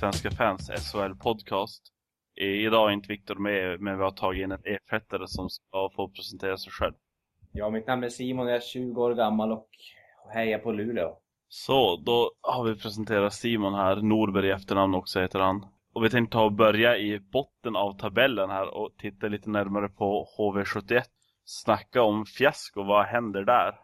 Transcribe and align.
Svenska 0.00 0.30
fans 0.30 0.70
SHL 0.70 1.14
podcast. 1.14 1.82
Idag 2.36 2.88
är 2.88 2.92
inte 2.92 3.08
Viktor 3.08 3.34
med, 3.34 3.80
men 3.80 3.98
vi 3.98 4.04
har 4.04 4.10
tagit 4.10 4.42
in 4.44 4.52
en 4.52 4.62
ersättare 4.64 5.26
som 5.26 5.50
ska 5.50 5.90
få 5.96 6.08
presentera 6.08 6.56
sig 6.56 6.72
själv. 6.72 6.94
Ja, 7.52 7.70
mitt 7.70 7.86
namn 7.86 8.04
är 8.04 8.08
Simon, 8.08 8.46
jag 8.46 8.56
är 8.56 8.60
20 8.60 9.02
år 9.02 9.14
gammal 9.14 9.52
och 9.52 9.68
hejar 10.34 10.58
på 10.58 10.72
Luleå. 10.72 11.18
Så, 11.48 11.96
då 11.96 12.30
har 12.40 12.64
vi 12.64 12.74
presenterat 12.74 13.34
Simon 13.34 13.74
här, 13.74 13.96
Norberg 13.96 14.46
i 14.46 14.50
efternamn 14.50 14.94
också 14.94 15.20
heter 15.20 15.38
han. 15.38 15.66
Och 15.94 16.04
vi 16.04 16.10
tänkte 16.10 16.32
ta 16.32 16.44
och 16.44 16.52
börja 16.52 16.96
i 16.96 17.20
botten 17.20 17.76
av 17.76 17.98
tabellen 17.98 18.50
här 18.50 18.74
och 18.74 18.96
titta 18.98 19.28
lite 19.28 19.50
närmare 19.50 19.88
på 19.88 20.26
HV71. 20.38 21.02
Snacka 21.44 22.02
om 22.02 22.26
fiasko, 22.26 22.82
vad 22.82 23.06
händer 23.06 23.44
där? 23.44 23.74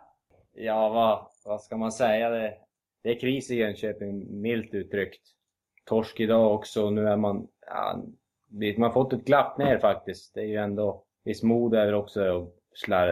Ja, 0.52 0.88
vad, 0.88 1.26
vad 1.44 1.60
ska 1.60 1.76
man 1.76 1.92
säga? 1.92 2.30
Det, 2.30 2.54
det 3.02 3.10
är 3.10 3.20
kris 3.20 3.50
i 3.50 3.54
Jönköping, 3.54 4.40
milt 4.40 4.74
uttryckt. 4.74 5.34
Torsk 5.84 6.20
idag 6.20 6.54
också, 6.54 6.90
nu 6.90 7.08
är 7.08 7.16
man... 7.16 7.46
Ja, 7.66 8.02
man 8.76 8.82
har 8.82 8.90
fått 8.90 9.12
ett 9.12 9.24
glapp 9.24 9.58
ner 9.58 9.78
faktiskt. 9.78 10.34
Det 10.34 10.40
är 10.40 10.46
ju 10.46 10.56
ändå... 10.56 11.02
Visst, 11.24 11.42
mod 11.42 11.74
är 11.74 11.94
också 11.94 12.30
och 12.30 12.54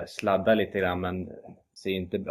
sladda 0.06 0.54
lite 0.54 0.78
grann, 0.78 1.00
men 1.00 1.28
ser 1.74 1.90
inte 1.90 2.24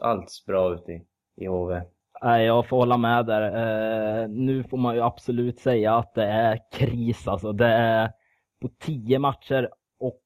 alls 0.00 0.44
bra 0.46 0.74
ut 0.74 0.88
i, 0.88 1.02
i 1.36 1.46
HV. 1.46 1.82
Nej, 2.22 2.46
jag 2.46 2.68
får 2.68 2.76
hålla 2.76 2.96
med 2.96 3.26
där. 3.26 3.42
Eh, 3.42 4.28
nu 4.28 4.64
får 4.64 4.76
man 4.76 4.94
ju 4.94 5.00
absolut 5.00 5.60
säga 5.60 5.96
att 5.96 6.14
det 6.14 6.24
är 6.24 6.58
kris 6.72 7.28
alltså. 7.28 7.52
Det 7.52 7.66
är 7.66 8.12
på 8.60 8.68
tio 8.78 9.18
matcher 9.18 9.70
och 10.00 10.22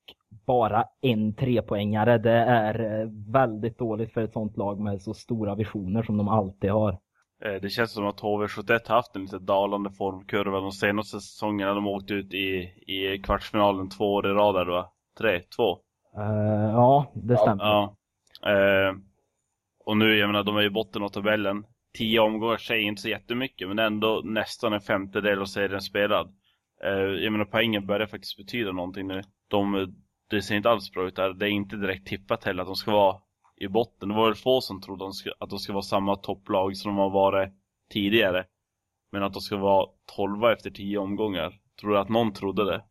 bara 0.47 0.85
en 1.01 1.35
trepoängare. 1.35 2.19
Det 2.19 2.31
är 2.33 3.01
eh, 3.01 3.09
väldigt 3.33 3.79
dåligt 3.79 4.13
för 4.13 4.23
ett 4.23 4.33
sånt 4.33 4.57
lag 4.57 4.81
med 4.81 5.03
så 5.03 5.15
stora 5.15 5.55
visioner 5.55 6.03
som 6.03 6.17
de 6.17 6.29
alltid 6.29 6.71
har. 6.71 6.99
Eh, 7.43 7.61
det 7.63 7.71
känns 7.71 7.93
som 7.93 8.07
att 8.07 8.21
HV71 8.21 8.89
haft 8.89 9.17
en 9.17 9.23
lite 9.23 9.39
dalande 9.39 9.91
formkurva 9.91 10.61
de 10.61 10.73
senaste 10.73 11.21
säsongerna. 11.21 11.75
De 11.75 11.87
åkte 11.87 12.15
ut 12.15 12.35
i, 12.35 12.73
i 12.87 13.23
kvartsfinalen 13.25 13.89
två 13.89 14.15
år 14.15 14.27
i 14.27 14.31
rad 14.31 14.67
va? 14.69 14.91
Tre? 15.19 15.41
Två? 15.57 15.79
Uh, 16.19 16.71
ja, 16.73 17.13
det 17.15 17.37
stämmer. 17.37 17.65
Ja. 17.65 17.97
Uh, 18.47 18.97
och 19.85 19.97
nu, 19.97 20.17
jag 20.17 20.27
menar, 20.27 20.43
de 20.45 20.57
är 20.57 20.63
i 20.63 20.71
botten 20.71 21.03
av 21.03 21.09
tabellen. 21.09 21.65
Tio 21.99 22.21
omgångar 22.21 22.57
säger 22.57 22.83
inte 22.83 23.03
så 23.03 23.09
jättemycket, 23.09 23.69
men 23.69 23.79
ändå 23.79 24.23
nästan 24.25 24.73
en 24.73 24.81
femtedel 24.81 25.41
av 25.41 25.45
serien 25.45 25.81
spelad. 25.81 26.35
Uh, 26.85 26.93
jag 26.93 27.33
menar, 27.33 27.45
poängen 27.45 27.87
börjar 27.87 28.07
faktiskt 28.07 28.37
betyda 28.37 28.73
någonting 28.73 29.07
nu. 29.07 29.23
De, 29.51 29.95
det 30.31 30.43
ser 30.43 30.57
inte 30.57 30.71
alls 30.71 30.91
bra 30.93 31.07
ut 31.07 31.17
där. 31.17 31.33
Det 31.33 31.47
är 31.47 31.51
inte 31.51 31.77
direkt 31.77 32.07
tippat 32.07 32.45
heller 32.45 32.63
att 32.63 32.69
de 32.69 32.77
ska 32.77 32.91
vara 32.91 33.17
i 33.65 33.69
botten. 33.69 34.09
Det 34.09 34.15
var 34.15 34.25
väl 34.25 34.35
få 34.35 34.61
som 34.61 34.81
trodde 34.81 35.05
att 35.39 35.51
de 35.51 35.59
ska 35.59 35.73
vara 35.73 35.83
samma 35.83 36.17
topplag 36.17 36.77
som 36.77 36.91
de 36.91 36.99
har 36.99 37.11
varit 37.11 37.53
tidigare. 37.93 38.45
Men 39.13 39.23
att 39.23 39.33
de 39.33 39.41
ska 39.41 39.57
vara 39.57 39.87
tolva 40.17 40.53
efter 40.53 40.71
tio 40.71 40.99
omgångar. 40.99 41.55
Tror 41.81 41.91
du 41.91 41.99
att 41.99 42.09
någon 42.09 42.33
trodde 42.33 42.65
det? 42.65 42.85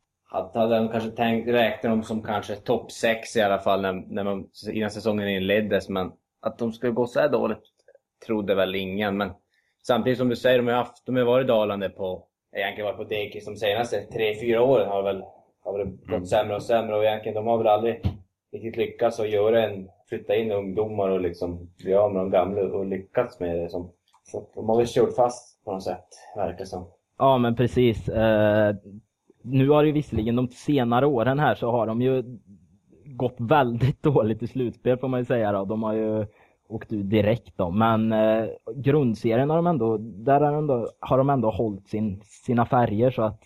Hade 0.53 0.75
de 0.75 0.89
kanske 0.89 1.09
tänkt, 1.09 1.47
räknat 1.47 1.91
dem 1.91 2.03
som 2.03 2.23
kanske 2.23 2.55
topp 2.55 2.91
6 2.91 3.35
i 3.35 3.41
alla 3.41 3.59
fall 3.59 3.81
när, 3.81 3.93
när 3.93 4.23
man, 4.23 4.47
innan 4.71 4.91
säsongen 4.91 5.29
inleddes. 5.29 5.89
Men 5.89 6.11
att 6.41 6.57
de 6.57 6.73
skulle 6.73 6.91
gå 6.91 7.07
så 7.07 7.19
här 7.19 7.29
dåligt 7.29 7.63
trodde 8.25 8.55
väl 8.55 8.75
ingen. 8.75 9.17
Men 9.17 9.31
samtidigt 9.83 10.19
som 10.19 10.29
du 10.29 10.35
säger, 10.35 10.57
de 10.57 10.67
har, 10.67 10.73
haft, 10.73 11.05
de 11.05 11.15
har 11.15 11.23
varit 11.23 11.47
dalande 11.47 11.89
på, 11.89 12.27
egentligen 12.55 12.85
varit 12.85 12.97
på 12.97 13.03
dekis 13.03 13.45
de 13.45 13.55
senaste 13.55 14.05
3-4 14.11 14.57
åren. 14.57 14.89
Har 14.89 15.03
väl 15.03 15.23
har 15.63 15.79
det 15.79 15.85
gått 15.85 16.09
mm. 16.09 16.25
sämre 16.25 16.55
och 16.55 16.63
sämre 16.63 16.95
och 16.95 17.03
egentligen 17.03 17.35
de 17.35 17.47
har 17.47 17.57
väl 17.57 17.67
aldrig 17.67 18.01
riktigt 18.51 18.77
lyckats 18.77 19.19
att 19.19 19.29
göra 19.29 19.63
en, 19.63 19.89
flytta 20.13 20.35
in 20.35 20.51
ungdomar 20.51 21.09
och 21.09 21.21
liksom 21.21 21.69
bli 21.83 21.93
av 21.93 22.13
med 22.13 22.21
de 22.21 22.29
gamla 22.29 22.61
och 22.61 22.85
lyckats 22.85 23.39
med 23.39 23.59
det. 23.59 23.69
Som, 23.69 23.91
så 24.23 24.47
de 24.55 24.69
har 24.69 24.77
väl 24.77 24.87
kört 24.87 25.15
fast 25.15 25.63
på 25.65 25.71
något 25.71 25.83
sätt, 25.83 26.05
verkar 26.35 26.57
det 26.57 26.65
som. 26.65 26.85
Ja 27.17 27.37
men 27.37 27.55
precis. 27.55 28.09
Eh, 28.09 28.75
nu 29.41 29.69
har 29.69 29.83
det 29.83 29.87
ju 29.87 29.93
visserligen 29.93 30.35
de 30.35 30.47
senare 30.47 31.05
åren 31.05 31.39
här 31.39 31.55
så 31.55 31.71
har 31.71 31.87
de 31.87 32.01
ju 32.01 32.23
gått 33.05 33.35
väldigt 33.37 34.03
dåligt 34.13 34.43
i 34.43 34.47
slutspel 34.47 34.97
får 34.97 35.07
man 35.07 35.19
ju 35.19 35.25
säga 35.25 35.51
då. 35.51 35.65
De 35.65 35.83
har 35.83 35.93
ju 35.93 36.25
åkt 36.67 36.93
ut 36.93 37.09
direkt 37.09 37.57
då. 37.57 37.69
Men 37.69 38.11
eh, 38.11 38.45
grundserien 38.75 39.49
har 39.49 39.57
de 39.57 39.67
ändå, 39.67 39.97
där 39.97 40.41
har 40.41 40.51
de 40.51 40.57
ändå, 40.57 40.89
har 40.99 41.17
de 41.17 41.29
ändå 41.29 41.49
hållit 41.49 41.87
sin, 41.87 42.21
sina 42.23 42.65
färger 42.65 43.11
så 43.11 43.21
att 43.21 43.41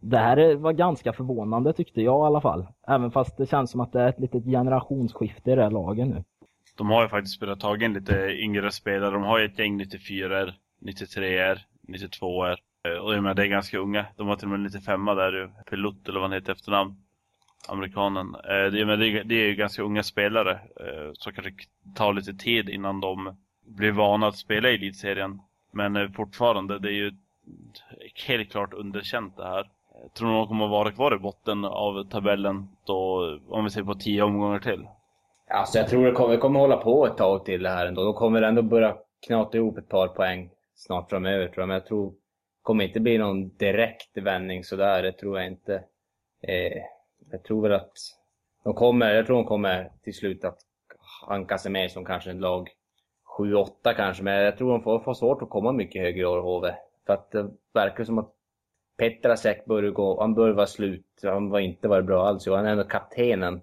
det 0.00 0.18
här 0.18 0.54
var 0.54 0.72
ganska 0.72 1.12
förvånande 1.12 1.72
tyckte 1.72 2.02
jag 2.02 2.24
i 2.24 2.26
alla 2.26 2.40
fall. 2.40 2.66
Även 2.86 3.10
fast 3.10 3.36
det 3.36 3.46
känns 3.46 3.70
som 3.70 3.80
att 3.80 3.92
det 3.92 4.00
är 4.00 4.08
ett 4.08 4.20
litet 4.20 4.44
generationsskifte 4.44 5.50
i 5.50 5.54
det 5.54 5.62
här 5.62 5.70
laget 5.70 6.08
nu. 6.08 6.24
De 6.76 6.90
har 6.90 7.02
ju 7.02 7.08
faktiskt 7.08 7.40
börjat 7.40 7.60
ta 7.60 7.76
in 7.76 7.92
lite 7.92 8.14
yngre 8.30 8.70
spelare. 8.70 9.10
De 9.10 9.22
har 9.22 9.38
ju 9.38 9.44
ett 9.44 9.58
gäng 9.58 9.76
94 9.76 10.52
93 10.80 11.56
92 11.88 12.46
er 12.46 12.60
Och 13.02 13.14
jag 13.14 13.22
menar, 13.22 13.34
det 13.34 13.42
är 13.42 13.46
ganska 13.46 13.78
unga. 13.78 14.06
De 14.16 14.28
har 14.28 14.36
till 14.36 14.46
och 14.46 14.50
med 14.50 14.60
95 14.60 15.04
där, 15.04 15.42
eh, 15.42 15.48
Pilot 15.70 16.08
eller 16.08 16.20
vad 16.20 16.30
han 16.30 16.32
heter 16.32 16.52
efternamn. 16.52 16.96
Amerikanen. 17.68 18.34
Eh, 18.34 18.72
det, 18.72 19.24
det, 19.24 19.34
är 19.34 19.48
ju 19.48 19.54
ganska 19.54 19.82
unga 19.82 20.02
spelare. 20.02 20.52
Eh, 20.52 21.12
som 21.12 21.14
så 21.14 21.32
kanske 21.32 21.52
tar 21.94 22.12
lite 22.12 22.34
tid 22.34 22.68
innan 22.68 23.00
de 23.00 23.36
blir 23.66 23.92
vana 23.92 24.26
att 24.26 24.36
spela 24.36 24.70
i 24.70 24.74
elitserien. 24.74 25.40
Men 25.72 26.12
fortfarande, 26.12 26.78
det 26.78 26.88
är 26.88 26.92
ju 26.92 27.12
helt 28.26 28.50
klart 28.50 28.74
underkänt 28.74 29.36
det 29.36 29.44
här. 29.44 29.70
Tror 30.14 30.28
du 30.28 30.34
de 30.34 30.46
kommer 30.48 30.64
att 30.64 30.70
vara 30.70 30.90
kvar 30.90 31.14
i 31.14 31.18
botten 31.18 31.64
av 31.64 32.04
tabellen 32.04 32.68
då, 32.84 33.38
om 33.48 33.64
vi 33.64 33.70
ser 33.70 33.82
på 33.82 33.94
tio 33.94 34.22
omgångar 34.22 34.58
till? 34.58 34.88
Alltså 35.50 35.78
jag 35.78 35.88
tror 35.88 36.06
det 36.06 36.12
kommer, 36.12 36.30
det 36.30 36.36
kommer 36.36 36.60
hålla 36.60 36.76
på 36.76 37.06
ett 37.06 37.16
tag 37.16 37.44
till 37.44 37.62
det 37.62 37.68
här 37.68 37.86
ändå. 37.86 38.04
De 38.04 38.14
kommer 38.14 38.42
ändå 38.42 38.62
börja 38.62 38.96
knata 39.26 39.56
ihop 39.56 39.78
ett 39.78 39.88
par 39.88 40.08
poäng 40.08 40.50
snart 40.74 41.10
framöver 41.10 41.46
tror 41.46 41.62
jag. 41.62 41.68
Men 41.68 41.74
jag 41.74 41.86
tror 41.86 42.10
det 42.10 42.16
kommer 42.62 42.84
inte 42.84 43.00
bli 43.00 43.18
någon 43.18 43.48
direkt 43.48 44.16
vändning 44.16 44.64
sådär. 44.64 45.02
Det 45.02 45.12
tror 45.12 45.38
jag 45.38 45.46
inte. 45.46 45.74
Eh, 46.42 46.82
jag 47.30 47.44
tror 47.44 47.62
väl 47.62 47.72
att 47.72 47.92
de 48.64 48.74
kommer, 48.74 49.14
jag 49.14 49.26
tror 49.26 49.36
de 49.36 49.44
kommer 49.44 49.92
till 50.04 50.14
slut 50.14 50.44
att 50.44 50.58
hanka 51.26 51.58
sig 51.58 51.70
med 51.70 51.90
som 51.90 52.04
kanske 52.04 52.30
en 52.30 52.40
lag 52.40 52.68
7-8 53.38 53.68
kanske. 53.96 54.22
Men 54.22 54.34
jag 54.34 54.58
tror 54.58 54.72
de 54.72 54.82
får, 54.82 55.00
får 55.00 55.14
svårt 55.14 55.42
att 55.42 55.50
komma 55.50 55.72
mycket 55.72 56.02
högre 56.02 56.20
i 56.20 56.24
år, 56.24 56.40
HV. 56.40 56.74
För 57.06 57.12
att 57.12 57.30
det 57.30 57.50
verkar 57.72 58.04
som 58.04 58.18
att 58.18 58.32
Petrasek 58.98 59.64
börjar 59.64 59.90
gå, 59.90 60.20
han 60.20 60.34
bör 60.34 60.50
vara 60.50 60.66
slut. 60.66 61.06
Han 61.22 61.50
var 61.50 61.58
inte 61.58 61.88
varit 61.88 62.06
bra 62.06 62.26
alls. 62.26 62.46
Han 62.46 62.66
är 62.66 62.70
ändå 62.70 62.84
kaptenen. 62.84 63.60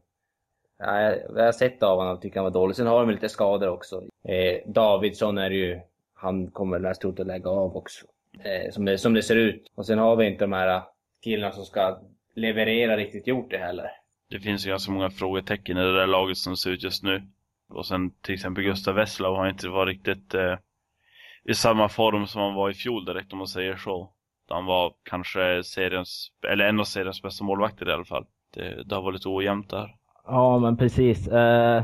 Jag, 0.79 1.17
jag 1.35 1.45
har 1.45 1.51
sett 1.51 1.83
av 1.83 1.97
honom 1.97 2.13
och 2.13 2.21
tycker 2.21 2.35
han 2.35 2.43
var 2.43 2.51
dålig. 2.51 2.75
Sen 2.75 2.87
har 2.87 2.99
de 2.99 3.09
lite 3.09 3.29
skador 3.29 3.69
också. 3.69 4.03
Eh, 4.27 4.71
Davidsson 4.71 5.37
är 5.37 5.51
ju, 5.51 5.79
han 6.13 6.51
kommer 6.51 6.79
väl 6.79 6.95
troligt 6.95 7.19
att 7.19 7.27
lägga 7.27 7.49
av 7.49 7.77
också. 7.77 8.05
Eh, 8.43 8.71
som, 8.71 8.85
det, 8.85 8.97
som 8.97 9.13
det 9.13 9.23
ser 9.23 9.35
ut. 9.35 9.71
Och 9.75 9.85
sen 9.85 9.99
har 9.99 10.15
vi 10.15 10.27
inte 10.27 10.43
de 10.43 10.53
här 10.53 10.75
eh, 10.75 10.83
killarna 11.23 11.53
som 11.53 11.65
ska 11.65 11.99
leverera 12.35 12.97
riktigt 12.97 13.27
gjort 13.27 13.51
det 13.51 13.57
heller. 13.57 13.91
Det 14.29 14.39
finns 14.39 14.65
ju 14.65 14.69
ganska 14.69 14.91
många 14.91 15.09
frågetecken 15.09 15.77
i 15.77 15.81
det 15.81 15.99
där 15.99 16.07
laget 16.07 16.37
som 16.37 16.57
ser 16.57 16.71
ut 16.71 16.83
just 16.83 17.03
nu. 17.03 17.23
Och 17.69 17.85
sen 17.85 18.11
till 18.11 18.33
exempel 18.33 18.63
Gustav 18.63 18.95
Wesslau 18.95 19.35
har 19.35 19.49
inte 19.49 19.69
varit 19.69 19.97
riktigt 19.97 20.33
eh, 20.33 20.57
i 21.43 21.53
samma 21.53 21.89
form 21.89 22.27
som 22.27 22.41
han 22.41 22.53
var 22.53 22.69
i 22.69 22.73
fjol 22.73 23.05
direkt 23.05 23.33
om 23.33 23.37
man 23.37 23.47
säger 23.47 23.75
så. 23.75 24.14
Han 24.49 24.65
var 24.65 24.93
kanske 25.03 25.63
seriens, 25.63 26.31
eller 26.51 26.65
en 26.65 26.79
av 26.79 26.83
seriens 26.83 27.21
bästa 27.21 27.43
målvakter 27.43 27.89
i 27.89 27.93
alla 27.93 28.05
fall. 28.05 28.25
Det, 28.53 28.83
det 28.85 28.95
har 28.95 29.01
varit 29.01 29.13
lite 29.13 29.29
ojämnt 29.29 29.69
där. 29.69 29.95
Ja, 30.27 30.59
men 30.59 30.77
precis. 30.77 31.27
Eh, 31.27 31.83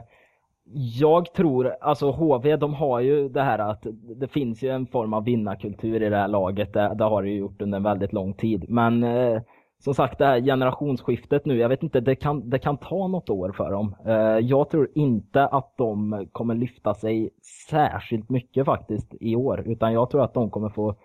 jag 0.74 1.34
tror, 1.34 1.76
alltså 1.82 2.12
HV, 2.12 2.56
de 2.56 2.74
har 2.74 3.00
ju 3.00 3.30
det 3.30 3.42
här 3.42 3.60
att 3.60 3.86
det 4.16 4.28
finns 4.28 4.64
ju 4.64 4.70
en 4.70 4.88
form 4.88 5.14
av 5.14 5.24
vinnarkultur 5.24 6.04
i 6.04 6.10
det 6.10 6.18
här 6.18 6.28
laget. 6.28 6.74
Det, 6.74 6.94
det 6.96 7.04
har 7.04 7.24
det 7.24 7.30
ju 7.30 7.38
gjort 7.38 7.62
under 7.62 7.78
en 7.78 7.84
väldigt 7.84 8.14
lång 8.14 8.34
tid. 8.34 8.66
Men 8.70 9.04
eh, 9.04 9.42
som 9.80 9.94
sagt, 9.94 10.18
det 10.18 10.26
här 10.26 10.42
generationsskiftet 10.42 11.46
nu, 11.46 11.58
jag 11.58 11.70
vet 11.70 11.84
inte, 11.84 12.00
det 12.00 12.16
kan, 12.16 12.50
det 12.50 12.60
kan 12.60 12.78
ta 12.78 13.08
något 13.08 13.30
år 13.30 13.52
för 13.52 13.72
dem. 13.72 13.96
Eh, 14.06 14.40
jag 14.40 14.70
tror 14.70 14.90
inte 14.96 15.46
att 15.46 15.78
de 15.78 16.28
kommer 16.32 16.56
lyfta 16.56 16.94
sig 16.94 17.30
särskilt 17.70 18.30
mycket 18.30 18.66
faktiskt 18.66 19.14
i 19.20 19.36
år, 19.36 19.64
utan 19.66 19.94
jag 19.94 20.10
tror 20.10 20.24
att 20.24 20.34
de 20.34 20.50
kommer 20.50 20.70
få 20.70 20.96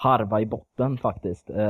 harva 0.00 0.40
i 0.40 0.46
botten 0.46 0.98
faktiskt. 0.98 1.50
Eh, 1.50 1.62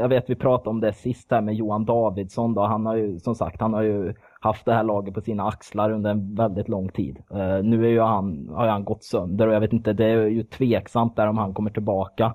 jag 0.00 0.08
vet 0.08 0.30
vi 0.30 0.34
pratade 0.34 0.70
om 0.70 0.80
det 0.80 0.92
sist 0.92 1.30
här 1.30 1.40
med 1.40 1.54
Johan 1.54 1.84
Davidsson 1.84 2.54
då. 2.54 2.60
Han 2.60 2.86
har 2.86 2.96
ju 2.96 3.18
som 3.18 3.34
sagt, 3.34 3.60
han 3.60 3.74
har 3.74 3.82
ju 3.82 4.14
haft 4.40 4.64
det 4.64 4.74
här 4.74 4.84
laget 4.84 5.14
på 5.14 5.20
sina 5.20 5.48
axlar 5.48 5.90
under 5.90 6.10
en 6.10 6.34
väldigt 6.34 6.68
lång 6.68 6.88
tid. 6.88 7.16
Eh, 7.30 7.62
nu 7.62 7.84
är 7.86 7.90
ju 7.90 8.00
han, 8.00 8.48
har 8.48 8.66
han 8.66 8.84
gått 8.84 9.04
sönder 9.04 9.46
och 9.46 9.54
jag 9.54 9.60
vet 9.60 9.72
inte, 9.72 9.92
det 9.92 10.04
är 10.04 10.26
ju 10.26 10.42
tveksamt 10.42 11.16
där 11.16 11.26
om 11.26 11.38
han 11.38 11.54
kommer 11.54 11.70
tillbaka. 11.70 12.34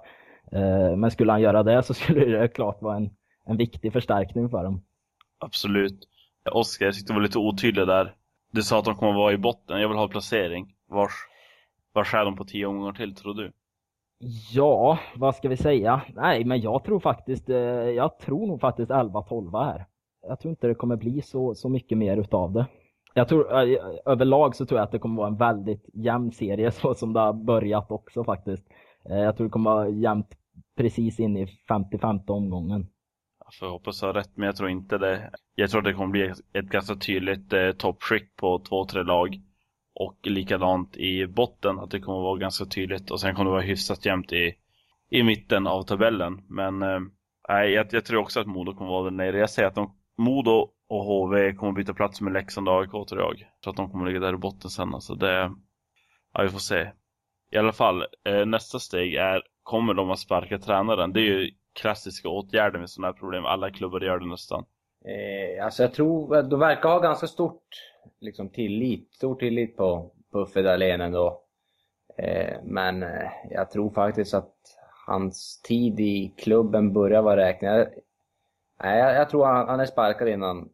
Eh, 0.52 0.96
men 0.96 1.12
skulle 1.12 1.32
han 1.32 1.42
göra 1.42 1.64
det 1.64 1.84
så 1.84 1.94
skulle 1.94 2.26
det 2.26 2.48
klart 2.48 2.82
vara 2.82 2.96
en, 2.96 3.10
en 3.46 3.58
viktig 3.58 3.94
förstärkning 3.94 4.50
för 4.50 4.64
dem. 4.64 4.82
Absolut. 5.40 6.08
Oskar, 6.52 6.86
jag 6.86 6.96
tyckte 6.96 7.14
du 7.14 7.16
var 7.16 7.24
lite 7.24 7.40
otydlig 7.40 7.88
där. 7.88 8.16
Du 8.52 8.64
sa 8.64 8.80
att 8.80 8.86
de 8.86 8.96
kommer 8.96 9.14
vara 9.14 9.34
i 9.34 9.38
botten. 9.38 9.82
Jag 9.82 9.88
vill 9.88 9.98
ha 9.98 10.08
placering. 10.08 10.74
Vars, 10.90 11.14
vars 11.94 12.14
är 12.14 12.26
de 12.26 12.36
på 12.36 12.46
tio 12.46 12.66
omgångar 12.66 12.94
till, 12.94 13.16
tror 13.16 13.34
du? 13.34 13.52
Ja, 14.54 15.00
vad 15.16 15.36
ska 15.36 15.50
vi 15.50 15.58
säga? 15.58 16.02
Nej, 16.16 16.46
men 16.46 16.62
jag 16.62 16.84
tror 16.84 17.00
faktiskt, 17.00 17.50
eh, 17.50 17.58
jag 17.58 18.20
tror 18.20 18.48
nog 18.48 18.62
faktiskt 18.62 18.92
11-12 18.92 19.64
här. 19.64 19.86
Jag 20.28 20.40
tror 20.40 20.50
inte 20.50 20.68
det 20.68 20.76
kommer 20.76 20.96
bli 20.96 21.22
så, 21.22 21.56
så 21.56 21.70
mycket 21.70 21.98
mer 21.98 22.18
utav 22.18 22.54
det. 22.54 22.66
Jag 23.14 23.28
tror 23.28 23.54
eh, 23.54 23.78
överlag 24.06 24.56
så 24.56 24.66
tror 24.66 24.80
jag 24.80 24.86
att 24.86 24.92
det 24.92 25.00
kommer 25.00 25.18
vara 25.18 25.28
en 25.28 25.38
väldigt 25.38 25.90
jämn 25.94 26.32
serie 26.32 26.72
så 26.72 26.96
som 26.96 27.14
det 27.14 27.20
har 27.20 27.34
börjat 27.34 27.92
också 27.92 28.24
faktiskt. 28.24 28.64
Eh, 29.10 29.18
jag 29.18 29.38
tror 29.38 29.48
det 29.48 29.52
kommer 29.52 29.72
vara 29.72 29.90
jämnt 29.90 30.38
precis 30.78 31.20
in 31.20 31.38
i 31.38 31.48
55 31.68 32.20
omgången. 32.28 32.88
Jag 33.46 33.54
får 33.60 33.68
hoppas 33.68 34.02
jag 34.02 34.10
har 34.10 34.14
rätt, 34.14 34.32
men 34.38 34.46
jag 34.46 34.56
tror 34.56 34.70
inte 34.70 34.98
det. 34.98 35.32
Jag 35.56 35.70
tror 35.70 35.82
det 35.82 35.94
kommer 35.94 36.12
bli 36.12 36.34
ett 36.54 36.66
ganska 36.66 36.96
tydligt 36.96 37.54
eh, 37.54 37.72
toppskick 37.72 38.36
på 38.36 38.60
två, 38.60 38.86
tre 38.86 39.04
lag. 39.04 39.42
Och 39.96 40.18
likadant 40.24 40.98
i 40.98 41.28
botten, 41.28 41.80
att 41.80 41.92
det 41.92 42.00
kommer 42.00 42.20
vara 42.20 42.38
ganska 42.38 42.66
tydligt. 42.66 43.12
Och 43.12 43.20
sen 43.20 43.36
kommer 43.36 43.46
det 43.46 43.52
vara 43.52 43.62
hyfsat 43.62 44.06
jämnt 44.06 44.34
i, 44.34 44.54
i 45.10 45.24
mitten 45.24 45.68
av 45.68 45.84
tabellen. 45.84 46.42
Men 46.50 46.82
eh, 46.82 47.00
jag, 47.48 47.88
jag 47.92 48.06
tror 48.06 48.22
också 48.22 48.40
att 48.40 48.48
Modo 48.48 48.74
kommer 48.74 48.92
vara 48.92 49.04
där 49.04 49.12
nere. 49.12 49.38
Jag 49.38 49.50
säger 49.50 49.68
att 49.68 49.76
de, 49.76 49.96
Modo 50.18 50.70
och 50.90 51.06
HV 51.06 51.54
kommer 51.54 51.72
byta 51.72 51.94
plats 51.94 52.22
med 52.22 52.34
Leksand 52.34 52.70
och 52.70 52.82
AIK 52.82 52.92
tror 52.92 53.22
jag. 53.22 53.48
Så 53.64 53.70
att 53.70 53.76
de 53.76 53.92
kommer 53.92 54.06
ligga 54.06 54.20
där 54.20 54.34
i 54.34 54.38
botten 54.38 54.70
sen. 54.70 54.94
Alltså 54.94 55.16
det, 55.16 55.52
ja 56.34 56.44
vi 56.44 56.50
får 56.50 56.60
se. 56.60 56.92
I 57.52 57.58
alla 57.58 57.72
fall, 57.72 58.06
eh, 58.26 58.46
nästa 58.46 58.80
steg 58.80 59.16
är, 59.16 59.42
kommer 59.64 59.94
de 59.94 60.12
att 60.12 60.20
sparka 60.20 60.58
tränaren? 60.58 61.14
Det 61.14 61.20
är 61.20 61.24
ju 61.24 61.52
klassiska 61.74 62.30
åtgärder 62.30 62.80
med 62.80 62.90
sådana 62.90 63.08
här 63.08 63.20
problem. 63.20 63.46
Alla 63.46 63.72
klubbar 63.72 64.02
gör 64.02 64.20
det 64.20 64.28
nästan. 64.28 64.66
Eh, 65.06 65.66
alltså 65.66 65.84
jag 65.84 65.94
tror, 65.94 66.44
de 66.44 66.60
verkar 66.60 66.90
ha 66.90 67.00
ganska 67.00 67.28
stort 67.28 67.64
liksom, 68.20 68.50
tillit, 68.50 69.14
stor 69.14 69.36
tillit 69.36 69.78
på, 69.78 70.12
på 70.32 70.40
Uffe 70.40 70.62
Dahlén 70.62 71.02
ändå. 71.02 71.42
Eh, 72.18 72.58
men 72.64 73.04
eh, 73.04 73.30
jag 73.50 73.72
tror 73.72 73.90
faktiskt 73.90 74.34
att 74.34 74.54
hans 75.08 75.62
tid 75.62 76.00
i 76.00 76.34
klubben 76.38 76.94
börjar 76.94 77.22
vara 77.22 77.38
räknad. 77.38 77.88
Nej, 78.84 79.00
jag, 79.00 79.16
jag, 79.16 79.30
tror 79.30 79.46
han, 79.46 79.68
han 79.68 79.80
är 79.80 79.86
sparkad 79.86 80.28
innan, 80.28 80.70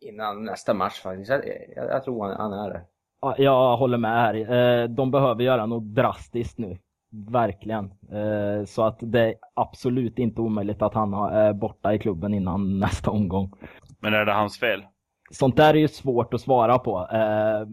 innan 0.00 0.44
nästa 0.44 0.74
match 0.74 1.00
faktiskt. 1.00 1.30
Jag, 1.30 1.46
jag, 1.76 1.90
jag 1.90 2.04
tror 2.04 2.26
han, 2.26 2.36
han, 2.36 2.52
är 2.52 2.70
det. 2.70 2.82
Ja, 3.20 3.34
jag 3.38 3.76
håller 3.76 3.98
med 3.98 4.10
här. 4.10 4.34
Eh, 4.34 4.88
de 4.88 5.10
behöver 5.10 5.42
göra 5.42 5.66
något 5.66 5.94
drastiskt 5.94 6.58
nu. 6.58 6.78
Verkligen. 7.12 7.84
Eh, 8.12 8.64
så 8.64 8.84
att 8.84 8.98
det 9.00 9.20
är 9.20 9.34
absolut 9.54 10.18
inte 10.18 10.40
omöjligt 10.40 10.82
att 10.82 10.94
han 10.94 11.14
är 11.14 11.52
borta 11.52 11.94
i 11.94 11.98
klubben 11.98 12.34
innan 12.34 12.78
nästa 12.80 13.10
omgång. 13.10 13.52
Men 14.00 14.14
är 14.14 14.24
det 14.24 14.32
hans 14.32 14.58
fel? 14.58 14.84
Sånt 15.30 15.56
där 15.56 15.74
är 15.74 15.78
ju 15.78 15.88
svårt 15.88 16.34
att 16.34 16.40
svara 16.40 16.78
på. 16.78 17.08
Eh, 17.12 17.68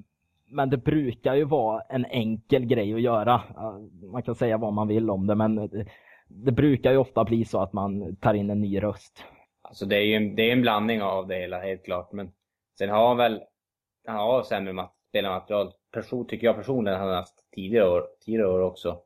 men 0.50 0.70
det 0.70 0.78
brukar 0.78 1.36
ju 1.36 1.44
vara 1.44 1.82
en 1.90 2.06
enkel 2.06 2.66
grej 2.66 2.94
att 2.94 3.02
göra. 3.02 3.34
Eh, 3.34 4.08
man 4.12 4.24
kan 4.24 4.36
säga 4.36 4.58
vad 4.58 4.74
man 4.74 4.88
vill 4.88 5.10
om 5.10 5.28
det, 5.28 5.36
men 5.36 5.70
det 6.28 6.52
brukar 6.52 6.92
ju 6.92 6.98
ofta 6.98 7.24
bli 7.24 7.46
så 7.46 7.62
att 7.62 7.74
man 7.74 8.16
tar 8.16 8.34
in 8.34 8.50
en 8.50 8.62
ny 8.62 8.84
röst. 8.84 9.24
Alltså 9.62 9.86
det 9.86 9.96
är 9.96 10.02
ju 10.02 10.14
en, 10.14 10.36
det 10.36 10.50
är 10.50 10.52
en 10.52 10.62
blandning 10.62 11.02
av 11.02 11.28
det 11.28 11.36
hela, 11.36 11.60
helt 11.60 11.84
klart. 11.84 12.12
Men 12.12 12.32
sen 12.78 12.90
har 12.90 13.08
han 13.08 13.18
väl, 13.18 13.42
han 14.08 14.18
har 14.18 14.44
sämre 14.44 14.88
spelarmaterial, 15.10 15.72
person, 15.94 16.28
tycker 16.28 16.48
jag 16.48 16.56
personligen, 16.56 17.00
han 17.00 17.10
har 17.10 17.16
haft 17.16 17.52
tidigare 17.56 17.90
år, 17.90 18.08
tidigare 18.26 18.48
år 18.48 18.62
också. 18.62 19.00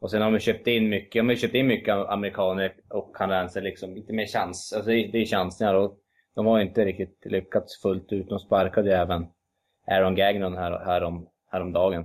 Och 0.00 0.10
sen 0.10 0.22
har 0.22 0.30
man 0.30 0.40
köpt 0.40 0.66
in 0.66 0.88
mycket, 0.88 1.24
man 1.24 1.36
köpt 1.36 1.54
in 1.54 1.66
mycket 1.66 1.94
amerikaner 1.94 2.72
och 2.88 3.16
kanadensare 3.16 3.64
liksom, 3.64 3.94
lite 3.94 4.12
mer 4.12 4.26
chans. 4.26 4.72
Alltså 4.76 4.90
det 4.90 5.18
är 5.18 5.26
chansningar 5.26 5.74
och 5.74 5.98
de 6.36 6.46
har 6.46 6.60
inte 6.60 6.84
riktigt 6.84 7.22
lyckats 7.24 7.82
fullt 7.82 8.12
ut. 8.12 8.28
De 8.28 8.38
sparkade 8.38 8.88
ju 8.88 8.94
även 8.94 9.26
Aaron 9.86 10.14
Gagnon 10.14 10.56
här, 10.56 10.84
härom, 10.84 11.28
häromdagen. 11.50 12.04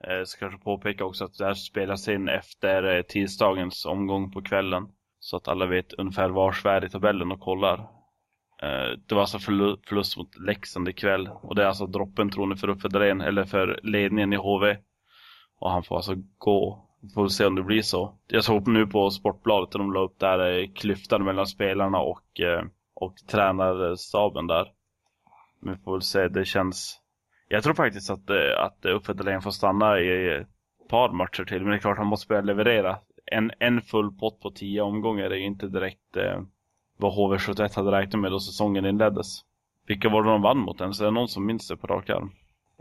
Jag 0.00 0.18
eh, 0.18 0.24
ska 0.24 0.40
kanske 0.40 0.64
påpeka 0.64 1.04
också 1.04 1.24
att 1.24 1.38
det 1.38 1.44
här 1.44 1.54
spelas 1.54 2.08
in 2.08 2.28
efter 2.28 2.96
eh, 2.96 3.02
tisdagens 3.02 3.86
omgång 3.86 4.32
på 4.32 4.42
kvällen. 4.42 4.88
Så 5.18 5.36
att 5.36 5.48
alla 5.48 5.66
vet 5.66 5.92
ungefär 5.92 6.28
var 6.28 6.52
Sverige 6.52 6.86
i 6.86 6.90
tabellen 6.90 7.32
och 7.32 7.40
kollar. 7.40 7.78
Eh, 8.62 8.98
det 9.06 9.14
var 9.14 9.20
alltså 9.20 9.38
förlust 9.38 10.16
mot 10.16 10.38
Leksand 10.38 10.88
ikväll. 10.88 11.28
Och 11.28 11.54
det 11.54 11.62
är 11.62 11.66
alltså 11.66 11.86
droppen 11.86 12.30
tror 12.30 12.46
ni 12.46 12.56
för 12.56 12.68
Uffe 12.68 13.08
eller 13.08 13.44
för 13.44 13.80
ledningen 13.82 14.32
i 14.32 14.36
HV. 14.36 14.76
Och 15.58 15.70
han 15.70 15.82
får 15.82 15.96
alltså 15.96 16.14
gå 16.38 16.88
vi 17.02 17.08
får 17.08 17.28
se 17.28 17.46
om 17.46 17.54
det 17.54 17.62
blir 17.62 17.82
så. 17.82 18.18
Jag 18.26 18.44
såg 18.44 18.68
nu 18.68 18.86
på 18.86 19.10
Sportbladet 19.10 19.72
där 19.72 19.78
de 19.78 19.92
la 19.92 20.00
upp 20.00 20.18
där 20.18 20.66
klyftan 20.74 21.24
mellan 21.24 21.46
spelarna 21.46 21.98
och, 21.98 22.40
eh, 22.40 22.62
och 23.02 23.16
tränarstaben 23.26 24.46
där. 24.46 24.72
Men 25.60 25.74
vi 25.74 25.80
får 25.80 25.92
väl 25.92 26.02
se, 26.02 26.28
det 26.28 26.44
känns... 26.44 26.98
Jag 27.48 27.62
tror 27.62 27.74
faktiskt 27.74 28.10
att, 28.10 28.30
eh, 28.30 28.64
att 28.64 28.84
Uffe 28.84 29.40
får 29.40 29.50
stanna 29.50 30.00
i 30.00 30.36
ett 30.40 30.48
par 30.88 31.12
matcher 31.12 31.44
till, 31.44 31.60
men 31.60 31.70
det 31.70 31.76
är 31.76 31.80
klart 31.80 31.98
han 31.98 32.06
måste 32.06 32.28
börja 32.28 32.40
leverera. 32.40 32.98
En, 33.26 33.50
en 33.58 33.80
full 33.80 34.16
pott 34.18 34.40
på 34.40 34.50
tio 34.50 34.80
omgångar 34.82 35.30
är 35.30 35.34
ju 35.34 35.44
inte 35.44 35.66
direkt 35.66 36.16
eh, 36.16 36.42
vad 36.96 37.12
HV71 37.12 37.76
hade 37.76 37.90
räknat 37.90 38.20
med 38.20 38.30
då 38.30 38.40
säsongen 38.40 38.86
inleddes. 38.86 39.40
Vilka 39.86 40.08
var 40.08 40.22
det 40.22 40.30
de 40.30 40.42
vann 40.42 40.58
mot 40.58 40.80
ens? 40.80 41.00
Är 41.00 41.04
det 41.04 41.10
någon 41.10 41.28
som 41.28 41.46
minns 41.46 41.68
det 41.68 41.76
på 41.76 41.86
rak 41.86 42.10
arm? 42.10 42.30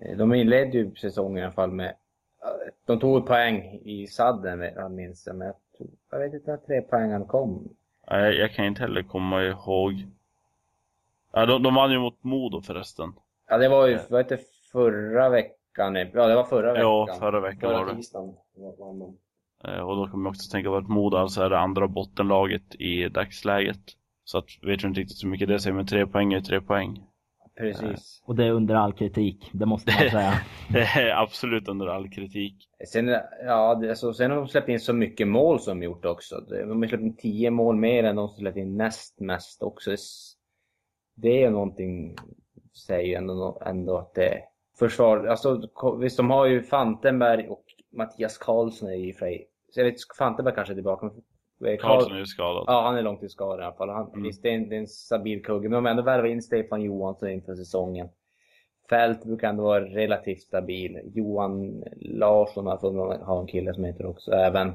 Eh, 0.01 0.18
de 0.18 0.33
inledde 0.33 0.77
ju 0.77 0.95
säsongen 0.95 1.38
i 1.38 1.44
alla 1.44 1.53
fall 1.53 1.71
med 1.71 1.89
eh, 1.89 2.73
de 2.85 3.00
tog 3.00 3.27
poäng 3.27 3.79
i 3.83 4.07
sadden, 4.07 4.62
jag 4.62 4.91
minns 4.91 5.23
det, 5.23 5.33
men 5.33 5.47
jag, 5.47 5.56
tror, 5.77 5.89
jag 6.12 6.19
vet 6.19 6.33
inte 6.33 6.51
när 6.51 6.57
tre 6.57 6.81
poängen 6.81 7.25
kom. 7.25 7.75
Nej, 8.12 8.36
jag 8.36 8.54
kan 8.54 8.66
inte 8.66 8.81
heller 8.81 9.04
komma 9.04 9.44
ihåg. 9.44 10.08
Ja, 11.34 11.46
de, 11.46 11.63
de 11.63 11.75
vann 11.75 11.92
ju 11.92 12.00
mot 12.00 12.24
Modo 12.24 12.62
förresten. 12.62 13.13
Ja, 13.50 13.58
det 13.58 13.69
var 13.69 13.88
ju, 13.88 14.00
var 14.10 14.19
inte 14.19 14.40
förra 14.72 15.30
veckan? 15.30 15.96
Ja, 15.96 16.28
det 16.28 16.36
var 16.36 16.44
förra 16.44 16.74
veckan. 16.74 16.88
Ja, 16.88 17.18
förra 17.19 17.40
veckan 17.40 17.69
förra 17.69 17.80
var 17.80 17.86
det. 17.86 17.96
Tisdagen, 17.96 18.36
eh, 19.63 19.80
Och 19.80 19.96
då 19.96 20.08
kan 20.08 20.19
man 20.22 20.30
också 20.30 20.52
tänka 20.52 20.69
på 20.69 20.75
att 20.78 20.88
Modo 20.90 21.18
alltså 21.18 21.42
är 21.42 21.50
det 21.50 21.60
andra 21.60 21.88
bottenlaget 21.88 22.75
i 22.75 23.10
dagsläget. 23.10 23.81
Så 24.24 24.38
att, 24.38 24.46
vet 24.62 24.84
inte 24.84 25.00
riktigt 25.00 25.24
hur 25.24 25.30
mycket 25.30 25.48
det 25.48 25.60
säger, 25.60 25.75
men 25.75 25.86
tre 25.88 26.07
poäng 26.07 26.34
är 26.34 26.42
tre 26.42 26.62
poäng. 26.62 27.04
Precis. 27.57 28.21
Och 28.25 28.36
det 28.36 28.45
är 28.45 28.51
under 28.51 28.75
all 28.75 28.94
kritik, 28.94 29.50
det 29.53 29.65
måste 29.65 29.92
man 29.92 30.09
säga. 30.09 30.33
det 30.69 30.80
är 30.80 31.21
absolut 31.21 31.68
under 31.68 31.88
all 31.88 32.09
kritik. 32.09 32.69
Sen, 32.88 33.07
ja, 33.45 33.89
alltså, 33.89 34.13
sen 34.13 34.31
har 34.31 34.38
de 34.38 34.48
släppt 34.48 34.69
in 34.69 34.80
så 34.80 34.94
mycket 34.94 35.27
mål 35.27 35.59
som 35.59 35.80
de 35.80 35.86
gjort 35.86 36.06
också. 36.06 36.36
De 36.39 36.81
har 36.81 36.88
släppt 36.88 37.03
in 37.03 37.15
tio 37.15 37.51
mål 37.51 37.75
mer 37.75 38.03
än 38.03 38.15
de 38.15 38.27
som 38.27 38.38
släppt 38.38 38.57
in 38.57 38.77
näst 38.77 39.19
mest 39.19 39.63
också. 39.63 39.95
Det 41.15 41.44
är 41.44 41.50
någonting, 41.50 42.15
säger 42.88 43.18
ändå, 43.18 43.62
ändå 43.65 43.97
att 43.97 44.13
det 44.13 44.42
försvar. 44.80 45.25
Alltså, 45.25 45.69
visst, 46.00 46.18
de 46.18 46.30
har 46.30 46.45
ju 46.45 46.63
Fantenberg 46.63 47.47
och 47.47 47.65
Mattias 47.92 48.38
Karlsson 48.38 48.89
är 48.89 48.94
i 48.94 49.12
och 49.12 49.15
för 49.15 49.25
sig. 49.25 49.47
Jag 49.75 49.83
vet, 49.83 49.95
Fantenberg 50.18 50.56
kanske 50.56 50.74
är 50.74 50.75
tillbaka, 50.75 51.12
Karlsson 51.80 52.13
är 52.13 52.19
ju 52.19 52.25
skadad. 52.25 52.63
Ja, 52.68 52.81
han 52.81 52.98
är 52.98 53.02
långtidsskadad 53.02 53.60
i 53.60 53.63
alla 53.63 53.75
fall. 53.75 53.90
Han, 53.90 54.08
mm. 54.08 54.24
Visst, 54.24 54.44
det 54.44 54.50
är, 54.50 54.54
en, 54.54 54.69
det 54.69 54.75
är 54.75 54.80
en 54.80 54.88
stabil 54.88 55.44
kugge, 55.44 55.69
men 55.69 55.72
de 55.72 55.86
har 55.86 55.92
ändå 55.92 56.04
värvat 56.04 56.30
in 56.31 56.42
Stefan 56.42 56.81
Johansson 56.81 57.30
inför 57.30 57.56
säsongen. 57.56 58.10
Fält 58.90 59.24
brukar 59.24 59.50
ändå 59.50 59.64
vara 59.64 59.85
relativt 59.85 60.42
stabil. 60.42 61.00
Johan 61.14 61.83
Larsson 61.95 62.66
har 62.66 63.26
har 63.26 63.42
en 63.42 63.47
kille 63.47 63.74
som 63.74 63.83
heter 63.83 64.06
också, 64.06 64.31
även. 64.31 64.74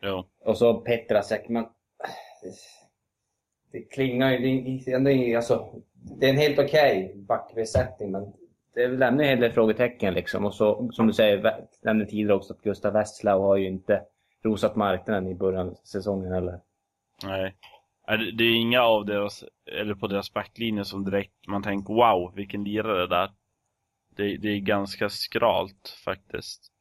Ja. 0.00 0.26
Och 0.44 0.58
så 0.58 0.74
Petrasek, 0.74 1.48
men... 1.48 1.66
Det 3.72 3.82
klingar 3.82 4.32
ju, 4.32 4.60
det, 4.78 4.98
det, 4.98 5.36
alltså, 5.36 5.82
det 6.20 6.26
är 6.26 6.30
en 6.30 6.36
helt 6.36 6.58
okej 6.58 7.04
okay 7.04 7.22
backbesättning, 7.22 8.10
men 8.10 8.32
det 8.74 8.88
lämnar 8.88 9.24
en 9.24 9.28
hel 9.28 9.40
del 9.40 9.52
frågetecken 9.52 10.14
liksom. 10.14 10.44
Och 10.44 10.54
så, 10.54 10.88
som 10.92 11.06
du 11.06 11.12
säger, 11.12 11.66
nämnde 11.82 12.06
tidigare 12.06 12.34
också 12.34 12.52
att 12.52 12.62
Gustav 12.62 12.92
Westlau 12.92 13.40
har 13.40 13.56
ju 13.56 13.66
inte 13.66 14.02
rosat 14.44 14.76
marknaden 14.76 15.26
i 15.26 15.34
början 15.34 15.68
av 15.68 15.74
säsongen 15.84 16.32
heller. 16.32 16.60
Nej. 17.24 17.56
Det 18.08 18.44
är 18.44 18.54
inga 18.56 18.82
av 18.82 19.06
deras, 19.06 19.44
eller 19.80 19.94
på 19.94 20.06
deras 20.06 20.32
backlinje 20.32 20.84
som 20.84 21.04
direkt 21.04 21.48
man 21.48 21.62
tänker 21.62 21.94
wow, 21.94 22.32
vilken 22.34 22.64
lirare 22.64 23.06
där. 23.06 23.30
Det, 24.16 24.36
det 24.36 24.48
är 24.48 24.58
ganska 24.58 25.08
skralt 25.08 25.98
faktiskt. 26.04 26.72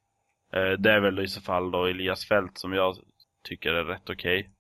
Eh, 0.54 0.72
det 0.80 0.92
är 0.92 1.00
väl 1.00 1.20
i 1.20 1.28
så 1.28 1.42
fall 1.42 1.72
då 1.72 1.86
Elias 1.86 2.28
Fält 2.28 2.58
som 2.58 2.74
jag 2.74 2.96
tycker 3.44 3.74
är 3.74 3.86
rätt 3.86 4.10
okej. 4.10 4.40
Okay. 4.40 4.52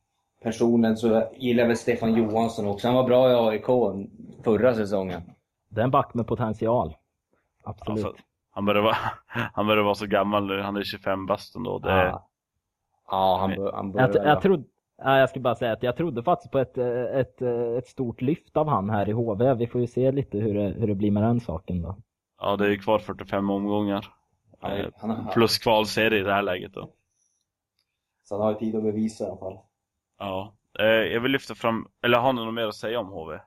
Personligen 0.43 0.97
så 0.97 1.31
gillar 1.37 1.63
jag 1.63 1.67
väl 1.67 1.77
Stefan 1.77 2.15
Johansson 2.15 2.67
också. 2.67 2.87
Han 2.87 2.95
var 2.95 3.03
bra 3.03 3.31
i 3.31 3.35
AIK 3.35 3.65
förra 4.43 4.73
säsongen. 4.73 5.21
Det 5.69 5.81
är 5.81 5.83
en 5.83 5.91
back 5.91 6.13
med 6.13 6.27
potential. 6.27 6.95
Absolut. 7.63 8.03
Ja, 8.03 8.13
han, 8.51 8.65
börjar 8.65 8.81
vara, 8.81 8.97
han 9.53 9.67
börjar 9.67 9.83
vara 9.83 9.95
så 9.95 10.05
gammal 10.05 10.47
nu. 10.47 10.61
Han 10.61 10.75
är 10.75 10.83
25 10.83 11.25
bast 11.25 11.55
ändå. 11.55 11.79
Det, 11.79 11.91
ja. 11.91 12.29
Ja, 13.07 13.37
han, 13.39 13.55
bör, 13.55 13.71
han 13.71 13.91
började 13.91 14.17
jag, 14.17 14.27
jag, 14.27 14.41
trodde, 14.41 14.63
jag 14.97 15.29
ska 15.29 15.39
bara 15.39 15.55
säga 15.55 15.73
att 15.73 15.83
jag 15.83 15.95
trodde 15.95 16.23
faktiskt 16.23 16.51
på 16.51 16.59
ett, 16.59 16.77
ett, 16.77 17.41
ett 17.77 17.87
stort 17.87 18.21
lyft 18.21 18.57
av 18.57 18.67
han 18.67 18.89
här 18.89 19.09
i 19.09 19.11
HV. 19.11 19.53
Vi 19.53 19.67
får 19.67 19.81
ju 19.81 19.87
se 19.87 20.11
lite 20.11 20.37
hur 20.37 20.53
det, 20.53 20.69
hur 20.69 20.87
det 20.87 20.95
blir 20.95 21.11
med 21.11 21.23
den 21.23 21.39
saken 21.39 21.81
då. 21.81 21.95
Ja, 22.41 22.55
det 22.55 22.65
är 22.65 22.69
ju 22.69 22.77
kvar 22.77 22.99
45 22.99 23.49
omgångar. 23.49 24.07
Ja, 24.61 24.69
har... 24.97 25.31
Plus 25.33 25.57
kvalserie 25.57 26.19
i 26.19 26.23
det 26.23 26.33
här 26.33 26.41
läget 26.41 26.73
då. 26.73 26.89
Så 28.23 28.35
han 28.35 28.41
har 28.41 28.51
ju 28.51 28.59
tid 28.59 28.75
att 28.75 28.83
bevisa 28.83 29.23
i 29.23 29.27
alla 29.27 29.37
fall. 29.37 29.57
Ja. 30.19 30.53
Eh, 30.79 30.85
jag 30.85 31.21
vill 31.21 31.31
lyfta 31.31 31.55
fram, 31.55 31.87
eller 32.03 32.17
har 32.17 32.33
ni 32.33 32.45
något 32.45 32.53
mer 32.53 32.67
att 32.67 32.75
säga 32.75 32.99
om 32.99 33.07
HV? 33.07 33.39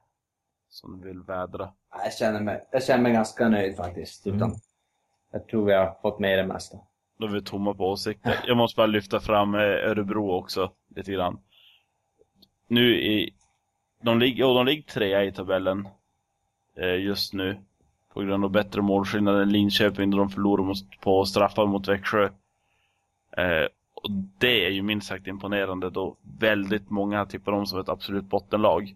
Som 0.68 1.00
du 1.00 1.08
vill 1.08 1.22
vädra? 1.22 1.72
Jag 2.04 2.12
känner 2.12 2.40
mig, 2.40 2.68
jag 2.70 2.82
känner 2.82 3.02
mig 3.02 3.12
ganska 3.12 3.48
nöjd 3.48 3.76
faktiskt. 3.76 4.26
Mm. 4.26 4.36
Utan 4.36 4.54
jag 5.32 5.48
tror 5.48 5.64
vi 5.64 5.72
har 5.72 5.96
fått 6.02 6.18
med 6.18 6.38
det 6.38 6.46
mesta. 6.46 6.78
Då 7.18 7.26
är 7.26 7.30
vi 7.30 7.42
tomma 7.42 7.75
på 7.75 7.90
åsikter. 7.90 8.40
Jag 8.46 8.56
måste 8.56 8.76
bara 8.76 8.87
lyfta 8.87 9.20
fram 9.20 9.54
eh, 9.54 9.60
Örebro 9.60 10.30
också 10.32 10.70
lite 10.96 11.12
grann. 11.12 11.38
Nu 12.68 12.94
i... 13.00 13.34
De 14.02 14.18
ligger, 14.18 14.44
oh, 14.44 14.54
de 14.54 14.66
ligger 14.66 14.82
trea 14.82 15.25
i 15.25 15.32
tabellen 15.32 15.88
eh, 16.76 16.94
just 17.00 17.32
nu. 17.32 17.58
På 18.14 18.20
grund 18.20 18.44
av 18.44 18.50
bättre 18.50 18.82
målskillnad 18.82 19.42
än 19.42 19.52
Linköping 19.52 20.10
då 20.10 20.18
de 20.18 20.28
förlorar 20.30 20.75
på 21.00 21.25
straffar 21.25 21.66
mot 21.66 21.88
Växjö. 21.88 22.25
Eh, 23.37 23.66
Och 23.94 24.10
det 24.38 24.64
är 24.66 24.70
ju 24.70 24.82
minst 24.82 25.08
sagt 25.08 25.26
imponerande 25.26 25.90
då 25.90 26.16
väldigt 26.40 26.90
många 26.90 27.26
tippar 27.26 27.52
dem 27.52 27.66
som 27.66 27.80
ett 27.80 27.88
absolut 27.88 28.25
bottenlag. 28.25 28.94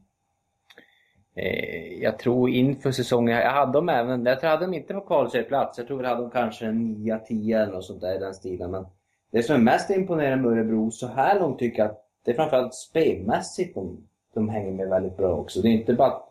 Eh, 1.35 2.03
jag 2.03 2.19
tror 2.19 2.51
inför 2.51 2.91
säsongen, 2.91 3.37
jag 3.37 3.51
hade 3.51 3.73
dem 3.73 3.89
även, 3.89 4.27
jag 4.27 4.41
tror 4.41 4.51
jag 4.51 4.57
hade 4.57 4.67
dem 4.67 4.75
inte 4.75 4.95
på 4.95 5.01
kvalserieplats. 5.01 5.79
Jag 5.79 5.87
tror 5.87 5.99
vi 5.99 6.07
hade 6.07 6.21
dem 6.21 6.31
kanske 6.31 6.67
en 6.67 6.97
9-10 6.97 7.63
eller 7.63 7.73
något 7.73 7.85
sånt 7.85 8.01
där 8.01 8.15
i 8.15 8.19
den 8.19 8.35
stilen. 8.35 8.71
Men 8.71 8.87
det 9.33 9.43
som 9.43 9.57
är 9.57 9.61
mest 9.61 9.91
imponerande 9.91 10.49
med 10.49 10.59
Örebro 10.59 10.91
så 10.91 11.07
här 11.07 11.41
långt 11.41 11.59
tycker 11.59 11.83
jag 11.83 11.91
att 11.91 12.05
det 12.25 12.31
är 12.31 12.35
framförallt 12.35 12.75
spelmässigt 12.75 13.75
de, 13.75 13.97
de 14.35 14.49
hänger 14.49 14.73
med 14.73 14.89
väldigt 14.89 15.17
bra 15.17 15.33
också. 15.33 15.61
Det 15.61 15.69
är 15.69 15.73
inte 15.73 15.95
bara 15.95 16.09
att 16.09 16.29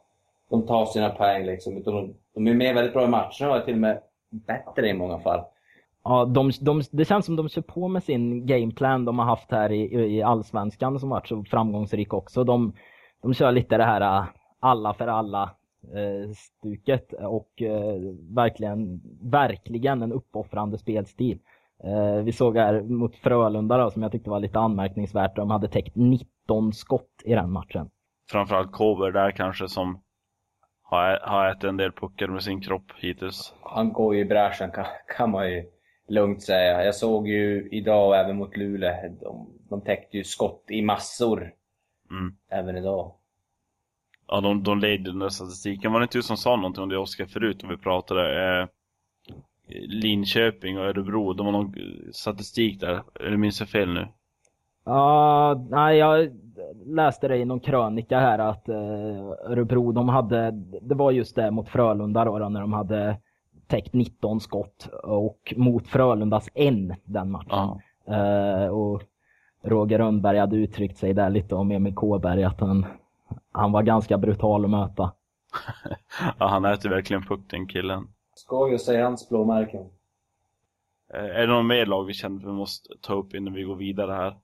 de 0.49 0.67
tar 0.67 0.85
sina 0.85 1.09
poäng 1.09 1.45
liksom, 1.45 1.77
utan 1.77 1.93
de, 1.93 2.13
de 2.33 2.47
är 2.47 2.53
med 2.53 2.75
väldigt 2.75 2.93
bra 2.93 3.03
i 3.03 3.07
matcherna 3.07 3.55
och 3.55 3.65
till 3.65 3.73
och 3.73 3.79
med 3.79 3.99
bättre 4.29 4.87
i 4.87 4.93
många 4.93 5.19
fall. 5.19 5.43
Ja, 6.03 6.25
de, 6.25 6.51
de, 6.61 6.81
det 6.91 7.05
känns 7.05 7.25
som 7.25 7.35
de 7.35 7.49
kör 7.49 7.61
på 7.61 7.87
med 7.87 8.03
sin 8.03 8.45
gameplan 8.45 9.05
de 9.05 9.19
har 9.19 9.25
haft 9.25 9.51
här 9.51 9.71
i, 9.71 10.15
i 10.17 10.21
allsvenskan 10.21 10.99
som 10.99 11.09
varit 11.09 11.27
så 11.27 11.43
framgångsrik 11.43 12.13
också. 12.13 12.43
De, 12.43 12.73
de 13.21 13.33
kör 13.33 13.51
lite 13.51 13.77
det 13.77 13.83
här 13.83 14.25
alla 14.61 14.93
för 14.93 15.07
alla 15.07 15.43
eh, 15.93 16.31
stuket 16.31 17.13
och 17.13 17.61
eh, 17.61 17.95
verkligen, 18.35 19.01
verkligen 19.21 20.01
en 20.01 20.11
uppoffrande 20.11 20.77
spelstil. 20.77 21.39
Eh, 21.83 22.23
vi 22.23 22.31
såg 22.31 22.57
här 22.57 22.81
mot 22.81 23.15
Frölunda 23.15 23.77
då, 23.77 23.91
som 23.91 24.03
jag 24.03 24.11
tyckte 24.11 24.29
var 24.29 24.39
lite 24.39 24.59
anmärkningsvärt. 24.59 25.35
De 25.35 25.51
hade 25.51 25.67
täckt 25.67 25.95
19 25.95 26.73
skott 26.73 27.21
i 27.23 27.33
den 27.33 27.51
matchen. 27.51 27.89
Framförallt 28.31 28.71
Kover 28.71 29.11
där 29.11 29.31
kanske 29.31 29.67
som 29.67 30.01
har, 30.83 31.19
har 31.23 31.49
ätit 31.49 31.63
en 31.63 31.77
del 31.77 31.91
puckar 31.91 32.27
med 32.27 32.43
sin 32.43 32.61
kropp 32.61 32.91
hittills. 32.97 33.53
Han 33.61 33.93
går 33.93 34.15
ju 34.15 34.21
i 34.21 34.25
bräschen 34.25 34.71
kan, 34.71 34.85
kan 35.17 35.31
man 35.31 35.51
ju 35.51 35.63
lugnt 36.07 36.43
säga. 36.43 36.85
Jag 36.85 36.95
såg 36.95 37.27
ju 37.27 37.69
idag 37.71 38.19
även 38.19 38.37
mot 38.37 38.57
Luleå, 38.57 38.93
de, 39.21 39.49
de 39.69 39.81
täckte 39.81 40.17
ju 40.17 40.23
skott 40.23 40.65
i 40.69 40.81
massor. 40.81 41.53
Mm. 42.11 42.35
Även 42.49 42.77
idag. 42.77 43.13
Ja, 44.31 44.41
de, 44.41 44.63
de 44.63 44.79
leder 44.79 45.03
den 45.03 45.19
där 45.19 45.29
statistiken. 45.29 45.91
Var 45.91 45.99
det 45.99 46.03
inte 46.03 46.17
du 46.17 46.21
som 46.23 46.37
sa 46.37 46.55
någonting 46.55 46.83
om 46.83 46.89
det 46.89 46.97
Oskar 46.97 47.25
förut 47.25 47.63
om 47.63 47.69
vi 47.69 47.77
pratade? 47.77 48.59
Eh, 48.59 48.67
Linköping 49.87 50.77
och 50.77 50.85
Örebro, 50.85 51.33
de 51.33 51.45
har 51.45 51.51
någon 51.53 51.73
statistik 52.11 52.79
där. 52.79 53.03
Eller 53.19 53.37
minns 53.37 53.59
jag 53.59 53.69
fel 53.69 53.93
nu? 53.93 54.07
Ja, 54.85 55.53
uh, 55.55 55.69
nej 55.69 55.97
jag 55.97 56.29
läste 56.85 57.27
det 57.27 57.37
i 57.37 57.45
någon 57.45 57.59
krönika 57.59 58.19
här 58.19 58.39
att 58.39 58.69
uh, 58.69 58.75
Örebro, 59.45 59.91
de 59.91 60.09
hade, 60.09 60.51
det 60.81 60.95
var 60.95 61.11
just 61.11 61.35
det 61.35 61.51
mot 61.51 61.69
Frölunda 61.69 62.25
då, 62.25 62.39
då 62.39 62.49
när 62.49 62.61
de 62.61 62.73
hade 62.73 63.17
täckt 63.67 63.93
19 63.93 64.39
skott 64.39 64.89
och 65.03 65.53
mot 65.57 65.87
Frölundas 65.87 66.49
en 66.53 66.95
den 67.03 67.31
matchen. 67.31 67.81
Uh, 68.09 68.67
och 68.67 69.01
Roger 69.63 69.97
Rönnberg 69.97 70.37
hade 70.37 70.55
uttryckt 70.55 70.97
sig 70.97 71.13
där 71.13 71.29
lite 71.29 71.55
om 71.55 71.71
Emil 71.71 71.95
Kåberg 71.95 72.43
att 72.43 72.59
han, 72.59 72.85
han 73.51 73.71
var 73.71 73.83
ganska 73.83 74.17
brutal 74.17 74.65
att 74.65 74.71
möta. 74.71 75.13
ja, 76.39 76.47
han 76.47 76.65
äter 76.65 76.89
verkligen 76.89 77.23
puck 77.23 77.39
den 77.49 77.67
killen. 77.67 78.07
Skoj 78.35 78.75
att 78.75 78.81
säga 78.81 79.03
hans 79.03 79.29
blåmärken. 79.29 79.89
Eh, 81.13 81.19
är 81.19 81.47
det 81.47 81.53
någon 81.53 81.67
mer 81.67 81.85
lag 81.85 82.05
vi 82.05 82.13
känner 82.13 82.37
att 82.37 82.43
vi 82.43 82.51
måste 82.51 82.89
ta 83.01 83.13
upp 83.13 83.35
innan 83.35 83.53
vi 83.53 83.63
går 83.63 83.75
vidare 83.75 84.11
här? 84.11 84.37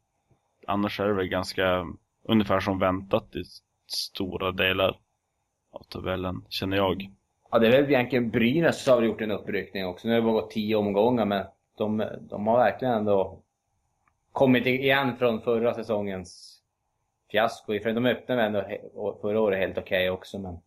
Annars 0.67 0.99
är 0.99 1.07
det 1.07 1.13
väl 1.13 1.27
ganska 1.27 1.85
ungefär 2.23 2.59
som 2.59 2.79
väntat 2.79 3.35
i 3.35 3.43
stora 3.87 4.51
delar 4.51 4.99
av 5.71 5.83
tabellen, 5.83 6.45
känner 6.49 6.77
jag. 6.77 7.09
Ja, 7.51 7.59
det 7.59 7.67
är 7.67 7.71
väl 7.71 7.91
egentligen 7.91 8.29
Brynäs 8.29 8.83
som 8.83 8.93
har 8.93 9.01
gjort 9.01 9.21
en 9.21 9.31
uppryckning 9.31 9.85
också. 9.85 10.07
Nu 10.07 10.13
har 10.13 10.21
det 10.21 10.25
bara 10.25 10.41
gått 10.41 10.51
tio 10.51 10.75
omgångar, 10.75 11.25
men 11.25 11.45
de, 11.77 12.03
de 12.21 12.47
har 12.47 12.57
verkligen 12.57 12.93
ändå 12.93 13.39
kommit 14.31 14.65
igen 14.65 15.17
från 15.17 15.41
förra 15.41 15.73
säsongens 15.73 16.61
fiasko. 17.31 17.73
De 17.73 18.05
öppnade 18.05 18.43
ändå 18.43 18.63
förra 19.21 19.41
året 19.41 19.59
helt 19.59 19.77
okej 19.77 20.09
okay 20.09 20.09
också, 20.09 20.39
men 20.39 20.59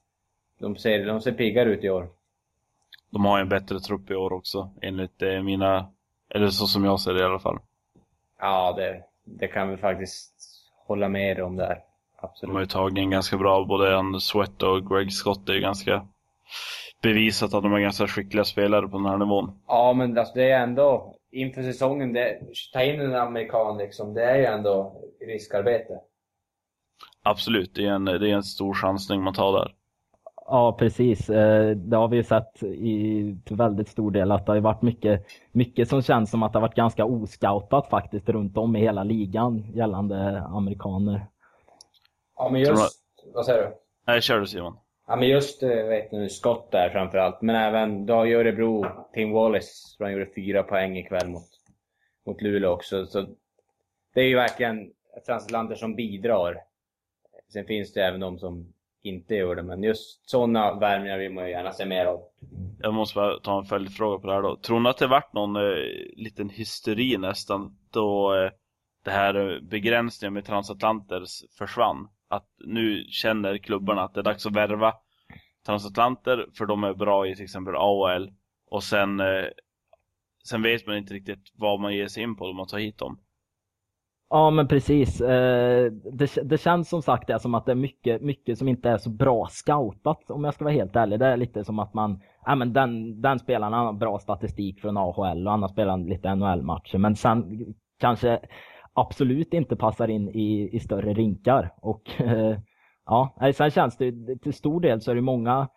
de 0.58 0.76
ser, 0.76 1.06
de 1.06 1.20
ser 1.20 1.32
piggare 1.32 1.70
ut 1.70 1.84
i 1.84 1.90
år. 1.90 2.08
De 3.10 3.24
har 3.24 3.40
en 3.40 3.48
bättre 3.48 3.80
trupp 3.80 4.10
i 4.10 4.14
år 4.14 4.32
också, 4.32 4.70
enligt 4.82 5.22
eh, 5.22 5.42
mina, 5.42 5.90
eller 6.34 6.46
så 6.46 6.66
som 6.66 6.84
jag 6.84 7.00
ser 7.00 7.12
det 7.12 7.20
i 7.20 7.24
alla 7.24 7.38
fall. 7.38 7.58
Ja, 8.40 8.72
det, 8.76 9.02
det 9.24 9.48
kan 9.48 9.70
vi 9.70 9.76
faktiskt 9.76 10.34
hålla 10.86 11.08
med 11.08 11.40
om 11.40 11.56
där. 11.56 11.78
Absolut. 12.16 12.50
De 12.50 12.54
har 12.54 12.60
ju 12.60 12.66
tagit 12.66 12.98
en 12.98 13.10
ganska 13.10 13.36
bra, 13.36 13.64
både 13.64 13.96
Anders 13.96 14.22
Sweat 14.22 14.62
och 14.62 14.90
Greg 14.90 15.12
Scott 15.12 15.48
är 15.48 15.52
ju 15.52 15.60
ganska 15.60 16.06
bevisat 17.02 17.54
att 17.54 17.62
de 17.62 17.72
är 17.72 17.80
ganska 17.80 18.06
skickliga 18.06 18.44
spelare 18.44 18.88
på 18.88 18.96
den 18.96 19.06
här 19.06 19.18
nivån. 19.18 19.60
Ja, 19.66 19.92
men 19.92 20.18
alltså 20.18 20.34
det 20.34 20.50
är 20.50 20.62
ändå, 20.62 21.16
inför 21.30 21.62
säsongen, 21.62 22.12
det, 22.12 22.40
ta 22.72 22.82
in 22.82 23.00
en 23.00 23.14
amerikan 23.14 23.78
liksom, 23.78 24.14
det 24.14 24.24
är 24.24 24.36
ju 24.36 24.44
ändå 24.44 25.00
riskarbete. 25.26 26.00
Absolut, 27.22 27.74
det 27.74 27.86
är 27.86 27.90
en, 27.90 28.04
det 28.04 28.30
är 28.30 28.34
en 28.34 28.42
stor 28.42 28.74
chansning 28.74 29.22
man 29.22 29.34
tar 29.34 29.52
där. 29.52 29.74
Ja, 30.46 30.76
precis. 30.78 31.30
Eh, 31.30 31.70
det 31.76 31.96
har 31.96 32.08
vi 32.08 32.16
ju 32.16 32.22
sett 32.22 32.62
i 32.62 33.36
väldigt 33.50 33.88
stor 33.88 34.10
del 34.10 34.32
att 34.32 34.46
det 34.46 34.52
har 34.52 34.60
varit 34.60 34.82
mycket, 34.82 35.26
mycket 35.52 35.88
som 35.88 36.02
känns 36.02 36.30
som 36.30 36.42
att 36.42 36.52
det 36.52 36.58
har 36.58 36.66
varit 36.66 36.74
ganska 36.74 37.04
oscoutat 37.04 37.90
faktiskt 37.90 38.28
runt 38.28 38.56
om 38.56 38.76
i 38.76 38.80
hela 38.80 39.04
ligan 39.04 39.72
gällande 39.74 40.42
amerikaner. 40.42 41.26
Ja, 42.36 42.48
men 42.52 42.60
just... 42.60 43.02
Vad 43.34 43.46
säger 43.46 43.62
du? 43.62 43.76
Nej, 44.06 44.20
kör 44.20 44.40
du 44.40 44.46
Simon. 44.46 44.76
Ja, 45.06 45.16
men 45.16 45.28
just 45.28 45.62
eh, 45.62 45.68
vet 45.68 46.12
nu, 46.12 46.28
skott 46.28 46.70
där 46.72 46.90
framförallt. 46.90 47.42
Men 47.42 47.56
även, 47.56 48.06
ju 48.06 48.36
Örebro, 48.36 48.86
Tim 49.14 49.32
Wallace, 49.32 49.96
han 49.98 50.12
gjorde 50.12 50.28
fyra 50.34 50.62
poäng 50.62 50.96
ikväll 50.96 51.28
mot, 51.28 51.48
mot 52.26 52.42
Luleå 52.42 52.70
också. 52.70 53.06
Så 53.06 53.26
det 54.14 54.20
är 54.20 54.28
ju 54.28 54.36
verkligen 54.36 54.90
transatlanter 55.26 55.74
som 55.74 55.94
bidrar. 55.94 56.69
Sen 57.52 57.64
finns 57.64 57.92
det 57.92 58.04
även 58.04 58.20
de 58.20 58.38
som 58.38 58.72
inte 59.02 59.34
gör 59.34 59.56
det. 59.56 59.62
Men 59.62 59.82
just 59.82 60.30
sådana 60.30 60.74
värvningar 60.74 61.18
vill 61.18 61.32
man 61.32 61.44
ju 61.44 61.50
gärna 61.50 61.72
se 61.72 61.86
mer 61.86 62.06
av. 62.06 62.20
Jag 62.78 62.94
måste 62.94 63.14
bara 63.14 63.40
ta 63.40 63.58
en 63.58 63.64
följdfråga 63.64 64.18
på 64.18 64.26
det 64.26 64.32
här 64.32 64.42
då. 64.42 64.56
Tror 64.56 64.80
ni 64.80 64.88
att 64.88 64.98
det 64.98 65.06
varit 65.06 65.32
någon 65.32 65.56
eh, 65.56 65.62
liten 66.16 66.48
hysteri 66.48 67.18
nästan 67.18 67.76
då 67.90 68.34
eh, 68.34 68.50
det 69.04 69.10
här 69.10 69.34
eh, 69.34 69.60
begränsningen 69.60 70.34
med 70.34 70.44
transatlanters 70.44 71.42
försvann? 71.58 72.08
Att 72.28 72.46
nu 72.58 73.04
känner 73.08 73.58
klubbarna 73.58 74.02
att 74.02 74.14
det 74.14 74.20
är 74.20 74.24
dags 74.24 74.46
att 74.46 74.56
värva 74.56 74.94
transatlanter 75.66 76.46
för 76.58 76.66
de 76.66 76.84
är 76.84 76.94
bra 76.94 77.26
i 77.26 77.34
till 77.34 77.44
exempel 77.44 77.74
AHL. 77.76 78.30
Och 78.70 78.82
sen, 78.82 79.20
eh, 79.20 79.44
sen 80.44 80.62
vet 80.62 80.86
man 80.86 80.96
inte 80.96 81.14
riktigt 81.14 81.52
vad 81.54 81.80
man 81.80 81.94
ger 81.94 82.08
sig 82.08 82.22
in 82.22 82.36
på 82.36 82.44
om 82.44 82.56
man 82.56 82.66
tar 82.66 82.78
hit 82.78 82.98
dem. 82.98 83.20
Ja 84.32 84.50
men 84.50 84.68
precis. 84.68 85.20
Eh, 85.20 85.92
det, 85.92 86.38
det 86.42 86.58
känns 86.58 86.88
som 86.88 87.02
sagt 87.02 87.26
det 87.26 87.40
som 87.40 87.54
att 87.54 87.66
det 87.66 87.72
är 87.72 87.76
mycket, 87.76 88.22
mycket 88.22 88.58
som 88.58 88.68
inte 88.68 88.90
är 88.90 88.98
så 88.98 89.10
bra 89.10 89.46
scoutat 89.50 90.30
om 90.30 90.44
jag 90.44 90.54
ska 90.54 90.64
vara 90.64 90.74
helt 90.74 90.96
ärlig. 90.96 91.18
Det 91.18 91.26
är 91.26 91.36
lite 91.36 91.64
som 91.64 91.78
att 91.78 91.94
man, 91.94 92.20
ja 92.46 92.54
men 92.54 92.72
den, 92.72 93.20
den 93.20 93.38
spelaren 93.38 93.72
har 93.72 93.92
bra 93.92 94.18
statistik 94.18 94.80
från 94.80 94.96
AHL 94.96 95.46
och 95.46 95.50
han 95.50 95.62
har 95.62 95.68
spelat 95.68 96.00
lite 96.00 96.34
NHL-matcher. 96.34 96.98
Men 96.98 97.16
sen 97.16 97.64
kanske 97.98 98.40
absolut 98.92 99.54
inte 99.54 99.76
passar 99.76 100.08
in 100.08 100.28
i, 100.28 100.70
i 100.72 100.80
större 100.80 101.12
rinkar. 101.14 101.72
Och 101.82 102.02
eh, 102.20 102.58
ja, 103.06 103.34
sen 103.54 103.70
känns 103.70 103.96
det 103.96 104.12
till 104.42 104.54
stor 104.54 104.80
del 104.80 105.00
så 105.00 105.10
är 105.10 105.14
det 105.14 105.20
många 105.20 105.68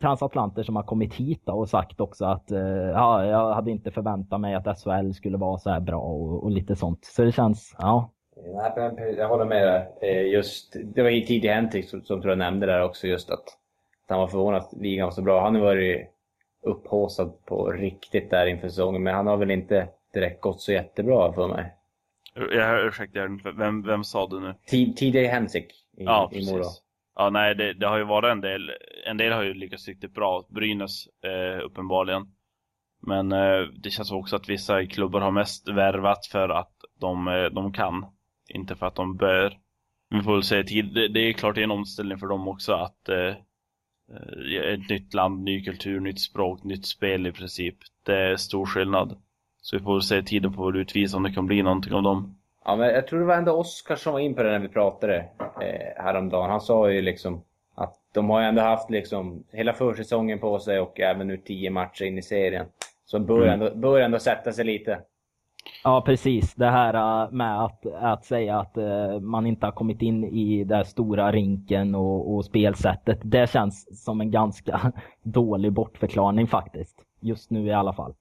transatlanter 0.00 0.62
som 0.62 0.76
har 0.76 0.82
kommit 0.82 1.14
hit 1.14 1.48
och 1.48 1.68
sagt 1.68 2.00
också 2.00 2.24
att 2.24 2.52
uh, 2.52 2.58
ja, 2.88 3.26
jag 3.26 3.54
hade 3.54 3.70
inte 3.70 3.90
förväntat 3.90 4.40
mig 4.40 4.54
att 4.54 4.80
SHL 4.80 5.12
skulle 5.12 5.36
vara 5.36 5.58
så 5.58 5.70
här 5.70 5.80
bra 5.80 6.00
och, 6.00 6.44
och 6.44 6.50
lite 6.50 6.76
sånt. 6.76 7.04
Så 7.04 7.22
det 7.22 7.32
känns, 7.32 7.76
ja. 7.78 8.10
Jag 9.16 9.28
håller 9.28 9.44
med 9.44 9.66
där. 9.66 9.88
Eh, 10.02 10.22
just, 10.22 10.76
det 10.84 11.02
var 11.02 11.10
tidig 11.10 11.48
Henrik 11.48 11.88
som, 11.88 12.04
som 12.04 12.20
tror 12.20 12.30
jag 12.30 12.38
nämnde 12.38 12.66
där 12.66 12.82
också 12.82 13.06
just 13.06 13.30
att, 13.30 13.38
att 13.38 14.08
han 14.08 14.18
var 14.18 14.26
förvånad 14.26 14.60
att 14.60 14.72
ligan 14.72 15.04
var 15.04 15.12
så 15.12 15.22
bra. 15.22 15.42
Han 15.42 15.54
har 15.54 15.62
varit 15.62 16.08
upphåsad 16.62 17.44
på 17.44 17.70
riktigt 17.70 18.30
där 18.30 18.46
inför 18.46 18.68
säsongen 18.68 19.02
men 19.02 19.14
han 19.14 19.26
har 19.26 19.36
väl 19.36 19.50
inte 19.50 19.88
direkt 20.14 20.40
gått 20.40 20.60
så 20.60 20.72
jättebra 20.72 21.32
för 21.32 21.48
mig. 21.48 21.74
Jag, 22.34 22.86
ursäkta, 22.86 23.20
vem, 23.58 23.82
vem 23.82 24.04
sa 24.04 24.26
du 24.26 24.40
nu? 24.40 24.54
TJ 24.96 25.26
Henrik 25.26 25.70
i, 25.96 26.04
ja, 26.04 26.30
i 26.32 26.52
Mora. 26.52 26.64
Ja, 27.20 27.30
nej, 27.30 27.54
det, 27.54 27.72
det, 27.72 27.86
har 27.86 27.98
ju 27.98 28.04
varit 28.04 28.32
en 28.32 28.40
del. 28.40 28.72
En 29.06 29.16
del 29.16 29.32
har 29.32 29.42
ju 29.42 29.54
lyckats 29.54 29.88
riktigt 29.88 30.14
bra. 30.14 30.46
Brynäs 30.48 31.06
eh, 31.06 31.64
uppenbarligen. 31.64 32.26
Men 33.02 33.32
eh, 33.32 33.60
det 33.60 33.90
känns 33.90 34.12
också 34.12 34.36
att 34.36 34.48
vissa 34.48 34.86
klubbar 34.86 35.20
har 35.20 35.30
mest 35.30 35.68
värvat 35.68 36.26
för 36.26 36.48
att 36.48 36.72
de, 37.00 37.28
eh, 37.28 37.44
de 37.44 37.72
kan. 37.72 38.06
Inte 38.48 38.76
för 38.76 38.86
att 38.86 38.94
de 38.94 39.16
bör. 39.16 39.58
Vi 40.10 40.22
får 40.22 40.32
väl 40.32 40.42
säga 40.42 40.62
tid. 40.62 40.94
Det, 40.94 41.08
det 41.08 41.20
är 41.20 41.32
klart 41.32 41.58
en 41.58 41.70
omställning 41.70 42.18
för 42.18 42.26
dem 42.26 42.48
också 42.48 42.72
att 42.72 43.08
eh, 43.08 43.34
eh, 44.12 44.72
ett 44.72 44.88
nytt 44.88 45.14
land, 45.14 45.44
ny 45.44 45.64
kultur, 45.64 46.00
nytt 46.00 46.20
språk, 46.20 46.64
nytt 46.64 46.86
spel 46.86 47.26
i 47.26 47.32
princip. 47.32 47.76
Det 48.06 48.16
är 48.16 48.36
stor 48.36 48.66
skillnad. 48.66 49.22
Så 49.60 49.76
vi 49.76 49.82
får 49.82 49.94
väl 49.94 50.02
se 50.02 50.22
tiden 50.22 50.52
får 50.52 50.72
väl 50.72 50.80
utvisa 50.80 51.16
om 51.16 51.22
det 51.22 51.32
kan 51.32 51.46
bli 51.46 51.62
någonting 51.62 51.92
av 51.92 52.02
dem. 52.02 52.37
Ja, 52.68 52.76
men 52.76 52.88
jag 52.88 53.06
tror 53.06 53.20
det 53.20 53.26
var 53.26 53.34
ändå 53.34 53.52
Oskar 53.52 53.96
som 53.96 54.12
var 54.12 54.20
in 54.20 54.34
på 54.34 54.42
det 54.42 54.50
när 54.50 54.58
vi 54.58 54.68
pratade 54.68 55.16
eh, 55.60 56.04
häromdagen. 56.04 56.50
Han 56.50 56.60
sa 56.60 56.90
ju 56.90 57.02
liksom 57.02 57.42
att 57.74 57.94
de 58.14 58.30
har 58.30 58.40
ju 58.40 58.46
ändå 58.46 58.62
haft 58.62 58.90
liksom 58.90 59.44
hela 59.52 59.72
försäsongen 59.72 60.38
på 60.38 60.58
sig 60.58 60.80
och 60.80 61.00
även 61.00 61.26
nu 61.26 61.36
tio 61.36 61.70
matcher 61.70 62.04
in 62.04 62.18
i 62.18 62.22
serien. 62.22 62.66
Så 63.04 63.18
bör, 63.18 63.42
mm. 63.42 63.48
ändå, 63.48 63.74
bör 63.74 64.00
ändå 64.00 64.18
sätta 64.18 64.52
sig 64.52 64.64
lite. 64.64 65.00
Ja, 65.84 66.02
precis. 66.06 66.54
Det 66.54 66.70
här 66.70 67.24
äh, 67.24 67.30
med 67.30 67.64
att, 67.64 67.86
att 67.86 68.24
säga 68.24 68.58
att 68.58 68.76
äh, 68.76 69.20
man 69.20 69.46
inte 69.46 69.66
har 69.66 69.72
kommit 69.72 70.02
in 70.02 70.24
i 70.24 70.64
den 70.64 70.84
stora 70.84 71.32
rinken 71.32 71.94
och, 71.94 72.34
och 72.34 72.44
spelsättet. 72.44 73.18
Det 73.22 73.50
känns 73.50 74.04
som 74.04 74.20
en 74.20 74.30
ganska 74.30 74.92
dålig 75.22 75.72
bortförklaring 75.72 76.46
faktiskt. 76.46 76.98
Just 77.20 77.50
nu 77.50 77.66
i 77.66 77.72
alla 77.72 77.92
fall. 77.92 78.14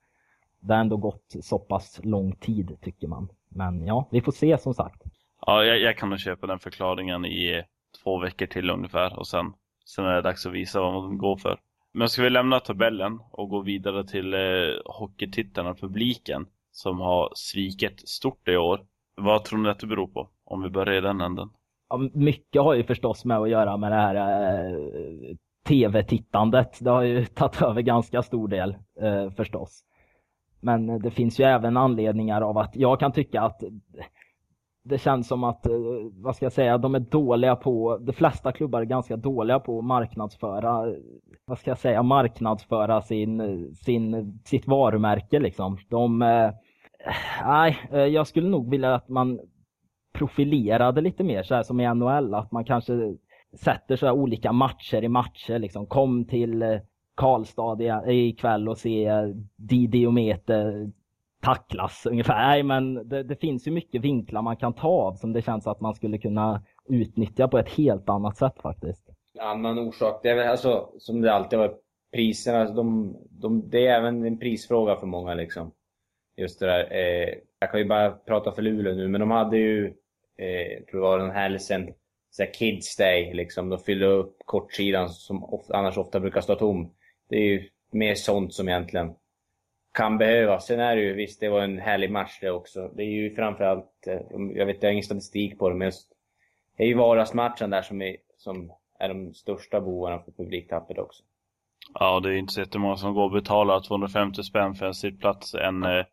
Det 0.60 0.74
har 0.74 0.82
ändå 0.82 0.98
gått 0.98 1.36
så 1.42 1.60
pass 1.60 2.00
lång 2.04 2.36
tid 2.36 2.78
tycker 2.82 3.08
man. 3.08 3.30
Men 3.50 3.86
ja, 3.86 4.08
vi 4.12 4.22
får 4.22 4.32
se 4.32 4.58
som 4.58 4.74
sagt. 4.74 5.02
Ja, 5.46 5.64
jag, 5.64 5.80
jag 5.80 5.98
kan 5.98 6.10
nog 6.10 6.20
köpa 6.20 6.48
den 6.48 6.60
förklaringen 6.60 7.26
i 7.26 7.64
två 8.04 8.20
veckor 8.20 8.46
till 8.46 8.70
ungefär 8.70 9.20
och 9.20 9.28
sen, 9.28 9.54
sen 9.86 10.06
är 10.06 10.16
det 10.16 10.22
dags 10.22 10.46
att 10.46 10.54
visa 10.54 10.82
vad 10.82 10.94
man 10.94 11.18
går 11.18 11.38
för. 11.38 11.60
Men 11.94 12.10
ska 12.10 12.22
vi 12.24 12.30
lämna 12.30 12.60
tabellen 12.60 13.20
och 13.32 13.50
gå 13.50 13.62
vidare 13.62 14.08
till 14.08 14.34
eh, 14.34 14.40
hockeytittarna, 14.86 15.74
publiken 15.74 16.46
som 16.72 17.00
har 17.00 17.32
svikit 17.36 18.10
stort 18.10 18.48
i 18.48 18.58
år. 18.58 18.86
Vad 19.16 19.44
tror 19.44 19.60
ni 19.60 19.70
att 19.70 19.80
det 19.80 19.88
beror 19.88 20.08
på? 20.08 20.30
Om 20.46 20.64
vi 20.64 20.70
börjar 20.70 20.98
i 20.98 21.02
den 21.02 21.22
änden. 21.22 21.50
Ja, 21.90 22.10
mycket 22.14 22.62
har 22.62 22.74
ju 22.74 22.84
förstås 22.84 23.26
med 23.26 23.38
att 23.38 23.50
göra 23.50 23.78
med 23.78 23.92
det 23.92 23.96
här 23.96 24.16
eh, 24.16 25.36
tv-tittandet. 25.68 26.78
Det 26.82 26.90
har 26.90 27.02
ju 27.02 27.26
tagit 27.26 27.62
över 27.62 27.82
ganska 27.82 28.24
stor 28.24 28.48
del 28.48 28.78
eh, 29.02 29.32
förstås. 29.32 29.84
Men 30.60 30.90
eh, 30.90 31.00
det 31.00 31.12
finns 31.12 31.40
ju 31.40 31.44
även 31.44 31.78
anledningar 31.78 32.42
av 32.42 32.58
att 32.58 32.76
jag 32.76 33.00
kan 33.00 33.12
tycka 33.12 33.42
att 33.42 33.64
det 34.84 34.98
känns 34.98 35.28
som 35.28 35.44
att, 35.44 35.66
eh, 35.66 35.74
vad 36.12 36.36
ska 36.36 36.46
jag 36.46 36.54
säga, 36.54 36.78
de 36.78 36.96
är 36.96 37.00
dåliga 37.00 37.56
på, 37.56 37.98
de 37.98 38.14
flesta 38.14 38.52
klubbar 38.52 38.82
är 38.82 38.86
ganska 38.86 39.16
dåliga 39.18 39.60
på 39.60 39.80
att 39.80 39.86
marknadsföra, 39.86 40.94
vad 41.46 41.60
ska 41.60 41.72
jag 41.72 41.78
säga, 41.78 42.04
marknadsföra 42.04 43.02
sin, 43.02 43.76
sin, 43.76 44.40
sitt 44.46 44.68
varumärke 44.68 45.40
liksom. 45.40 45.78
De, 45.90 46.22
eh, 46.22 46.52
nej, 47.46 47.78
jag 47.92 48.28
skulle 48.28 48.50
nog 48.50 48.72
vilja 48.72 48.96
att 48.96 49.10
man 49.10 49.40
profilerade 50.14 51.02
lite 51.02 51.24
mer 51.24 51.44
så 51.44 51.56
här 51.56 51.64
som 51.64 51.80
i 51.80 51.96
NHL, 51.96 52.34
att 52.34 52.52
man 52.52 52.66
kanske 52.66 53.16
sätter 53.54 53.96
så 53.96 54.06
här 54.06 54.14
olika 54.14 54.52
matcher 54.52 55.04
i 55.04 55.08
matcher 55.08 55.60
liksom. 55.60 55.86
Kom 55.86 56.26
till 56.26 56.80
Karlstad 57.18 57.78
ikväll 58.12 58.70
och 58.70 58.78
se 58.78 59.12
Didiometer 59.56 60.92
tacklas 61.42 62.06
ungefär. 62.06 62.48
Nej, 62.48 62.64
men 62.64 63.10
det, 63.10 63.24
det, 63.24 63.36
finns 63.36 63.68
ju 63.68 63.72
mycket 63.72 64.02
vinklar 64.02 64.42
man 64.42 64.58
kan 64.58 64.74
ta 64.74 64.88
av 64.88 65.14
som 65.14 65.34
det 65.34 65.42
känns 65.42 65.68
att 65.68 65.82
man 65.82 65.96
skulle 65.96 66.18
kunna 66.18 66.64
utnyttja 66.90 67.48
på 67.48 67.58
ett 67.58 67.70
helt 67.70 68.10
annat 68.10 68.38
sätt 68.38 68.62
faktiskt. 68.62 69.10
Annan 69.40 69.80
orsak, 69.80 70.20
det 70.24 70.30
är 70.30 70.36
väl 70.36 70.48
alltså 70.48 70.90
som 70.98 71.22
det 71.22 71.34
alltid 71.34 71.60
varit, 71.60 71.82
priserna, 72.14 72.60
alltså, 72.60 72.76
de, 72.76 73.18
de, 73.30 73.70
det 73.70 73.88
är 73.88 73.98
även 74.00 74.26
en 74.26 74.40
prisfråga 74.40 74.96
för 74.96 75.08
många 75.08 75.34
liksom. 75.34 75.72
Just 76.38 76.60
det 76.60 76.66
där. 76.66 76.92
Eh, 76.92 77.34
jag 77.60 77.72
kan 77.72 77.80
ju 77.80 77.86
bara 77.86 78.12
prata 78.12 78.52
för 78.52 78.62
Luleå 78.62 78.96
nu, 78.96 79.08
men 79.08 79.22
de 79.22 79.32
hade 79.32 79.58
ju, 79.58 79.86
eh, 80.38 80.84
tror 80.86 81.02
det 81.02 81.08
var 81.08 81.20
den 81.20 81.32
helgen, 81.32 81.94
Kids 82.58 82.96
Day 82.96 83.34
liksom. 83.34 83.70
De 83.70 83.80
fyllde 83.80 84.06
upp 84.06 84.38
kortsidan 84.46 85.10
som 85.10 85.44
of, 85.44 85.62
annars 85.70 85.98
ofta 85.98 86.20
brukar 86.20 86.42
stå 86.42 86.56
tom. 86.56 86.94
Det 87.30 87.36
är 87.36 87.46
ju 87.46 87.70
mer 87.92 88.16
sånt 88.16 88.54
som 88.54 88.70
egentligen 88.70 89.16
kan 89.94 90.18
behövas. 90.18 90.66
Sen 90.66 90.80
är 90.80 90.96
det 90.96 91.02
ju, 91.02 91.14
visst 91.14 91.40
det 91.40 91.50
var 91.50 91.62
en 91.62 91.80
härlig 91.80 92.12
match 92.12 92.40
det 92.42 92.52
också. 92.52 92.92
Det 92.96 93.04
är 93.04 93.12
ju 93.12 93.36
framförallt, 93.36 94.08
eh, 94.08 94.20
jag 94.56 94.66
vet 94.66 94.84
jag 94.84 94.90
har 94.90 94.94
ingen 94.94 95.04
statistik 95.04 95.60
på 95.60 95.70
det, 95.70 95.76
men 95.76 95.92
det 96.78 96.84
är 96.84 96.88
ju 96.88 96.94
vardagsmatchen 96.94 97.70
där 97.70 97.82
som 97.82 98.02
är, 98.02 98.16
som 98.38 98.72
är 99.00 99.10
de 99.10 99.34
största 99.34 99.82
bovarna 99.82 100.20
för 100.20 100.32
publiktappet 100.32 100.98
också. 100.98 101.24
Ja, 101.94 102.20
det 102.20 102.30
är 102.30 102.34
inte 102.34 102.54
så 102.54 102.60
jättemånga 102.60 102.98
som 102.98 103.14
går 103.14 103.24
och 103.24 103.32
betalar 103.32 103.82
250 103.82 104.44
spänn 104.44 104.76
för 104.76 104.86
en 104.86 104.94
sittplats 104.94 105.56
en 105.56 105.84
eh, 105.84 106.06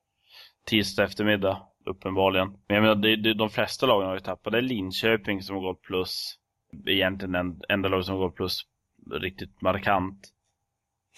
tisdag 0.64 1.04
eftermiddag, 1.04 1.62
uppenbarligen. 1.86 2.48
Men 2.48 2.74
jag 2.74 2.82
menar, 2.82 2.94
det, 2.94 3.16
det, 3.16 3.34
de 3.34 3.50
flesta 3.50 3.86
lagen 3.86 4.06
har 4.06 4.14
ju 4.14 4.20
tappat. 4.20 4.52
Det 4.52 4.58
är 4.58 4.62
Linköping 4.62 5.42
som 5.42 5.56
har 5.56 5.62
gått 5.62 5.82
plus. 5.82 6.38
Egentligen 6.86 7.34
en, 7.34 7.60
enda 7.68 7.88
laget 7.88 8.06
som 8.06 8.14
har 8.14 8.22
gått 8.22 8.34
plus 8.34 8.60
riktigt 9.12 9.60
markant. 9.60 10.33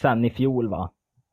Sen 0.00 0.24
i 0.24 0.30
fjol 0.30 0.68
va? 0.68 0.90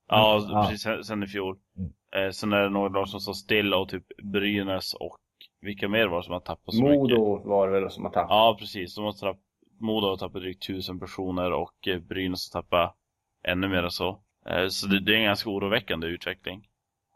Ja, 0.07 0.45
ja. 0.49 0.67
precis 0.69 1.07
sen 1.07 1.23
i 1.23 1.27
fjol. 1.27 1.57
Mm. 1.77 1.91
Eh, 2.15 2.31
sen 2.31 2.53
är 2.53 2.61
det 2.61 2.69
några 2.69 2.89
lag 2.89 3.09
som 3.09 3.19
står 3.19 3.33
stilla 3.33 3.77
och 3.77 3.89
typ 3.89 4.05
Brynäs 4.23 4.93
och 4.93 5.17
vilka 5.61 5.87
mer 5.87 6.07
var 6.07 6.17
det 6.17 6.23
som 6.23 6.33
har 6.33 6.39
tappat 6.39 6.75
så 6.75 6.81
Modo 6.81 7.03
mycket? 7.03 7.45
var 7.47 7.67
det 7.67 7.79
väl 7.79 7.89
som 7.89 8.03
har 8.03 8.11
tappat? 8.11 8.29
Ja, 8.29 8.57
precis. 8.59 8.95
De 8.95 9.05
har 9.05 9.11
tappat, 9.11 9.41
Modo 9.79 10.07
har 10.07 10.17
tappat 10.17 10.41
drygt 10.41 10.67
tusen 10.67 10.99
personer 10.99 11.51
och 11.51 11.87
eh, 11.87 11.99
Brynäs 11.99 12.53
har 12.53 12.61
tappat 12.61 12.95
ännu 13.43 13.67
mer 13.67 13.83
än 13.83 13.91
så. 13.91 14.19
Eh, 14.45 14.67
så 14.67 14.87
det, 14.87 14.99
det, 14.99 15.13
är 15.13 15.17
en 15.17 15.23
ganska 15.23 15.49
oroväckande 15.49 16.07
utveckling. 16.07 16.67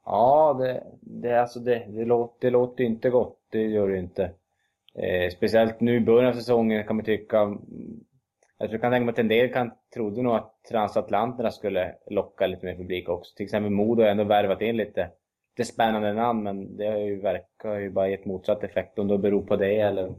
Ja, 0.06 0.56
det, 0.60 0.84
det, 1.02 1.42
alltså 1.42 1.60
det, 1.60 1.86
det, 1.90 2.06
låter, 2.06 2.48
det 2.48 2.50
låter 2.50 2.84
inte 2.84 3.10
gott. 3.10 3.40
Det 3.52 3.62
gör 3.62 3.90
det 3.90 3.98
inte. 3.98 4.32
Eh, 4.96 5.32
speciellt 5.32 5.80
nu 5.80 5.96
i 5.96 6.00
början 6.00 6.30
av 6.30 6.34
säsongen 6.34 6.84
kan 6.84 6.96
man 6.96 7.06
tycka 7.06 7.58
jag 8.60 8.70
tror 8.70 8.74
jag 8.74 8.82
kan 8.82 8.92
tänka 8.92 9.06
mig 9.06 9.12
att 9.12 9.20
en 9.20 9.28
del 9.28 9.54
kan, 9.54 9.72
trodde 9.94 10.22
nog 10.22 10.36
att 10.36 10.64
transatlanterna 10.70 11.52
skulle 11.52 11.96
locka 12.10 12.48
lite 12.48 12.66
mer 12.66 12.76
publik 12.76 13.10
också. 13.10 13.36
Till 13.36 13.44
exempel 13.44 13.72
Modo 13.72 14.02
har 14.02 14.10
ändå 14.10 14.24
värvat 14.24 14.62
in 14.62 14.78
lite, 14.78 15.10
lite 15.58 15.72
spännande 15.72 16.14
namn, 16.14 16.44
men 16.44 16.78
det 16.78 16.86
har 16.86 16.98
ju, 16.98 17.22
verkar 17.22 17.80
ju 17.80 17.90
bara 17.92 18.10
gett 18.10 18.26
motsatt 18.26 18.64
effekt. 18.64 19.00
Om 19.00 19.08
det 19.08 19.18
beror 19.18 19.42
på 19.42 19.56
det 19.56 19.80
eller 19.80 20.16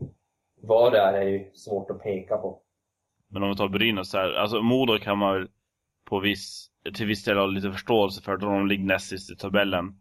vad 0.63 0.93
det 0.93 0.99
är, 0.99 1.13
är 1.13 1.29
ju 1.29 1.51
svårt 1.55 1.91
att 1.91 2.03
peka 2.03 2.37
på. 2.37 2.63
Men 3.29 3.43
om 3.43 3.49
vi 3.49 3.57
tar 3.57 3.69
Brynäs 3.69 4.13
här, 4.13 4.33
alltså 4.33 4.63
Modo 4.63 4.99
kan 4.99 5.19
man 5.19 5.35
väl 5.35 5.49
på 6.05 6.21
viss, 6.21 6.71
till 6.95 7.07
viss 7.07 7.25
del 7.25 7.39
ha 7.39 7.47
lite 7.47 7.73
förståelse 7.73 8.23
för, 8.23 8.37
då 8.37 8.47
de 8.47 8.67
ligger 8.67 8.85
näst 8.85 9.09
sist 9.09 9.31
i 9.31 9.37
tabellen. 9.37 10.01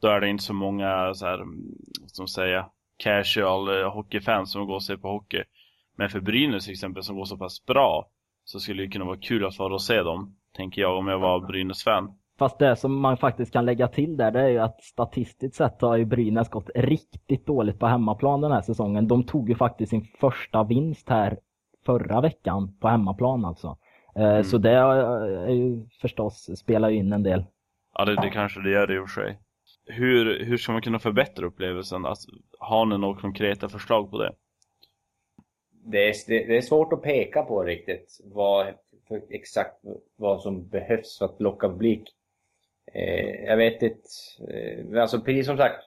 Då 0.00 0.08
är 0.08 0.20
det 0.20 0.28
inte 0.28 0.44
så 0.44 0.54
många 0.54 1.14
så 1.14 1.26
här, 1.26 1.34
mm, 1.34 1.74
som 2.06 2.28
säger 2.28 2.64
casual 2.96 3.80
eh, 3.80 3.92
hockeyfans 3.92 4.52
som 4.52 4.66
går 4.66 4.74
och 4.74 4.82
ser 4.82 4.96
på 4.96 5.08
hockey. 5.08 5.44
Men 5.98 6.08
för 6.08 6.20
Brynäs 6.20 6.64
till 6.64 6.72
exempel 6.72 7.02
som 7.02 7.16
går 7.16 7.24
så 7.24 7.36
pass 7.36 7.66
bra 7.66 8.08
så 8.44 8.60
skulle 8.60 8.82
det 8.82 8.88
kunna 8.88 9.04
vara 9.04 9.16
kul 9.16 9.46
att 9.46 9.56
få 9.56 9.78
se 9.78 10.02
dem, 10.02 10.36
tänker 10.56 10.82
jag 10.82 10.98
om 10.98 11.08
jag 11.08 11.18
var 11.18 11.46
Brynäs-fan. 11.46 12.12
Fast 12.38 12.58
det 12.58 12.76
som 12.76 13.00
man 13.00 13.16
faktiskt 13.16 13.52
kan 13.52 13.64
lägga 13.64 13.88
till 13.88 14.16
där 14.16 14.30
det 14.30 14.40
är 14.40 14.48
ju 14.48 14.58
att 14.58 14.82
statistiskt 14.82 15.56
sett 15.56 15.80
har 15.80 15.96
ju 15.96 16.04
Brynäs 16.04 16.48
gått 16.48 16.70
riktigt 16.74 17.46
dåligt 17.46 17.78
på 17.78 17.86
hemmaplan 17.86 18.40
den 18.40 18.52
här 18.52 18.60
säsongen. 18.60 19.08
De 19.08 19.24
tog 19.24 19.48
ju 19.48 19.54
faktiskt 19.54 19.90
sin 19.90 20.04
första 20.20 20.64
vinst 20.64 21.08
här 21.08 21.38
förra 21.86 22.20
veckan 22.20 22.78
på 22.80 22.88
hemmaplan 22.88 23.44
alltså. 23.44 23.78
Eh, 24.16 24.22
mm. 24.22 24.44
Så 24.44 24.58
det 24.58 24.70
är 24.70 25.50
ju 25.50 25.86
förstås, 26.00 26.50
spelar 26.58 26.88
ju 26.88 26.96
in 26.96 27.12
en 27.12 27.22
del. 27.22 27.44
Ja, 27.94 28.04
det, 28.04 28.14
det 28.14 28.30
kanske 28.30 28.60
det 28.60 28.70
gör 28.70 28.86
det 28.86 28.94
i 28.94 28.98
och 28.98 29.08
för 29.08 29.22
sig. 29.22 29.38
Hur, 29.86 30.44
hur 30.44 30.56
ska 30.56 30.72
man 30.72 30.82
kunna 30.82 30.98
förbättra 30.98 31.46
upplevelsen? 31.46 32.06
Alltså, 32.06 32.30
har 32.58 32.86
ni 32.86 32.98
några 32.98 33.20
konkreta 33.20 33.68
förslag 33.68 34.10
på 34.10 34.18
det? 34.18 34.32
Det, 35.90 36.08
är, 36.08 36.14
det, 36.46 36.56
är 36.56 36.60
svårt 36.60 36.92
att 36.92 37.02
peka 37.02 37.42
på 37.42 37.62
riktigt 37.62 38.20
vad, 38.24 38.74
exakt 39.30 39.76
vad 40.16 40.42
som 40.42 40.68
behövs 40.68 41.18
för 41.18 41.24
att 41.24 41.40
locka 41.40 41.68
publik. 41.68 42.02
Eh, 42.92 43.44
jag 43.44 43.56
vet 43.56 43.82
inte, 43.82 43.98
eh, 44.48 45.00
alltså 45.00 45.20
precis 45.20 45.46
som 45.46 45.56
sagt, 45.56 45.84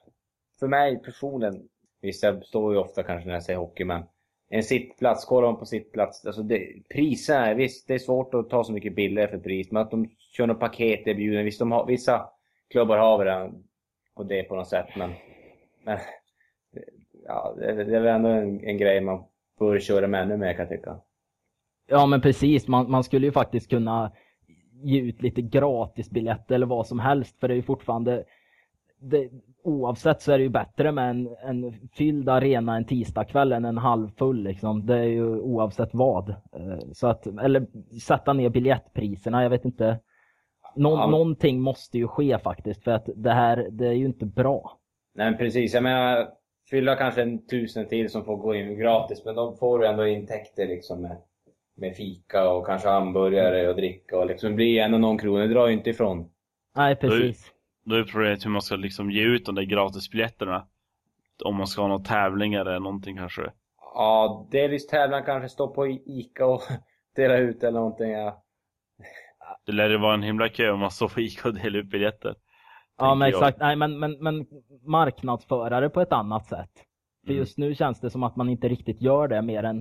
för 0.60 0.66
mig 0.66 1.02
personligen, 1.02 1.68
visst 2.00 2.22
jag 2.22 2.44
står 2.44 2.72
ju 2.72 2.78
ofta 2.78 3.02
kanske 3.02 3.26
när 3.26 3.34
jag 3.34 3.42
säger 3.42 3.58
hockey, 3.58 3.84
men 3.84 4.02
en 4.48 4.62
sittplats, 4.62 5.24
kollar 5.24 5.48
man 5.48 5.58
på 5.58 5.66
sittplats, 5.66 6.26
alltså 6.26 6.42
det, 6.42 6.72
priserna, 6.88 7.54
visst 7.54 7.88
det 7.88 7.94
är 7.94 7.98
svårt 7.98 8.34
att 8.34 8.50
ta 8.50 8.64
så 8.64 8.72
mycket 8.72 8.94
bilder 8.94 9.26
för 9.26 9.38
pris, 9.38 9.70
men 9.70 9.82
att 9.82 9.90
de 9.90 10.10
kör 10.18 10.46
något 10.46 10.60
paket 10.60 11.06
erbjuden, 11.06 11.44
visst 11.44 11.58
de 11.58 11.72
har, 11.72 11.86
vissa 11.86 12.30
klubbar 12.70 12.98
har 12.98 13.24
väl 13.24 13.50
på 14.14 14.22
det 14.22 14.42
på 14.42 14.56
något 14.56 14.68
sätt, 14.68 14.88
men, 14.96 15.12
men 15.84 15.98
ja, 17.26 17.54
det, 17.58 17.84
det 17.84 17.96
är 17.96 18.00
väl 18.00 18.14
ändå 18.14 18.28
en, 18.28 18.64
en 18.64 18.78
grej 18.78 19.00
man 19.00 19.24
bör 19.62 19.78
köra 19.78 20.06
med 20.06 20.22
ännu 20.22 20.36
mer 20.36 20.52
kan 20.52 20.60
jag 20.60 20.68
tycka. 20.68 20.96
Ja 21.88 22.06
men 22.06 22.20
precis, 22.20 22.68
man, 22.68 22.90
man 22.90 23.04
skulle 23.04 23.26
ju 23.26 23.32
faktiskt 23.32 23.70
kunna 23.70 24.12
ge 24.82 25.00
ut 25.00 25.22
lite 25.22 25.42
gratisbiljetter 25.42 26.54
eller 26.54 26.66
vad 26.66 26.86
som 26.86 27.00
helst 27.00 27.40
för 27.40 27.48
det 27.48 27.54
är 27.54 27.56
ju 27.56 27.62
fortfarande 27.62 28.24
det, 29.02 29.28
oavsett 29.62 30.22
så 30.22 30.32
är 30.32 30.38
det 30.38 30.44
ju 30.44 30.50
bättre 30.50 30.92
med 30.92 31.10
en, 31.10 31.28
en 31.44 31.88
fylld 31.92 32.28
arena 32.28 32.76
en 32.76 32.84
tisdagkväll 32.84 33.52
än 33.52 33.64
en 33.64 33.78
halvfull 33.78 34.42
liksom. 34.42 34.86
Det 34.86 34.98
är 34.98 35.04
ju 35.04 35.40
oavsett 35.40 35.90
vad. 35.92 36.28
Eh, 36.28 36.78
så 36.92 37.06
att, 37.06 37.26
eller 37.26 37.66
sätta 38.00 38.32
ner 38.32 38.48
biljettpriserna, 38.48 39.42
jag 39.42 39.50
vet 39.50 39.64
inte. 39.64 39.98
Nå 40.76 40.90
ja. 40.90 41.06
Någonting 41.06 41.60
måste 41.60 41.98
ju 41.98 42.08
ske 42.08 42.38
faktiskt 42.38 42.84
för 42.84 42.90
att 42.90 43.08
det 43.16 43.32
här, 43.32 43.68
det 43.70 43.86
är 43.86 43.92
ju 43.92 44.04
inte 44.04 44.26
bra. 44.26 44.78
Nej 45.14 45.36
precis, 45.36 45.74
jag 45.74 45.82
menar 45.82 46.28
fylla 46.72 46.96
kanske 46.96 47.22
en 47.22 47.46
tusen 47.46 47.88
till 47.88 48.10
som 48.10 48.24
får 48.24 48.36
gå 48.36 48.54
in 48.54 48.78
gratis, 48.78 49.24
men 49.24 49.34
de 49.34 49.56
får 49.56 49.84
ändå 49.84 50.06
intäkter 50.06 50.66
liksom 50.66 51.02
med, 51.02 51.16
med 51.76 51.96
fika 51.96 52.48
och 52.48 52.66
kanske 52.66 52.88
hamburgare 52.88 53.68
och 53.68 53.76
dricka 53.76 54.18
och 54.18 54.26
liksom, 54.26 54.50
det 54.50 54.56
blir 54.56 54.80
ändå 54.80 54.98
någon 54.98 55.18
krona, 55.18 55.42
det 55.42 55.54
drar 55.54 55.66
ju 55.66 55.72
inte 55.72 55.90
ifrån. 55.90 56.30
Nej, 56.76 56.96
precis. 56.96 57.52
Då 57.84 57.94
är, 57.94 57.98
då 57.98 58.04
är 58.04 58.12
problemet 58.12 58.44
hur 58.44 58.50
man 58.50 58.62
ska 58.62 58.76
liksom 58.76 59.10
ge 59.10 59.22
ut 59.22 59.46
de 59.46 59.54
där 59.54 59.62
gratisbiljetterna. 59.62 60.66
Om 61.44 61.56
man 61.56 61.66
ska 61.66 61.80
ha 61.80 61.88
några 61.88 62.04
tävlingar 62.04 62.60
eller 62.60 62.80
någonting 62.80 63.16
kanske. 63.16 63.42
Ja, 63.94 64.48
delvis 64.50 64.86
tävlingar 64.86 65.24
kanske, 65.24 65.48
stå 65.48 65.68
på 65.68 65.86
Ica 65.86 66.46
och 66.46 66.62
dela 67.16 67.36
ut 67.36 67.62
eller 67.62 67.78
någonting. 67.78 68.10
Ja. 68.10 68.44
Det 69.66 69.72
lär 69.72 69.90
ju 69.90 69.98
vara 69.98 70.14
en 70.14 70.22
himla 70.22 70.48
kö 70.48 70.70
om 70.70 70.80
man 70.80 70.90
står 70.90 71.08
på 71.08 71.20
Ica 71.20 71.48
och 71.48 71.54
delar 71.54 71.78
ut 71.78 71.90
biljetter. 71.90 72.34
Ja 72.98 73.14
men 73.14 73.30
jag. 73.30 73.38
exakt, 73.38 73.58
nej 73.60 73.76
men, 73.76 73.98
men, 73.98 74.12
men 74.20 74.46
marknadsföra 74.86 75.80
det 75.80 75.90
på 75.90 76.00
ett 76.00 76.12
annat 76.12 76.46
sätt. 76.46 76.70
För 77.26 77.30
Mm. 77.32 77.38
just 77.40 77.58
nu 77.58 77.74
känns 77.74 78.00
det 78.00 78.10
som 78.10 78.22
att 78.22 78.36
man 78.36 78.48
inte 78.48 78.68
riktigt 78.68 79.02
gör 79.02 79.28
det 79.28 79.42
mer 79.42 79.62
än 79.62 79.78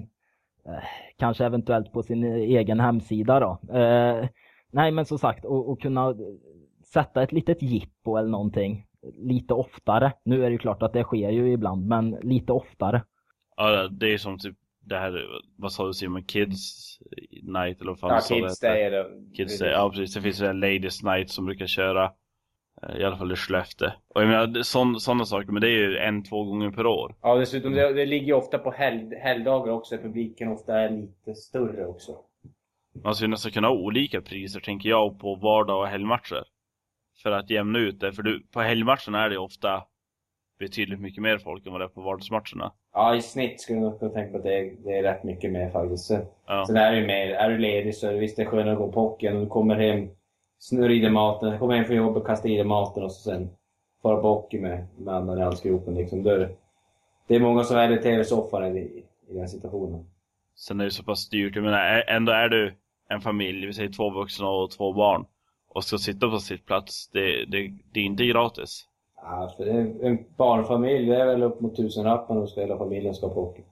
eh, 0.66 0.84
kanske 1.18 1.46
eventuellt 1.46 1.92
på 1.94 2.04
sin 2.04 2.24
egen 2.24 2.80
hemsida 2.80 3.40
då. 3.40 3.76
Eh, 3.78 4.28
nej 4.72 4.92
men 4.92 5.06
som 5.06 5.18
sagt, 5.20 5.46
och, 5.46 5.82
kunna 5.82 6.16
sätta 6.86 7.24
ett 7.24 7.32
litet 7.32 7.62
jippo 7.62 8.18
eller 8.18 8.30
någonting 8.30 8.86
lite 9.18 9.54
oftare. 9.54 10.14
Nu 10.26 10.40
är 10.46 10.46
det 10.46 10.52
ju 10.52 10.58
klart 10.58 10.84
att 10.84 10.94
det 10.94 11.04
sker 11.04 11.30
ju 11.30 11.52
ibland, 11.52 11.88
men 11.88 12.12
lite 12.12 12.54
oftare. 12.54 13.04
Ja, 13.58 13.88
det 13.88 14.14
är 14.14 14.18
som 14.18 14.40
typ 14.40 14.58
det 14.80 14.98
här, 14.98 15.26
vad 15.58 15.72
sa 15.72 15.88
du 15.88 15.94
Simon? 15.94 16.24
Kids 16.24 16.98
Night 17.44 17.82
eller 17.82 17.92
vad 17.92 18.00
fan 18.00 18.10
Ja, 18.10 18.20
sa 18.20 18.36
Kids 18.36 18.60
det? 18.60 18.68
Day 18.68 18.90
det. 18.90 19.06
Kids 19.38 19.60
Day, 19.60 19.70
ja 19.72 19.90
precis. 19.90 20.14
Det 20.16 20.22
finns 20.22 20.42
ju 20.42 20.46
en 20.46 20.60
Ladies 20.60 21.04
Night 21.04 21.30
som 21.30 21.46
brukar 21.46 21.68
köra. 21.68 22.12
Eh, 22.84 22.98
I 22.98 23.04
alla 23.04 23.18
fall 23.18 23.32
i 23.32 23.36
Skellefteå. 23.36 23.90
Och 24.16 24.22
jag 24.22 24.28
menar, 24.28 24.64
sådana 25.00 25.26
saker, 25.26 25.52
men 25.52 25.62
det 25.62 25.68
är 25.68 25.90
ju 25.90 25.98
en, 25.98 26.24
två 26.24 26.44
gånger 26.44 26.72
per 26.72 26.86
år. 26.86 27.16
Ja, 27.22 27.36
dessutom 27.36 27.74
det, 27.74 27.94
det 27.94 28.06
ligger 28.06 28.28
ju 28.28 28.34
ofta 28.34 28.58
på 28.58 28.72
helg, 28.72 29.16
helgdagar 29.16 29.74
också. 29.74 29.98
Publiken 29.98 30.48
ofta 30.48 30.80
är 30.80 30.90
lite 30.90 31.36
större 31.36 31.86
också. 31.86 32.12
Man 33.04 33.16
skulle 33.16 33.30
nästan 33.30 33.52
kunna 33.52 33.68
ha 33.68 33.76
olika 33.76 34.22
priser, 34.22 34.60
tänker 34.60 34.90
jag, 34.90 35.20
på 35.20 35.36
vardag 35.36 35.80
och 35.80 35.88
helgmatcher. 35.88 36.44
För 37.24 37.32
att 37.32 37.50
jämna 37.50 37.80
ut 37.80 38.00
det, 38.00 38.14
för 38.14 38.24
du, 38.24 38.44
på 38.54 38.62
helgmatcherna 38.62 39.26
är 39.26 39.30
det 39.30 39.38
ofta 39.38 39.84
betydligt 40.60 41.00
mycket 41.00 41.24
mer 41.24 41.38
folk 41.38 41.66
än 41.66 41.72
vad 41.72 41.82
det 41.82 41.86
är 41.86 41.90
på 41.90 42.02
vardagsmatcherna. 42.02 42.74
Ja, 42.94 43.16
i 43.16 43.22
snitt 43.22 43.62
skulle 43.62 43.80
jag 43.80 44.02
nog 44.02 44.14
tänka 44.14 44.32
på 44.32 44.38
att 44.38 44.44
det 44.44 44.60
är, 44.60 44.72
det 44.84 44.98
är 44.98 45.04
rätt 45.04 45.24
mycket 45.24 45.52
mer 45.52 45.70
faktiskt. 45.70 46.12
Ja. 46.48 46.66
sen 46.68 46.78
är 46.78 46.92
det 46.92 46.98
ju 46.98 47.06
mer, 47.06 47.32
är 47.32 47.50
du 47.50 47.58
ledig 47.58 47.96
så 47.96 48.08
är 48.08 48.14
det 48.14 48.20
visst 48.20 48.38
det 48.38 48.42
är 48.42 48.46
skönare 48.46 48.72
att 48.72 48.78
gå 48.78 48.92
på 48.92 49.00
hockeyn 49.02 49.36
och 49.36 49.42
du 49.42 49.48
kommer 49.48 49.76
hem, 49.76 50.10
snurrar 50.62 50.92
i 50.92 51.00
dig 51.00 51.12
maten, 51.12 51.60
kommer 51.60 51.76
hem 51.76 51.86
från 51.86 51.96
jobbet, 51.96 52.26
kastar 52.26 52.50
i 52.50 52.56
dig 52.56 52.66
maten 52.66 53.04
och 53.04 53.12
så 53.12 53.22
sen 53.22 53.50
fara 54.02 54.22
hockey 54.22 54.60
med, 54.60 54.88
med 54.98 55.16
andra 55.16 55.38
i 55.40 55.42
halsgropen 55.42 55.94
liksom. 55.94 56.28
Är 56.28 56.38
det, 56.40 56.50
det 57.28 57.36
är 57.36 57.40
många 57.40 57.64
som 57.64 57.76
väljer 57.76 58.02
tv-soffan 58.02 58.78
i, 58.78 59.04
i 59.28 59.34
den 59.34 59.50
situationen. 59.50 60.06
Sen 60.56 60.80
är 60.80 60.86
det 60.86 60.92
så 60.92 61.04
pass 61.04 61.30
dyrt. 61.30 61.56
Jag 61.56 61.64
menar, 61.64 62.04
ändå 62.08 62.32
är 62.32 62.50
du 62.50 62.76
en 63.10 63.22
familj, 63.22 63.66
vi 63.66 63.74
säger 63.74 63.90
två 63.90 64.10
vuxna 64.10 64.50
och 64.50 64.72
två 64.72 64.94
barn. 64.94 65.26
Och 65.74 65.84
ska 65.84 65.98
sitta 65.98 66.30
på 66.30 66.40
sitt 66.40 66.66
plats, 66.66 67.10
det, 67.14 67.46
det, 67.46 67.74
det 67.94 68.00
är 68.00 68.04
inte 68.04 68.26
gratis. 68.26 68.88
Ja, 69.16 69.54
för 69.58 69.66
en, 69.66 70.02
en 70.04 70.26
barnfamilj, 70.38 71.10
det 71.10 71.22
är 71.22 71.26
väl 71.26 71.44
upp 71.44 71.62
mot 71.62 71.76
tusen 71.76 72.04
rappen 72.04 72.38
och 72.38 72.50
hela 72.56 72.78
familjen 72.78 73.14
ska 73.14 73.30
på 73.30 73.34
hockey. 73.34 73.64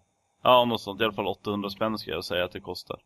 Ja, 0.44 0.66
något 0.66 0.82
sånt. 0.82 1.02
I 1.02 1.04
alla 1.04 1.14
fall 1.14 1.28
800 1.28 1.70
spänn 1.70 1.98
ska 1.98 2.12
jag 2.12 2.24
säga 2.24 2.46
att 2.46 2.52
det 2.52 2.60
kostar. 2.60 3.00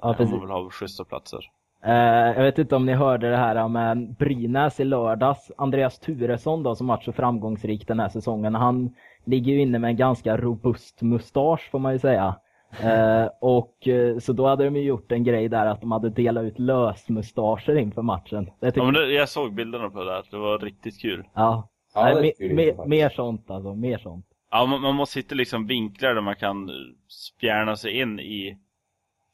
Ja, 0.00 0.08
Om 0.08 0.14
precis. 0.14 0.30
man 0.32 0.40
vill 0.40 0.50
ha 0.50 0.70
schyssta 0.70 1.04
platser. 1.04 1.50
Eh, 1.84 2.36
jag 2.36 2.42
vet 2.42 2.58
inte 2.58 2.76
om 2.76 2.86
ni 2.86 2.92
hörde 2.92 3.30
det 3.30 3.36
här 3.36 3.68
med 3.68 4.14
Brynäs 4.16 4.80
i 4.80 4.84
lördags. 4.84 5.52
Andreas 5.56 5.98
Turesson 5.98 6.62
då 6.62 6.74
som 6.74 6.86
varit 6.86 7.04
så 7.04 7.12
framgångsrik 7.12 7.88
den 7.88 8.00
här 8.00 8.08
säsongen. 8.08 8.54
Han 8.54 8.94
ligger 9.24 9.52
ju 9.52 9.60
inne 9.60 9.78
med 9.78 9.88
en 9.88 9.96
ganska 9.96 10.36
robust 10.36 11.02
mustasch 11.02 11.70
får 11.70 11.78
man 11.78 11.92
ju 11.92 11.98
säga. 11.98 12.36
Eh, 12.82 13.28
och 13.40 13.88
eh, 13.88 14.18
så 14.18 14.32
då 14.32 14.46
hade 14.46 14.64
de 14.64 14.76
ju 14.76 14.82
gjort 14.82 15.12
en 15.12 15.24
grej 15.24 15.48
där 15.48 15.66
att 15.66 15.80
de 15.80 15.92
hade 15.92 16.10
delat 16.10 16.44
ut 16.44 16.58
lösmustascher 16.58 17.76
inför 17.76 18.02
matchen. 18.02 18.50
Det 18.60 18.70
tycker, 18.70 18.80
Ja, 18.80 18.84
men 18.84 18.94
det, 18.94 19.12
jag 19.12 19.28
såg 19.28 19.54
bilderna 19.54 19.90
på 19.90 19.98
det 19.98 20.10
där. 20.10 20.22
Det 20.30 20.38
var 20.38 20.58
riktigt 20.58 21.00
kul. 21.00 21.24
ja. 21.34 21.68
Ja, 21.94 22.14
Nej, 22.14 22.34
det 22.38 22.54
me, 22.54 22.62
jag 22.64 22.88
mer 22.88 23.08
sånt 23.08 23.50
alltså, 23.50 23.74
mer 23.74 23.98
sånt. 23.98 24.26
Ja, 24.50 24.66
man, 24.66 24.80
man 24.80 24.94
måste 24.94 25.18
hitta 25.18 25.34
liksom 25.34 25.66
vinklar 25.66 26.14
där 26.14 26.20
man 26.20 26.36
kan 26.36 26.70
spjärna 27.08 27.76
sig 27.76 28.00
in 28.00 28.20
i 28.20 28.58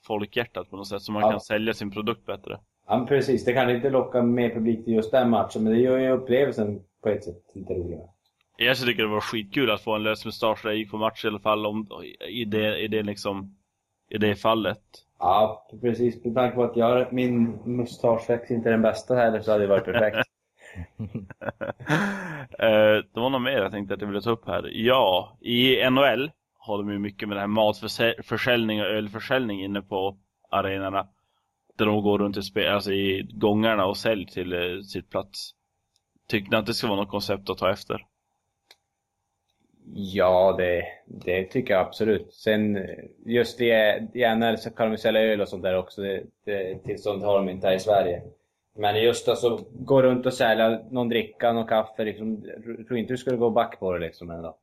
folkhjärtat 0.06 0.70
på 0.70 0.76
något 0.76 0.88
sätt. 0.88 1.02
Så 1.02 1.12
man 1.12 1.22
Ja. 1.22 1.30
kan 1.30 1.40
sälja 1.40 1.74
sin 1.74 1.90
produkt 1.90 2.26
bättre. 2.26 2.58
Ja, 2.86 3.06
precis. 3.08 3.44
Det 3.44 3.52
kan 3.52 3.70
inte 3.70 3.90
locka 3.90 4.22
mer 4.22 4.50
publik 4.50 4.84
till 4.84 4.94
just 4.94 5.10
den 5.12 5.30
matchen, 5.30 5.64
men 5.64 5.72
det 5.72 5.78
gör 5.78 5.98
ju 5.98 6.10
upplevelsen 6.10 6.80
på 7.02 7.08
ett 7.08 7.24
sätt 7.24 7.42
lite 7.54 7.74
roligare. 7.74 8.04
Jag 8.56 8.76
tycker 8.76 9.02
det 9.02 9.08
var 9.08 9.20
skitkul 9.20 9.70
att 9.70 9.80
få 9.80 9.94
en 9.94 10.02
lös 10.02 10.24
mustasch 10.24 10.62
där 10.62 10.70
jag 10.70 10.78
gick 10.78 10.90
på 10.90 10.98
match 10.98 11.24
i 11.24 11.28
alla 11.28 11.38
fall. 11.38 11.66
Om, 11.66 11.86
i, 12.28 12.44
det, 12.44 12.78
I 12.78 12.88
det 12.88 13.02
liksom, 13.02 13.56
i 14.10 14.18
det 14.18 14.34
fallet. 14.36 14.80
Ja, 15.18 15.66
precis. 15.80 16.24
Med 16.24 16.34
tanke 16.34 16.54
på 16.56 16.64
att 16.64 16.76
jag 16.76 17.12
min 17.12 17.58
mustaschväxt 17.64 18.50
inte 18.50 18.68
är 18.68 18.72
den 18.72 18.82
bästa 18.82 19.14
heller 19.14 19.40
så 19.40 19.50
hade 19.52 19.64
det 19.64 19.68
varit 19.68 19.84
perfekt. 19.84 20.16
Eh, 22.58 22.96
det 23.14 23.20
var 23.20 23.30
något 23.30 23.42
mer 23.42 23.52
jag 23.52 23.72
tänkte 23.72 23.94
att 23.94 24.00
jag 24.00 24.08
ville 24.08 24.20
ta 24.20 24.30
upp 24.30 24.46
här. 24.46 24.68
Ja, 24.72 25.36
i 25.40 25.90
NHL 25.90 26.30
har 26.70 26.78
de 26.78 26.92
ju 26.92 26.98
mycket 26.98 27.28
med 27.28 27.36
det 27.36 27.40
här 27.40 27.46
matförsäljning 27.46 28.80
och 28.80 28.86
ölförsäljning 28.86 29.64
inne 29.64 29.82
på 29.82 30.18
arenorna. 30.50 31.08
Där 31.78 31.86
de 31.86 32.02
går 32.02 32.18
runt 32.18 32.36
i, 32.36 32.42
spe, 32.42 32.72
alltså 32.72 32.92
i 32.92 33.28
gångarna 33.32 33.86
och 33.86 33.96
säljer 33.96 34.26
till 34.26 34.52
eh, 34.52 34.80
sitt 34.80 35.10
plats. 35.10 35.50
Tycker 36.28 36.50
ni 36.50 36.56
att 36.56 36.66
det 36.66 36.74
ska 36.74 36.86
vara 36.86 37.00
något 37.00 37.10
koncept 37.10 37.50
att 37.50 37.58
ta 37.58 37.70
efter? 37.70 38.06
ja, 39.94 40.54
det, 40.58 40.84
det 41.06 41.44
tycker 41.44 41.74
jag 41.74 41.86
absolut. 41.86 42.32
Sen 42.32 42.76
eh, 42.76 43.04
just 43.26 43.58
det, 43.58 44.08
gärna 44.14 44.56
så 44.56 44.70
kan 44.70 44.90
de 44.90 44.96
sälja 44.96 45.20
öl 45.20 45.40
och 45.40 45.48
sånt 45.48 45.62
där 45.62 45.76
också. 45.76 46.02
Det, 46.02 46.22
det, 46.44 46.78
tillstånd 46.84 47.22
har 47.22 47.38
de 47.38 47.48
inte 47.48 47.66
här 47.66 47.74
i 47.74 47.80
Sverige. 47.80 48.22
Men 48.74 49.02
just 49.02 49.28
alltså, 49.28 49.60
gå 49.72 50.02
runt 50.02 50.26
och 50.26 50.34
sälja 50.34 50.82
någon 50.90 51.08
dricka, 51.08 51.52
någon 51.52 51.66
kaffe. 51.66 52.04
Liksom, 52.04 52.44
jag 52.66 52.86
tror 52.86 52.98
inte 52.98 53.12
du 53.12 53.16
skulle 53.16 53.36
gå 53.36 53.50
back 53.50 53.80
på 53.80 53.92
det 53.92 53.98
liksom 53.98 54.30
ändå. 54.30 54.56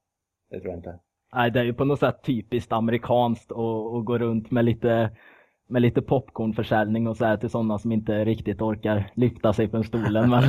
Det 0.50 0.60
tror 0.60 0.72
jag 0.72 0.80
inte. 0.80 1.00
Nej, 1.34 1.52
det 1.52 1.60
är 1.60 1.64
ju 1.64 1.74
på 1.74 1.86
något 1.86 2.00
sätt 2.00 2.24
typiskt 2.24 2.72
amerikanskt 2.72 3.52
att 3.52 4.06
gå 4.06 4.18
runt 4.18 4.52
med 4.52 4.66
lite, 4.66 5.12
med 5.70 5.82
lite 5.82 6.02
popcornförsäljning 6.02 7.08
och 7.08 7.18
så 7.18 7.26
här 7.26 7.38
till 7.38 7.50
sådana 7.50 7.78
som 7.80 7.92
inte 7.92 8.26
riktigt 8.26 8.62
orkar 8.62 9.12
lyfta 9.16 9.54
sig 9.54 9.70
från 9.70 9.84
stolen. 9.84 10.30
Men, 10.30 10.44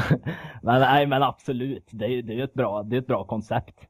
men, 0.62 0.80
nej, 0.80 1.06
men 1.06 1.22
absolut, 1.22 1.88
det 1.90 2.04
är 2.04 2.08
ju 2.08 2.22
det 2.22 2.34
är 2.34 2.44
ett, 2.44 2.54
bra, 2.54 2.82
det 2.82 2.96
är 2.96 3.00
ett 3.00 3.06
bra 3.06 3.24
koncept. 3.24 3.80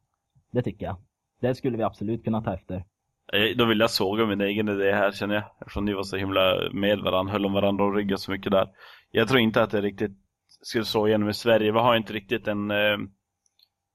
Det 0.53 0.63
tycker 0.63 0.87
jag. 0.87 0.97
Det 1.41 1.55
skulle 1.55 1.77
vi 1.77 1.83
absolut 1.83 2.25
kunna 2.25 2.43
ta 2.43 2.55
efter. 2.55 2.75
Eh, 3.33 3.57
Då 3.57 3.65
vill 3.65 3.81
jag 3.81 3.91
såga 3.91 4.27
min 4.27 4.41
egen 4.41 4.69
idé 4.69 4.93
här 4.93 5.13
känner 5.13 5.35
jag. 5.35 5.45
Eftersom 5.61 5.85
ni 5.85 5.93
var 5.95 6.03
så 6.03 6.17
himla 6.17 6.71
med 6.73 6.99
varandra, 6.99 7.33
höll 7.33 7.47
om 7.47 7.53
varandra 7.53 7.85
och 7.85 7.95
ryggen 7.95 8.19
så 8.19 8.31
mycket 8.31 8.53
där. 8.53 8.69
Jag 9.11 9.29
tror 9.29 9.41
inte 9.41 9.63
att 9.63 9.71
det 9.71 9.81
riktigt 9.81 10.13
skulle 10.63 10.85
slå 10.85 11.09
igenom 11.09 11.29
i 11.29 11.35
Sverige. 11.35 11.73
Vi 11.73 11.79
har 11.79 11.97
inte 11.97 12.13
riktigt 12.13 12.45
den, 12.45 12.71
eh, 12.71 12.97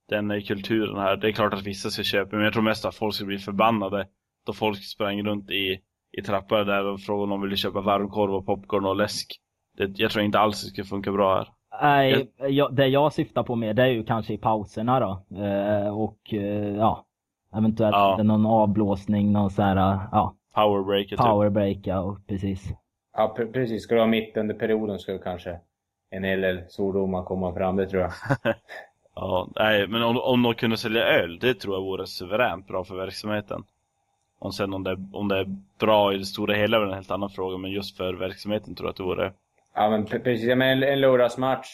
den 0.10 0.32
eh, 0.32 0.42
kulturen 0.42 0.98
här. 0.98 1.16
Det 1.16 1.28
är 1.28 1.32
klart 1.32 1.54
att 1.54 1.64
vissa 1.68 1.90
ska 1.90 2.04
köpa, 2.04 2.36
men 2.36 2.44
jag 2.46 2.54
tror 2.54 2.64
mest 2.64 2.86
att 2.86 2.96
folk 2.96 3.16
ska 3.16 3.26
bli 3.26 3.38
förbannade. 3.38 4.08
Då 4.46 4.54
folk 4.54 4.84
sprang 4.84 5.24
runt 5.24 5.50
i, 5.52 5.80
i 6.18 6.22
trappor 6.22 6.58
där 6.66 6.86
och 6.86 7.00
frågade 7.02 7.24
om 7.24 7.30
de 7.30 7.42
ville 7.42 7.56
köpa 7.58 7.82
varmkorv 7.82 8.34
och 8.34 8.46
popcorn 8.46 8.86
och 8.86 8.96
läsk. 8.96 9.36
Det, 9.78 9.92
jag 10.00 10.12
tror 10.12 10.26
inte 10.26 10.40
alls 10.40 10.64
det 10.64 10.68
skulle 10.70 10.86
funka 10.86 11.12
bra 11.12 11.36
här. 11.36 11.48
Nej, 11.82 12.32
jag, 12.38 12.76
det 12.76 12.88
jag 12.88 13.14
syftar 13.14 13.44
på 13.44 13.56
mer 13.56 13.74
det 13.74 13.84
är 13.84 13.88
ju 13.88 14.04
kanske 14.04 14.34
i 14.34 14.38
pauserna 14.38 15.00
då. 15.00 15.38
Eh, 15.44 15.88
och 15.98 16.34
eh, 16.34 16.76
ja, 16.76 17.06
eventuellt 17.56 17.94
Ja. 17.96 18.20
någon 18.24 18.46
avblåsning, 18.46 19.32
någon 19.32 19.50
så 19.52 19.62
här, 19.62 19.76
ja, 20.12 20.36
Powerbreaker 20.56 21.10
typ. 21.10 21.26
powerbreak, 21.26 21.78
ja, 21.84 22.18
precis. 22.28 22.70
Ja, 23.18 23.36
pre- 23.38 23.52
precis. 23.54 23.84
Ska 23.84 23.96
du 23.96 24.02
ha 24.02 24.08
mitt 24.08 24.38
under 24.38 24.56
perioden 24.56 25.00
skulle 25.00 25.18
kanske 25.18 25.60
en 26.10 26.24
hel 26.24 26.42
del 26.42 26.62
svordomar 26.70 27.24
komma 27.24 27.54
fram, 27.54 27.76
det 27.76 27.88
tror 27.90 28.02
jag. 28.02 28.12
Ja, 29.16 29.50
nej, 29.56 29.88
men 29.88 30.04
om, 30.04 30.18
om 30.18 30.44
de 30.44 30.56
kunde 30.56 30.78
sälja 30.78 31.04
öl, 31.04 31.40
det 31.40 31.54
tror 31.54 31.76
jag 31.76 31.82
vore 31.82 32.08
suveränt 32.08 32.68
bra 32.68 32.84
för 32.84 32.96
verksamheten. 32.96 33.64
Och 34.40 34.56
sen 34.56 34.74
om 34.74 34.84
det, 34.84 34.98
om 35.14 35.28
det 35.28 35.40
är 35.40 35.48
bra 35.80 36.14
i 36.14 36.18
det 36.18 36.26
stora 36.26 36.56
hela 36.56 36.78
är 36.78 36.82
en 36.82 36.94
helt 36.94 37.12
annan 37.12 37.30
fråga, 37.30 37.58
men 37.58 37.72
just 37.72 37.98
för 37.98 38.14
verksamheten 38.14 38.76
tror 38.76 38.88
jag 38.88 38.92
att 38.92 38.98
det 38.98 39.04
vore... 39.04 39.34
Ja, 39.76 39.90
men 39.90 40.06
pre- 40.06 40.20
precis. 40.20 40.48
Ja, 40.48 40.56
men 40.56 40.70
en, 40.78 40.90
en 40.90 41.02
lördagsmatch, 41.02 41.68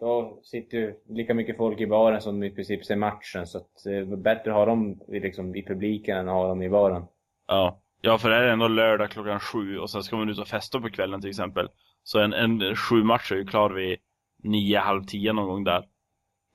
då 0.00 0.40
sitter 0.42 0.78
ju 0.78 0.94
lika 1.08 1.34
mycket 1.34 1.56
folk 1.56 1.80
i 1.80 1.86
baren 1.86 2.20
som 2.20 2.42
i 2.42 2.50
princip 2.50 2.84
ser 2.84 2.96
matchen. 2.96 3.46
Så 3.46 3.58
att, 3.58 3.82
det 3.84 3.96
är 3.96 4.16
bättre 4.16 4.50
att 4.50 4.56
ha 4.56 4.66
dem 4.66 5.00
i, 5.08 5.20
liksom, 5.20 5.56
i 5.56 5.62
publiken 5.62 6.18
än 6.18 6.28
att 6.28 6.34
ha 6.34 6.48
dem 6.48 6.62
i 6.62 6.68
baren. 6.70 7.04
Ja, 7.48 7.80
ja 8.00 8.18
för 8.18 8.30
det 8.30 8.36
är 8.36 8.48
ändå 8.48 8.68
lördag 8.68 9.10
klockan 9.10 9.40
sju 9.40 9.78
och 9.78 9.90
sen 9.90 10.02
ska 10.02 10.16
man 10.16 10.30
ut 10.30 10.38
och 10.38 10.48
festa 10.48 10.80
på 10.80 10.90
kvällen 10.90 11.20
till 11.20 11.30
exempel. 11.30 11.68
Så 12.02 12.18
en, 12.20 12.32
en 12.32 12.76
sju 12.76 13.04
match 13.04 13.32
är 13.32 13.36
ju 13.36 13.46
klar 13.46 13.70
vid 13.70 13.98
nio, 14.42 14.78
halv 14.78 15.04
tio 15.04 15.32
någon 15.32 15.48
gång 15.48 15.64
där. 15.64 15.84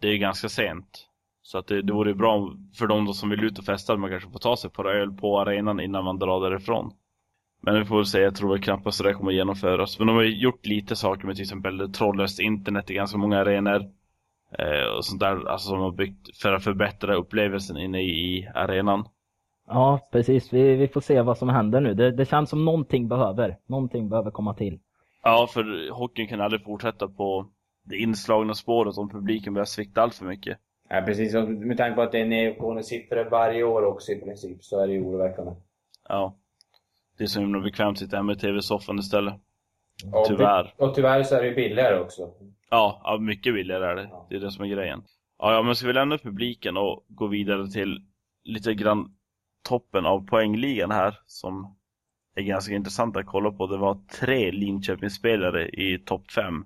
Det 0.03 0.09
är 0.09 0.17
ganska 0.17 0.49
sent. 0.49 1.07
Så 1.41 1.57
att 1.57 1.67
det, 1.67 1.81
det 1.81 1.93
vore 1.93 2.13
bra 2.13 2.51
för 2.77 2.87
de 2.87 3.13
som 3.13 3.29
vill 3.29 3.43
ut 3.43 3.59
och 3.59 3.65
festa 3.65 3.93
att 3.93 3.99
man 3.99 4.09
kanske 4.09 4.29
får 4.29 4.39
ta 4.39 4.57
sig 4.57 4.69
på 4.69 4.89
öl 4.89 5.11
på 5.11 5.39
arenan 5.39 5.79
innan 5.79 6.03
man 6.03 6.19
drar 6.19 6.49
därifrån. 6.49 6.91
Men 7.61 7.79
vi 7.79 7.85
får 7.85 7.95
väl 7.95 8.05
säga, 8.05 8.23
jag 8.23 8.35
tror 8.35 8.49
väl 8.49 8.63
knappast 8.63 9.01
att 9.01 9.07
det 9.07 9.13
kommer 9.13 9.31
att 9.31 9.35
genomföras. 9.35 9.99
Men 9.99 10.07
de 10.07 10.15
har 10.15 10.23
ju 10.23 10.41
gjort 10.41 10.65
lite 10.65 10.95
saker 10.95 11.27
med 11.27 11.35
till 11.35 11.43
exempel 11.43 11.91
trådlöst 11.93 12.39
internet 12.39 12.91
i 12.91 12.93
ganska 12.93 13.17
många 13.17 13.39
arenor. 13.39 13.81
Eh, 14.59 14.97
och 14.97 15.05
sånt 15.05 15.19
där, 15.19 15.49
alltså 15.49 15.69
som 15.69 15.79
har 15.79 15.91
byggt 15.91 16.37
för 16.37 16.53
att 16.53 16.63
förbättra 16.63 17.15
upplevelsen 17.15 17.77
inne 17.77 18.01
i, 18.01 18.09
i 18.09 18.49
arenan. 18.55 19.05
Ja, 19.67 19.99
precis. 20.11 20.53
Vi, 20.53 20.75
vi 20.75 20.87
får 20.87 21.01
se 21.01 21.21
vad 21.21 21.37
som 21.37 21.49
händer 21.49 21.81
nu. 21.81 21.93
Det, 21.93 22.11
det 22.11 22.25
känns 22.25 22.49
som 22.49 22.65
någonting 22.65 23.07
behöver. 23.07 23.57
Någonting 23.67 24.09
behöver 24.09 24.31
komma 24.31 24.53
till. 24.53 24.79
Ja, 25.23 25.47
för 25.53 25.91
hockeyn 25.91 26.27
kan 26.27 26.41
aldrig 26.41 26.63
fortsätta 26.63 27.07
på 27.07 27.45
det 27.83 27.95
inslagna 27.97 28.53
spåret 28.53 28.97
om 28.97 29.09
publiken 29.09 29.53
börjar 29.53 29.65
svikta 29.65 30.01
allt 30.01 30.15
för 30.15 30.25
mycket. 30.25 30.57
Ja, 30.89 31.01
precis. 31.01 31.35
Och 31.35 31.49
med 31.49 31.77
tanke 31.77 31.95
på 31.95 32.01
att 32.01 32.11
det 32.11 32.19
är 32.19 32.25
nedåtgående 32.25 32.83
siffror 32.83 33.29
varje 33.29 33.63
år 33.63 33.85
också 33.85 34.11
i 34.11 34.19
princip, 34.19 34.63
så 34.63 34.79
är 34.79 34.87
det 34.87 34.93
ju 34.93 35.03
oroväckande. 35.03 35.51
Ja. 36.09 36.35
Det 37.17 37.23
är 37.23 37.27
så 37.27 37.39
himla 37.39 37.59
bekvämt 37.59 37.91
att 37.91 37.99
sitta 37.99 38.17
hemma 38.17 38.33
i 38.33 38.35
tv-soffan 38.35 38.99
istället. 38.99 39.33
Tyvärr. 40.27 40.73
Och 40.77 40.95
tyvärr 40.95 41.23
så 41.23 41.35
är 41.35 41.43
det 41.43 41.51
billigare 41.51 41.99
också. 41.99 42.29
Ja, 42.69 43.01
ja, 43.03 43.17
mycket 43.17 43.53
billigare 43.53 43.85
är 43.85 43.95
det. 43.95 44.09
Det 44.29 44.35
är 44.35 44.39
det 44.39 44.51
som 44.51 44.65
är 44.65 44.69
grejen. 44.69 45.03
Ja, 45.39 45.53
ja 45.53 45.61
men 45.61 45.75
ska 45.75 45.87
vi 45.87 45.93
lämna 45.93 46.17
publiken 46.17 46.77
och 46.77 47.05
gå 47.07 47.27
vidare 47.27 47.67
till 47.67 48.01
lite 48.43 48.73
grann 48.73 49.15
toppen 49.63 50.05
av 50.05 50.27
poängligan 50.27 50.91
här 50.91 51.19
som 51.25 51.75
är 52.35 52.41
ganska 52.41 52.73
intressant 52.73 53.17
att 53.17 53.25
kolla 53.25 53.51
på. 53.51 53.67
Det 53.67 53.77
var 53.77 53.97
tre 54.19 54.51
Linköpingsspelare 54.51 55.69
i 55.69 55.99
topp 56.05 56.31
fem. 56.31 56.65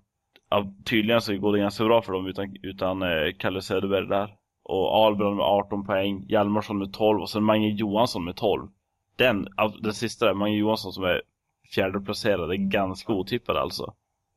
Ja, 0.50 0.74
tydligen 0.86 1.22
så 1.22 1.38
går 1.38 1.54
det 1.54 1.60
ganska 1.60 1.84
bra 1.84 2.02
för 2.02 2.14
dem 2.14 2.28
utan, 2.28 2.56
utan 2.64 3.02
eh, 3.02 3.34
Kalle 3.40 3.62
Söderberg 3.62 4.08
där. 4.08 4.36
Och 4.64 4.96
Ahlbrand 4.96 5.36
med 5.36 5.46
18 5.46 5.86
poäng, 5.86 6.26
Hjalmarsson 6.28 6.78
med 6.78 6.94
12 6.94 7.22
och 7.22 7.30
sen 7.30 7.44
Mange 7.44 7.70
Johansson 7.70 8.26
med 8.26 8.36
12. 8.36 8.68
Den, 9.16 9.48
den 9.82 9.94
sista 9.94 10.26
där, 10.26 10.34
Mange 10.34 10.58
Johansson 10.58 10.94
som 10.94 11.04
är 11.04 11.22
fjärde 11.76 12.00
placerad, 12.00 12.52
är 12.52 12.56
ganska 12.56 13.14
otippad 13.14 13.58
alltså. 13.58 13.94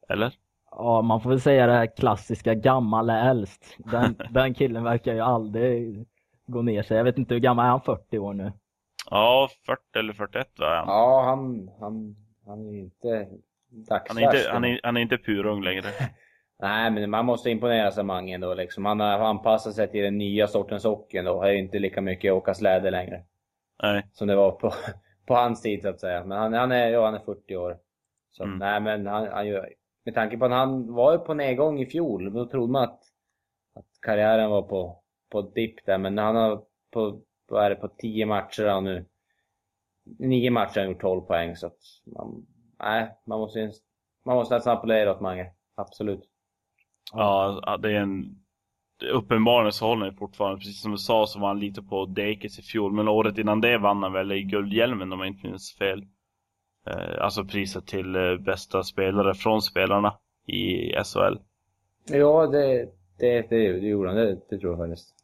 Eller? 0.08 0.32
Ja, 0.70 1.02
man 1.02 1.20
får 1.20 1.30
väl 1.30 1.40
säga 1.40 1.66
det 1.66 1.72
här 1.72 1.96
klassiska 1.96 2.54
gammal 2.54 3.10
är 3.10 3.30
äldst. 3.30 3.76
Den, 3.78 4.16
den 4.30 4.54
killen 4.54 4.84
verkar 4.84 5.14
ju 5.14 5.20
aldrig 5.20 6.06
gå 6.46 6.62
ner 6.62 6.82
sig. 6.82 6.96
Jag 6.96 7.04
vet 7.04 7.18
inte 7.18 7.34
hur 7.34 7.40
gammal 7.40 7.64
är 7.64 7.70
han? 7.70 7.80
40 7.80 8.18
år 8.18 8.34
nu? 8.34 8.52
Ja, 9.10 9.48
40 9.66 9.80
eller 9.98 10.12
41 10.12 10.58
va? 10.58 10.84
Ja, 10.86 11.22
han, 11.24 11.70
han, 11.80 12.16
han 12.46 12.68
är 12.68 12.78
inte 12.78 13.28
dagsfärsk. 13.70 14.08
Han 14.08 14.18
är 14.18 14.36
inte, 14.36 14.50
han 14.52 14.64
är, 14.64 14.80
han 14.82 14.96
är 14.96 15.00
inte 15.00 15.18
purung 15.18 15.62
längre. 15.62 15.88
Nej, 16.62 16.90
men 16.90 17.10
man 17.10 17.24
måste 17.24 17.50
imponeras 17.50 17.98
av 17.98 18.04
Mange 18.04 18.38
då 18.38 18.54
liksom. 18.54 18.84
Han 18.84 19.00
har 19.00 19.18
anpassat 19.18 19.74
sig 19.74 19.90
till 19.90 20.02
den 20.02 20.18
nya 20.18 20.46
sortens 20.46 20.84
hockeyn 20.84 21.24
då. 21.24 21.42
Det 21.42 21.48
är 21.48 21.54
inte 21.54 21.78
lika 21.78 22.00
mycket 22.00 22.32
åka 22.32 22.54
släde 22.54 22.90
längre. 22.90 23.24
Nej. 23.82 24.06
Som 24.12 24.28
det 24.28 24.36
var 24.36 24.52
på, 24.52 24.72
på 25.26 25.34
hans 25.34 25.62
tid 25.62 25.82
så 25.82 25.88
att 25.88 26.00
säga. 26.00 26.24
Men 26.24 26.38
han, 26.38 26.52
han 26.52 26.72
är, 26.72 26.88
ja, 26.88 27.04
han 27.04 27.14
är 27.14 27.18
40 27.18 27.56
år. 27.56 27.78
Så 28.30 28.44
mm. 28.44 28.58
nej, 28.58 28.80
men 28.80 29.06
han, 29.06 29.28
han 29.28 29.46
gör, 29.46 29.72
med 30.04 30.14
tanke 30.14 30.38
på 30.38 30.44
att 30.44 30.50
han 30.50 30.92
var 30.92 31.18
på 31.18 31.34
nedgång 31.34 31.80
i 31.80 31.86
fjol, 31.86 32.32
då 32.32 32.46
trodde 32.46 32.72
man 32.72 32.82
att, 32.82 33.00
att 33.74 33.86
karriären 34.02 34.50
var 34.50 34.62
på, 34.62 35.02
på 35.30 35.42
dipp 35.42 35.86
där. 35.86 35.98
Men 35.98 36.18
han 36.18 36.36
har 36.36 36.62
på, 36.90 37.20
vad 37.48 37.64
är 37.64 37.70
det, 37.70 37.76
på 37.76 37.88
10 37.88 38.26
matcher 38.26 38.66
han 38.66 38.84
nu. 38.84 39.04
9 40.18 40.50
matcher 40.50 40.74
har 40.74 40.82
han 40.82 40.92
gjort 40.92 41.00
12 41.00 41.20
poäng 41.20 41.56
så 41.56 41.66
att 41.66 41.78
man, 42.06 42.46
nej, 42.82 43.10
man 43.26 43.40
måste, 43.40 43.72
man 44.24 44.36
måste 44.36 44.54
nästan 44.54 44.76
applådera 44.76 45.12
åt 45.12 45.20
Mange. 45.20 45.52
Absolut. 45.74 46.20
Ja, 47.12 47.78
det 47.82 47.90
är 47.92 48.00
en... 48.00 48.36
Uppenbarligen 49.12 49.72
så 49.72 49.86
håller 49.86 50.06
han 50.06 50.14
fortfarande, 50.14 50.58
precis 50.58 50.82
som 50.82 50.90
du 50.90 50.98
sa 50.98 51.26
så 51.26 51.40
var 51.40 51.48
han 51.48 51.60
lite 51.60 51.82
på 51.82 52.06
dekis 52.06 52.58
i 52.58 52.62
fjol. 52.62 52.92
Men 52.92 53.08
året 53.08 53.38
innan 53.38 53.60
det 53.60 53.78
vann 53.78 54.02
han 54.02 54.12
väl 54.12 54.32
i 54.32 54.42
Guldhjälmen 54.42 55.12
om 55.12 55.18
jag 55.18 55.28
inte 55.28 55.46
minns 55.46 55.76
fel. 55.78 56.06
Eh, 56.86 57.24
alltså 57.24 57.44
priset 57.44 57.86
till 57.86 58.16
eh, 58.16 58.36
bästa 58.36 58.82
spelare 58.82 59.34
från 59.34 59.62
spelarna 59.62 60.14
i 60.46 60.92
SHL. 61.04 61.38
Ja, 62.08 62.46
det, 62.46 62.88
det, 63.18 63.50
det, 63.50 63.72
det 63.72 63.88
gjorde 63.88 64.08
han. 64.08 64.16
Det, 64.16 64.40
det 64.50 64.58
tror 64.58 64.72
jag 64.72 64.88
faktiskt. 64.88 65.14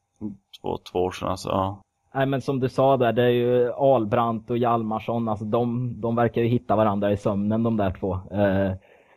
Två, 0.60 0.78
två 0.78 0.98
år 0.98 1.10
sedan 1.10 1.28
alltså, 1.28 1.48
ja. 1.48 1.82
Nej 2.16 2.26
men 2.26 2.40
som 2.40 2.60
du 2.60 2.68
sa 2.68 2.96
där, 2.96 3.12
det 3.12 3.22
är 3.22 3.28
ju 3.28 3.72
Albrandt 3.72 4.50
och 4.50 4.58
Hjalmarsson, 4.58 5.28
alltså 5.28 5.44
de, 5.44 5.94
de 6.00 6.16
verkar 6.16 6.42
ju 6.42 6.48
hitta 6.48 6.76
varandra 6.76 7.12
i 7.12 7.16
sömnen 7.16 7.62
de 7.62 7.76
där 7.76 7.90
två. 8.00 8.14
Eh, 8.30 8.72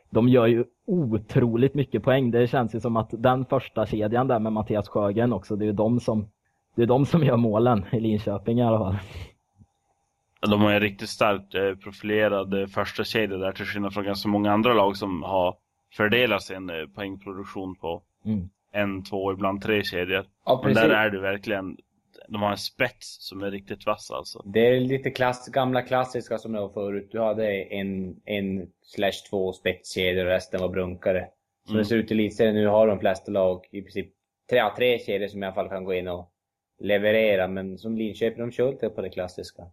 de 0.10 0.30
gör 0.30 0.48
ju 0.48 0.66
otroligt 0.86 1.74
mycket 1.74 2.04
poäng. 2.04 2.32
Det 2.32 2.48
känns 2.48 2.76
ju 2.76 2.80
som 2.80 2.98
att 2.98 3.10
den 3.12 3.46
första 3.46 3.86
kedjan 3.86 4.28
där 4.28 4.40
med 4.40 4.54
Mattias 4.54 4.90
Sjögren 4.90 5.34
också, 5.34 5.56
det 5.56 5.64
är 5.64 5.68
ju 5.68 5.74
de 5.74 6.00
som, 6.00 6.28
det 6.76 6.82
är 6.82 6.86
de 6.86 7.06
som 7.06 7.24
gör 7.24 7.38
målen 7.38 7.86
i 7.92 8.00
Linköping 8.00 8.60
i 8.60 8.64
alla 8.64 8.80
fall. 8.80 8.96
De 10.50 10.62
har 10.62 10.72
en 10.72 10.80
riktigt 10.80 11.10
starkt 11.10 11.56
eh, 11.56 11.76
profilerad 11.84 12.62
eh, 12.62 12.68
första 12.68 13.04
kedja 13.04 13.38
där 13.38 13.52
till 13.52 13.66
skillnad 13.66 13.94
från 13.94 14.04
ganska 14.04 14.30
många 14.30 14.52
andra 14.52 14.74
lag 14.74 14.98
som 14.98 15.24
har 15.24 15.56
fördelat 15.94 16.44
sin 16.44 16.72
poängproduktion 16.96 17.76
på 17.76 18.02
mm. 18.26 18.50
en, 18.72 19.04
två, 19.04 19.32
ibland 19.32 19.62
tre 19.62 19.84
kedjor. 19.84 20.24
Ja, 20.46 20.62
Men 20.64 20.74
där 20.74 20.90
är 20.90 21.10
det 21.10 21.20
verkligen 21.20 21.78
de 22.32 22.42
har 22.42 22.52
en 22.52 22.58
spets 22.58 23.18
som 23.20 23.44
är 23.44 23.52
riktigt 23.52 23.86
vass 23.86 24.12
alltså. 24.12 24.44
Det 24.46 24.68
är 24.68 24.80
lite 24.80 25.12
klass, 25.12 25.48
gamla 25.48 25.82
klassiska 25.82 26.38
som 26.38 26.52
det 26.52 26.60
var 26.60 26.70
förut. 26.70 27.10
Du 27.12 27.22
hade 27.22 27.64
en, 27.64 28.22
en 28.26 28.72
slash 28.82 29.30
två 29.30 29.54
spetskedjor 29.54 30.26
och 30.26 30.32
resten 30.32 30.62
var 30.62 30.70
brunkare. 30.70 31.28
Som 31.66 31.76
mm. 31.76 31.84
det 31.84 31.90
ser 31.90 31.96
ut 31.96 32.12
i 32.12 32.14
elitserien 32.14 32.56
nu 32.56 32.68
har 32.68 32.88
de 32.88 33.00
flesta 33.00 33.32
lag 33.32 33.66
i 33.72 33.82
princip 33.82 34.08
tre, 34.50 34.70
tre 34.78 35.00
kedjor 35.00 35.28
som 35.28 35.44
i 35.44 35.46
alla 35.46 35.56
fall 35.56 35.70
kan 35.70 35.84
gå 35.84 35.94
in 35.94 36.08
och 36.08 36.32
leverera. 36.80 37.48
Men 37.48 37.78
som 37.78 37.98
Linköping, 37.98 38.40
de 38.40 38.52
kör 38.52 38.72
lite 38.72 38.90
på 38.90 39.02
det 39.02 39.10
klassiska. 39.10 39.64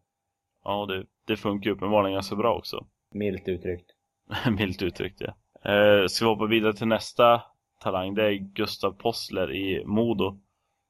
Ja, 0.64 0.87
det, 0.87 1.07
det 1.27 1.37
funkar 1.37 1.71
uppenbarligen 1.71 2.14
ganska 2.14 2.37
bra 2.37 2.55
också. 2.55 2.87
Milt 3.14 3.49
uttryckt. 3.49 3.90
Milt 4.59 4.83
uttryckt, 4.83 5.21
ja. 5.21 5.35
Eh, 5.73 6.07
ska 6.07 6.25
vi 6.25 6.31
hoppa 6.31 6.47
vidare 6.47 6.73
till 6.73 6.87
nästa 6.87 7.42
talang. 7.81 8.14
Det 8.14 8.25
är 8.25 8.33
Gustav 8.33 8.92
Possler 8.92 9.55
i 9.55 9.85
Modo. 9.85 10.40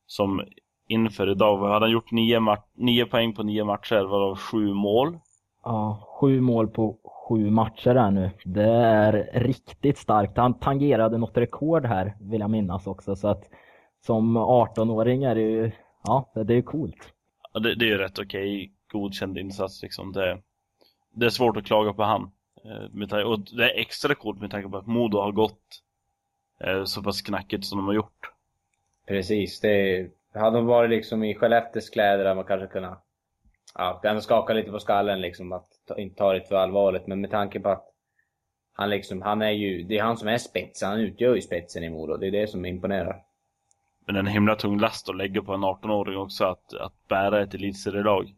Som 0.07 0.45
inför 0.87 1.31
idag, 1.31 1.59
hade 1.59 1.85
han 1.85 1.91
gjort? 1.91 2.11
Nio, 2.11 2.57
nio 2.75 3.07
poäng 3.07 3.35
på 3.35 3.43
nio 3.43 3.65
matcher, 3.65 4.05
varav 4.05 4.37
sju 4.37 4.75
mål. 4.75 5.19
Ja, 5.65 6.09
sju 6.21 6.41
mål 6.41 6.69
på 6.69 6.97
sju 7.05 7.51
matcher 7.51 7.95
här 7.95 8.11
nu. 8.11 8.31
Det 8.45 8.71
är 8.71 9.31
riktigt 9.35 9.99
starkt. 9.99 10.37
Han 10.37 10.59
tangerade 10.59 11.19
något 11.19 11.37
rekord 11.37 11.87
här, 11.87 12.17
vill 12.21 12.41
jag 12.41 12.51
minnas 12.51 12.87
också. 12.87 13.17
Så 13.17 13.29
att 13.29 13.45
som 14.07 14.39
18-åring 14.39 15.25
är 15.25 15.35
det 15.35 15.41
ju, 15.41 15.71
ja, 16.05 16.33
det 16.47 16.55
är 16.55 16.63
coolt. 16.63 17.13
Ja, 17.53 17.61
det, 17.61 17.75
det 17.75 17.85
är 17.85 17.89
ju 17.89 17.99
rätt 17.99 18.19
okej 18.19 18.73
godkänd 18.93 19.39
insats 19.39 19.83
liksom. 19.83 20.13
Det, 20.13 20.39
det 21.15 21.27
är 21.27 21.31
svårt 21.31 21.57
att 21.57 21.67
klaga 21.67 21.93
på 21.93 22.03
han. 22.03 22.31
Eh, 22.65 23.19
och 23.19 23.41
det 23.41 23.65
är 23.65 23.81
extra 23.81 24.15
coolt 24.15 24.41
med 24.41 24.51
tanke 24.51 24.69
på 24.69 24.77
att 24.77 24.87
Modo 24.87 25.19
har 25.19 25.33
gått 25.33 25.83
eh, 26.61 26.85
så 26.85 27.03
pass 27.03 27.23
knackigt 27.23 27.65
som 27.65 27.79
de 27.79 27.87
har 27.87 27.95
gjort. 27.95 28.31
Precis, 29.07 29.61
det 29.61 30.11
hade 30.37 30.57
de 30.57 30.67
varit 30.67 30.91
liksom 30.91 31.25
i 31.25 31.35
Skellefteås 31.35 31.91
kläder 31.91 32.25
hade 32.25 32.35
man 32.35 32.45
kanske 32.45 32.67
kunnat 32.67 33.05
ja, 33.75 34.01
ändå 34.05 34.21
skaka 34.21 34.53
lite 34.53 34.71
på 34.71 34.79
skallen 34.79 35.21
liksom. 35.21 35.53
Att 35.53 35.67
ta, 35.89 35.99
inte 35.99 36.17
ta 36.17 36.33
det 36.33 36.49
för 36.49 36.57
allvarligt. 36.57 37.07
Men 37.07 37.21
med 37.21 37.31
tanke 37.31 37.61
på 37.61 37.69
att 37.69 37.85
han 38.73 38.91
liksom, 38.91 39.23
han 39.23 39.43
är 39.43 39.51
ju, 39.51 39.83
det 39.83 39.99
är 39.99 40.03
han 40.03 40.17
som 40.17 40.29
är 40.29 40.39
spetsen. 40.39 40.89
Han 40.89 41.01
utgör 41.01 41.35
ju 41.35 41.41
spetsen 41.41 41.85
i 41.85 41.91
Modo. 41.91 42.17
Det 42.17 42.27
är 42.27 42.31
det 42.31 42.47
som 42.47 42.65
imponerar. 42.65 43.23
Men 44.07 44.17
en 44.17 44.27
himla 44.27 44.57
tung 44.57 44.79
last 44.79 45.09
att 45.09 45.17
lägga 45.17 45.43
på 45.43 45.53
en 45.55 45.65
18-åring 45.65 46.19
också 46.19 46.45
att, 46.45 46.75
att 46.75 47.09
bära 47.09 47.43
ett 47.43 47.55
elitserielag. 47.55 48.35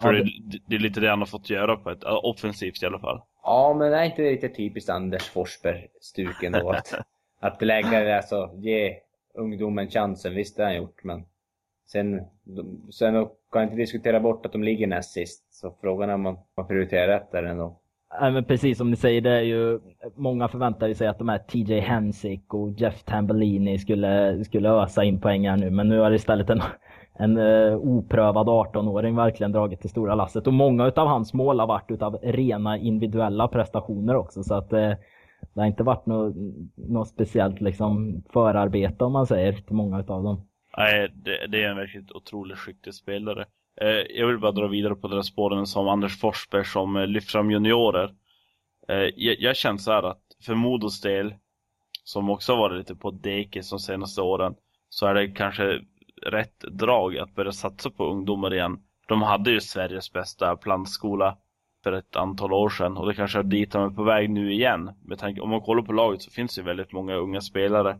För 0.00 0.14
ja, 0.14 0.24
det, 0.24 0.58
det, 0.66 0.74
är 0.74 0.80
lite 0.80 1.00
det 1.00 1.10
han 1.10 1.18
har 1.18 1.26
fått 1.26 1.50
göra 1.50 1.76
på 1.76 1.90
ett 1.90 2.04
offensivt 2.04 2.82
i 2.82 2.86
alla 2.86 2.98
fall. 2.98 3.20
Ja, 3.42 3.74
men 3.78 3.90
det 3.90 3.98
är 3.98 4.04
inte 4.04 4.22
riktigt 4.22 4.56
typiskt 4.56 4.90
Anders 4.90 5.28
Forsberg-stuken 5.28 6.52
då. 6.52 6.70
att, 6.70 6.94
att 7.40 7.62
lägga 7.62 8.00
det, 8.00 8.16
alltså 8.16 8.50
ge 8.54 8.98
ungdomen 9.34 9.90
chansen. 9.90 10.34
Visst, 10.34 10.56
det 10.56 10.62
har 10.62 10.70
han 10.70 10.76
gjort, 10.76 11.04
men 11.04 11.24
Sen, 11.86 12.20
sen 12.90 13.14
kan 13.52 13.62
jag 13.62 13.64
inte 13.64 13.76
diskutera 13.76 14.20
bort 14.20 14.46
att 14.46 14.52
de 14.52 14.62
ligger 14.62 14.86
näst 14.86 15.12
sist. 15.12 15.54
Så 15.54 15.74
frågan 15.80 16.10
är 16.10 16.14
om 16.14 16.22
man, 16.22 16.36
man 16.56 16.66
prioriterar 16.66 17.06
rätt 17.06 17.32
där 17.32 17.42
ändå. 17.42 17.80
Nej, 18.20 18.32
men 18.32 18.44
precis 18.44 18.78
som 18.78 18.90
ni 18.90 18.96
säger, 18.96 19.20
det 19.20 19.30
är 19.30 19.40
ju, 19.40 19.80
många 20.14 20.48
förväntar 20.48 20.94
sig 20.94 21.06
att 21.06 21.18
de 21.18 21.28
här 21.28 21.38
TJ 21.38 21.80
Hensick 21.80 22.54
och 22.54 22.70
Jeff 22.70 23.02
Tambellini 23.02 23.78
skulle, 23.78 24.44
skulle 24.44 24.68
ösa 24.68 25.04
in 25.04 25.20
poäng 25.20 25.48
här 25.48 25.56
nu. 25.56 25.70
Men 25.70 25.88
nu 25.88 25.98
har 25.98 26.12
istället 26.12 26.50
en, 26.50 26.62
en 27.14 27.38
uh, 27.38 27.76
oprövad 27.76 28.46
18-åring 28.46 29.16
verkligen 29.16 29.52
dragit 29.52 29.82
det 29.82 29.88
stora 29.88 30.14
lasset. 30.14 30.46
Och 30.46 30.52
många 30.52 30.84
av 30.96 31.06
hans 31.06 31.34
mål 31.34 31.60
har 31.60 31.66
varit 31.66 31.90
utav 31.90 32.18
rena 32.22 32.78
individuella 32.78 33.48
prestationer 33.48 34.16
också. 34.16 34.42
Så 34.42 34.54
att 34.54 34.72
uh, 34.72 34.92
det 35.54 35.60
har 35.60 35.66
inte 35.66 35.82
varit 35.82 36.06
något, 36.06 36.34
något 36.76 37.08
speciellt 37.08 37.60
liksom 37.60 38.22
förarbete 38.32 39.04
om 39.04 39.12
man 39.12 39.26
säger 39.26 39.52
till 39.52 39.76
många 39.76 39.96
av 39.96 40.22
dem. 40.22 40.46
Nej, 40.76 41.10
det, 41.14 41.46
det, 41.46 41.62
är 41.62 41.68
en 41.68 41.76
verkligt 41.76 42.12
otroligt 42.12 42.58
skicklig 42.58 42.94
spelare. 42.94 43.46
Eh, 43.80 43.88
jag 43.88 44.26
vill 44.26 44.38
bara 44.38 44.52
dra 44.52 44.66
vidare 44.66 44.94
på 44.94 45.08
deras 45.08 45.26
spåren 45.26 45.66
som 45.66 45.88
Anders 45.88 46.20
Forsberg 46.20 46.64
som 46.64 46.96
eh, 46.96 47.06
lyft 47.06 47.30
fram 47.30 47.50
juniorer. 47.50 48.14
Eh, 48.88 48.96
jag, 48.96 49.40
jag 49.40 49.56
känner 49.56 49.78
så 49.78 49.92
här 49.92 50.02
att 50.02 50.22
för 50.46 50.54
Modos 50.54 51.00
del, 51.00 51.34
som 52.04 52.30
också 52.30 52.52
har 52.52 52.58
varit 52.58 52.78
lite 52.78 52.94
på 52.94 53.10
dekis 53.10 53.70
de 53.70 53.78
senaste 53.78 54.22
åren, 54.22 54.54
så 54.88 55.06
är 55.06 55.14
det 55.14 55.28
kanske 55.28 55.80
rätt 56.22 56.60
drag 56.60 57.18
att 57.18 57.34
börja 57.34 57.52
satsa 57.52 57.90
på 57.90 58.04
ungdomar 58.04 58.54
igen. 58.54 58.78
De 59.08 59.22
hade 59.22 59.50
ju 59.50 59.60
Sveriges 59.60 60.12
bästa 60.12 60.56
plantskola 60.56 61.36
för 61.82 61.92
ett 61.92 62.16
antal 62.16 62.52
år 62.52 62.68
sedan 62.68 62.96
och 62.96 63.06
det 63.06 63.14
kanske 63.14 63.38
är 63.38 63.42
dit 63.42 63.72
de 63.72 63.82
är 63.82 63.90
på 63.90 64.02
väg 64.02 64.30
nu 64.30 64.52
igen. 64.52 64.90
Med 65.04 65.18
tanke, 65.18 65.40
om 65.40 65.50
man 65.50 65.60
kollar 65.60 65.82
på 65.82 65.92
laget 65.92 66.22
så 66.22 66.30
finns 66.30 66.54
det 66.54 66.60
ju 66.60 66.64
väldigt 66.64 66.92
många 66.92 67.14
unga 67.14 67.40
spelare 67.40 67.98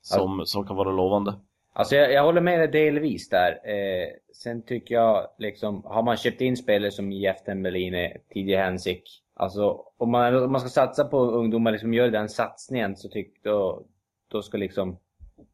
som, 0.00 0.42
som 0.46 0.66
kan 0.66 0.76
vara 0.76 0.90
lovande. 0.90 1.34
Alltså 1.76 1.96
jag, 1.96 2.12
jag 2.12 2.22
håller 2.22 2.40
med 2.40 2.58
dig 2.58 2.68
delvis 2.68 3.28
där. 3.28 3.52
Eh, 3.64 4.08
sen 4.32 4.62
tycker 4.62 4.94
jag 4.94 5.28
liksom, 5.38 5.84
har 5.84 6.02
man 6.02 6.16
köpt 6.16 6.40
in 6.40 6.56
spelare 6.56 6.90
som 6.90 7.12
Jeff 7.12 7.44
Tembellini, 7.44 8.16
TJ 8.34 8.56
Hansik. 8.56 9.02
Alltså 9.34 9.84
om 9.96 10.10
man, 10.10 10.42
om 10.44 10.52
man 10.52 10.60
ska 10.60 10.70
satsa 10.70 11.04
på 11.04 11.18
ungdomar, 11.18 11.72
liksom 11.72 11.94
gör 11.94 12.10
den 12.10 12.28
satsningen 12.28 12.96
så 12.96 13.08
tycker 13.08 13.50
då, 13.50 13.86
då 14.28 14.42
ska 14.42 14.58
liksom, 14.58 14.98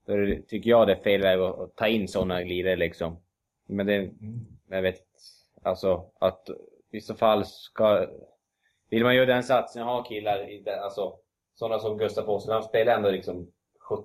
då 0.06 0.12
tycker 0.48 0.70
jag 0.70 0.86
det 0.86 0.92
är 0.92 1.02
fel 1.02 1.22
väg 1.22 1.40
att, 1.40 1.58
att 1.58 1.76
ta 1.76 1.86
in 1.86 2.08
sådana 2.08 2.42
glidare 2.42 2.76
liksom. 2.76 3.16
Men 3.68 3.86
det, 3.86 4.10
jag 4.68 4.82
vet 4.82 5.00
alltså 5.62 6.04
att 6.20 6.48
i 6.92 7.00
så 7.00 7.14
fall 7.14 7.44
ska 7.44 8.06
vill 8.90 9.04
man 9.04 9.16
göra 9.16 9.26
den 9.26 9.42
satsningen 9.42 9.88
ha 9.88 10.02
killar, 10.04 10.50
i 10.50 10.62
det, 10.62 10.80
alltså 10.80 11.14
sådana 11.54 11.78
som 11.78 11.98
Gustav 11.98 12.30
Åsson, 12.30 12.54
han 12.54 12.62
spelar 12.62 12.96
ändå 12.96 13.10
liksom 13.10 13.52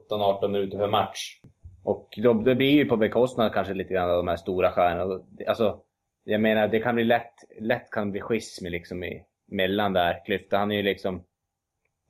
17-18 0.09 0.47
minuter 0.47 0.77
per 0.77 0.87
match. 0.87 1.39
Och 1.85 2.19
då, 2.23 2.33
det 2.33 2.55
blir 2.55 2.71
ju 2.71 2.85
på 2.85 2.97
bekostnad 2.97 3.53
kanske 3.53 3.73
lite 3.73 3.93
grann 3.93 4.09
av 4.09 4.17
de 4.17 4.27
här 4.27 4.35
stora 4.35 4.71
stjärnorna. 4.71 5.23
Alltså, 5.47 5.79
jag 6.23 6.41
menar, 6.41 6.67
det 6.67 6.79
kan 6.79 6.95
bli 6.95 7.03
lätt, 7.03 7.33
lätt 7.59 7.89
kan 7.91 8.11
bli 8.11 8.21
schism 8.21 8.65
liksom 8.65 9.03
i, 9.03 9.23
mellan 9.51 9.93
där. 9.93 10.25
Klyfta, 10.25 10.57
han 10.57 10.71
är 10.71 10.75
ju 10.75 10.83
liksom... 10.83 11.23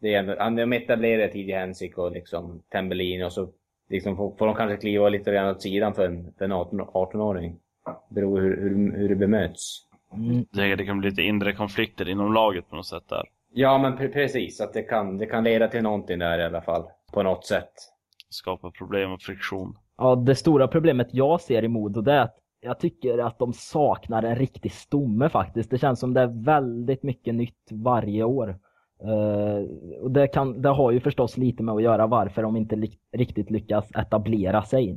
Det 0.01 0.13
är 0.13 0.19
ändå, 0.19 0.35
han, 0.39 0.55
de 0.55 0.73
etablerade 0.73 1.33
tidigare 1.33 1.59
Hensik 1.59 1.97
och 1.97 2.11
liksom 2.11 2.63
Tembellin 2.71 3.23
och 3.23 3.33
så 3.33 3.49
liksom 3.89 4.17
får, 4.17 4.35
får 4.38 4.45
de 4.45 4.55
kanske 4.55 4.77
kliva 4.77 5.09
lite 5.09 5.31
grann 5.31 5.49
åt 5.49 5.61
sidan 5.61 5.93
för 5.93 6.05
en, 6.05 6.33
för 6.38 6.45
en 6.45 6.53
18-åring. 6.53 7.59
Beror 8.09 8.41
hur, 8.41 8.61
hur, 8.61 8.97
hur 8.97 9.09
det 9.09 9.15
bemöts. 9.15 9.81
Mm. 10.13 10.45
Det 10.77 10.85
kan 10.85 10.99
bli 10.99 11.09
lite 11.09 11.21
inre 11.21 11.53
konflikter 11.53 12.09
inom 12.09 12.33
laget 12.33 12.69
på 12.69 12.75
något 12.75 12.88
sätt 12.88 13.09
där. 13.09 13.23
Ja, 13.53 13.77
men 13.77 13.97
pre 13.97 14.07
precis. 14.07 14.61
Att 14.61 14.73
det 14.73 14.83
kan, 14.83 15.17
det 15.17 15.25
kan 15.25 15.43
leda 15.43 15.67
till 15.67 15.83
någonting 15.83 16.19
där 16.19 16.39
i 16.39 16.43
alla 16.43 16.61
fall. 16.61 16.83
På 17.13 17.23
något 17.23 17.45
sätt. 17.45 17.94
Skapa 18.35 18.71
problem 18.71 19.11
och 19.11 19.21
friktion. 19.21 19.77
Ja, 19.97 20.15
det 20.15 20.35
stora 20.35 20.67
problemet 20.67 21.07
jag 21.11 21.41
ser 21.41 21.63
i 21.63 21.67
Modo 21.67 22.01
det 22.01 22.13
är 22.13 22.21
att 22.21 22.37
jag 22.61 22.79
tycker 22.79 23.17
att 23.17 23.39
de 23.39 23.53
saknar 23.53 24.23
en 24.23 24.35
riktig 24.35 24.71
stomme 24.71 25.29
faktiskt. 25.29 25.69
Det 25.69 25.77
känns 25.77 25.99
som 25.99 26.13
det 26.13 26.21
är 26.21 26.43
väldigt 26.45 27.03
mycket 27.03 27.35
nytt 27.35 27.69
varje 27.71 28.23
år. 28.23 28.59
Uh, 29.03 29.69
och 30.01 30.11
det, 30.11 30.27
kan, 30.27 30.61
det 30.61 30.69
har 30.69 30.91
ju 30.91 30.99
förstås 30.99 31.37
lite 31.37 31.63
med 31.63 31.75
att 31.75 31.83
göra 31.83 32.07
varför 32.07 32.41
de 32.41 32.55
inte 32.55 32.75
li 32.75 32.91
riktigt 33.11 33.51
lyckas 33.51 33.91
etablera 33.95 34.63
sig. 34.63 34.91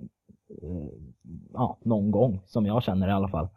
Uh, 0.62 0.88
ja, 1.53 1.79
någon 1.85 2.11
gång, 2.11 2.40
som 2.44 2.66
jag 2.66 2.83
känner 2.83 3.09
i 3.09 3.12
alla 3.12 3.29
fall. 3.29 3.48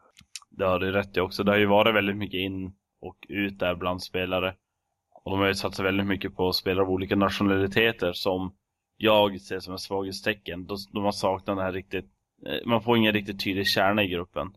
Det 0.49 0.65
har 0.65 0.79
du 0.79 0.91
rätt 0.91 1.17
i 1.17 1.19
också. 1.19 1.43
Det 1.43 1.51
har 1.51 1.57
ju 1.57 1.65
varit 1.65 1.95
väldigt 1.95 2.17
mycket 2.17 2.39
in 2.39 2.73
och 3.01 3.17
ut 3.29 3.59
där 3.59 3.75
bland 3.75 4.03
spelare. 4.03 4.55
Och 5.23 5.31
de 5.31 5.39
har 5.39 5.47
ju 5.47 5.53
satsat 5.53 5.85
väldigt 5.85 6.07
mycket 6.07 6.35
på 6.35 6.51
spelare 6.51 6.85
av 6.85 6.91
olika 6.91 7.15
nationaliteter 7.15 8.11
som 8.13 8.53
jag 9.03 9.41
ser 9.41 9.59
som 9.59 9.73
ett 9.73 9.79
svaghetstecken. 9.79 10.65
De, 10.65 10.77
de 10.93 11.03
har 11.03 11.11
saknat 11.11 11.57
det 11.57 11.63
här 11.63 11.71
riktigt, 11.71 12.05
eh, 12.45 12.67
man 12.67 12.81
får 12.81 12.97
ingen 12.97 13.13
riktigt 13.13 13.43
tydlig 13.43 13.67
kärna 13.67 14.03
i 14.03 14.07
gruppen. 14.07 14.47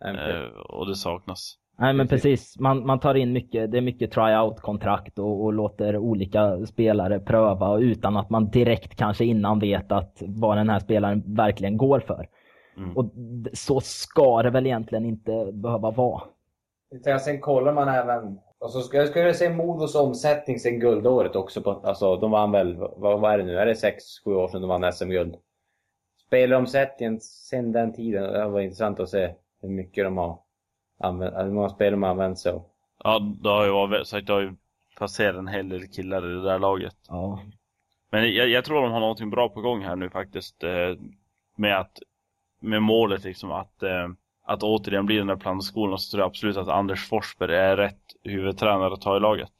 Okay. 0.00 0.48
och 0.68 0.86
det 0.86 0.94
saknas. 0.94 1.58
Nej 1.78 1.94
men 1.94 2.08
precis, 2.08 2.58
man, 2.58 2.86
man 2.86 3.00
tar 3.00 3.14
in 3.14 3.32
mycket, 3.32 3.70
det 3.70 3.78
är 3.78 3.82
mycket 3.82 4.12
tryout-kontrakt 4.12 5.18
och, 5.18 5.44
och, 5.44 5.52
låter 5.52 5.96
olika 5.96 6.66
spelare 6.66 7.20
pröva 7.20 7.78
utan 7.78 8.16
att 8.16 8.30
man 8.30 8.50
direkt 8.50 8.96
kanske 8.96 9.24
innan 9.24 9.58
vet 9.58 9.92
att 9.92 10.22
vad 10.26 10.56
den 10.56 10.68
här 10.68 10.78
spelaren 10.78 11.22
verkligen 11.26 11.76
går 11.76 12.00
för. 12.00 12.28
Mm. 12.76 12.96
Och 12.96 13.12
så 13.52 13.80
ska 13.80 14.42
det 14.42 14.50
väl 14.50 14.66
egentligen 14.66 15.04
inte 15.04 15.52
behöva 15.52 15.90
vara. 15.90 16.22
Sen 17.20 17.40
kollar 17.40 17.72
man 17.72 17.88
även, 17.88 18.38
och 18.60 18.70
så 18.70 18.80
ska, 18.80 18.96
jag 18.96 19.08
skulle 19.08 19.34
se 19.34 19.50
Modos 19.50 19.94
omsättning 19.94 20.58
sen 20.58 20.80
guldåret 20.80 21.36
också. 21.36 21.62
På, 21.62 21.70
alltså 21.70 22.16
de 22.16 22.30
vann 22.30 22.52
väl, 22.52 22.76
vad, 22.76 23.20
vad 23.20 23.32
är 23.32 23.38
det 23.38 23.44
nu, 23.44 23.58
är 23.58 23.66
det 23.66 23.74
6-7 24.26 24.34
år 24.34 24.48
sedan 24.48 24.60
de 24.60 24.68
vann 24.68 24.92
SM-guld? 24.92 25.36
Spelaromsättningen 26.26 27.20
sen 27.20 27.72
den 27.72 27.92
tiden, 27.92 28.32
det 28.32 28.48
var 28.48 28.60
intressant 28.60 29.00
att 29.00 29.08
se 29.08 29.34
hur 29.62 29.68
mycket 29.68 30.04
de 30.04 30.16
har 30.16 30.38
använt, 30.98 31.34
hur 31.36 31.52
många 31.52 31.68
spelare 31.68 31.90
de 31.90 32.02
har 32.02 32.10
använt 32.10 32.38
sig 32.38 32.52
av. 32.52 32.64
Ja, 33.04 33.18
det 33.42 33.48
har 33.48 33.64
ju 33.64 33.70
varit, 33.70 34.26
det 34.26 34.32
har 34.32 34.40
ju 34.40 34.54
passerat 34.98 35.36
en 35.36 35.48
hel 35.48 35.68
del 35.68 35.88
killar 35.88 36.30
i 36.30 36.34
det 36.34 36.42
där 36.42 36.58
laget. 36.58 36.96
Ja. 37.08 37.42
Men 38.10 38.34
jag, 38.34 38.48
jag 38.48 38.64
tror 38.64 38.82
de 38.82 38.92
har 38.92 39.00
någonting 39.00 39.30
bra 39.30 39.48
på 39.48 39.60
gång 39.60 39.82
här 39.82 39.96
nu 39.96 40.10
faktiskt. 40.10 40.64
Eh, 40.64 40.96
med 41.56 41.78
att, 41.80 41.98
med 42.60 42.82
målet 42.82 43.24
liksom 43.24 43.52
att, 43.52 43.82
eh, 43.82 44.08
att 44.44 44.62
återigen 44.62 45.06
bli 45.06 45.16
den 45.16 45.26
där 45.26 45.36
plantskolan 45.36 45.98
så 45.98 46.10
tror 46.10 46.20
jag 46.20 46.28
absolut 46.28 46.56
att 46.56 46.68
Anders 46.68 47.08
Forsberg 47.08 47.56
är 47.56 47.76
rätt 47.76 48.07
huvudtränare 48.24 48.92
att 48.92 49.00
ta 49.00 49.16
i 49.16 49.20
laget. 49.20 49.52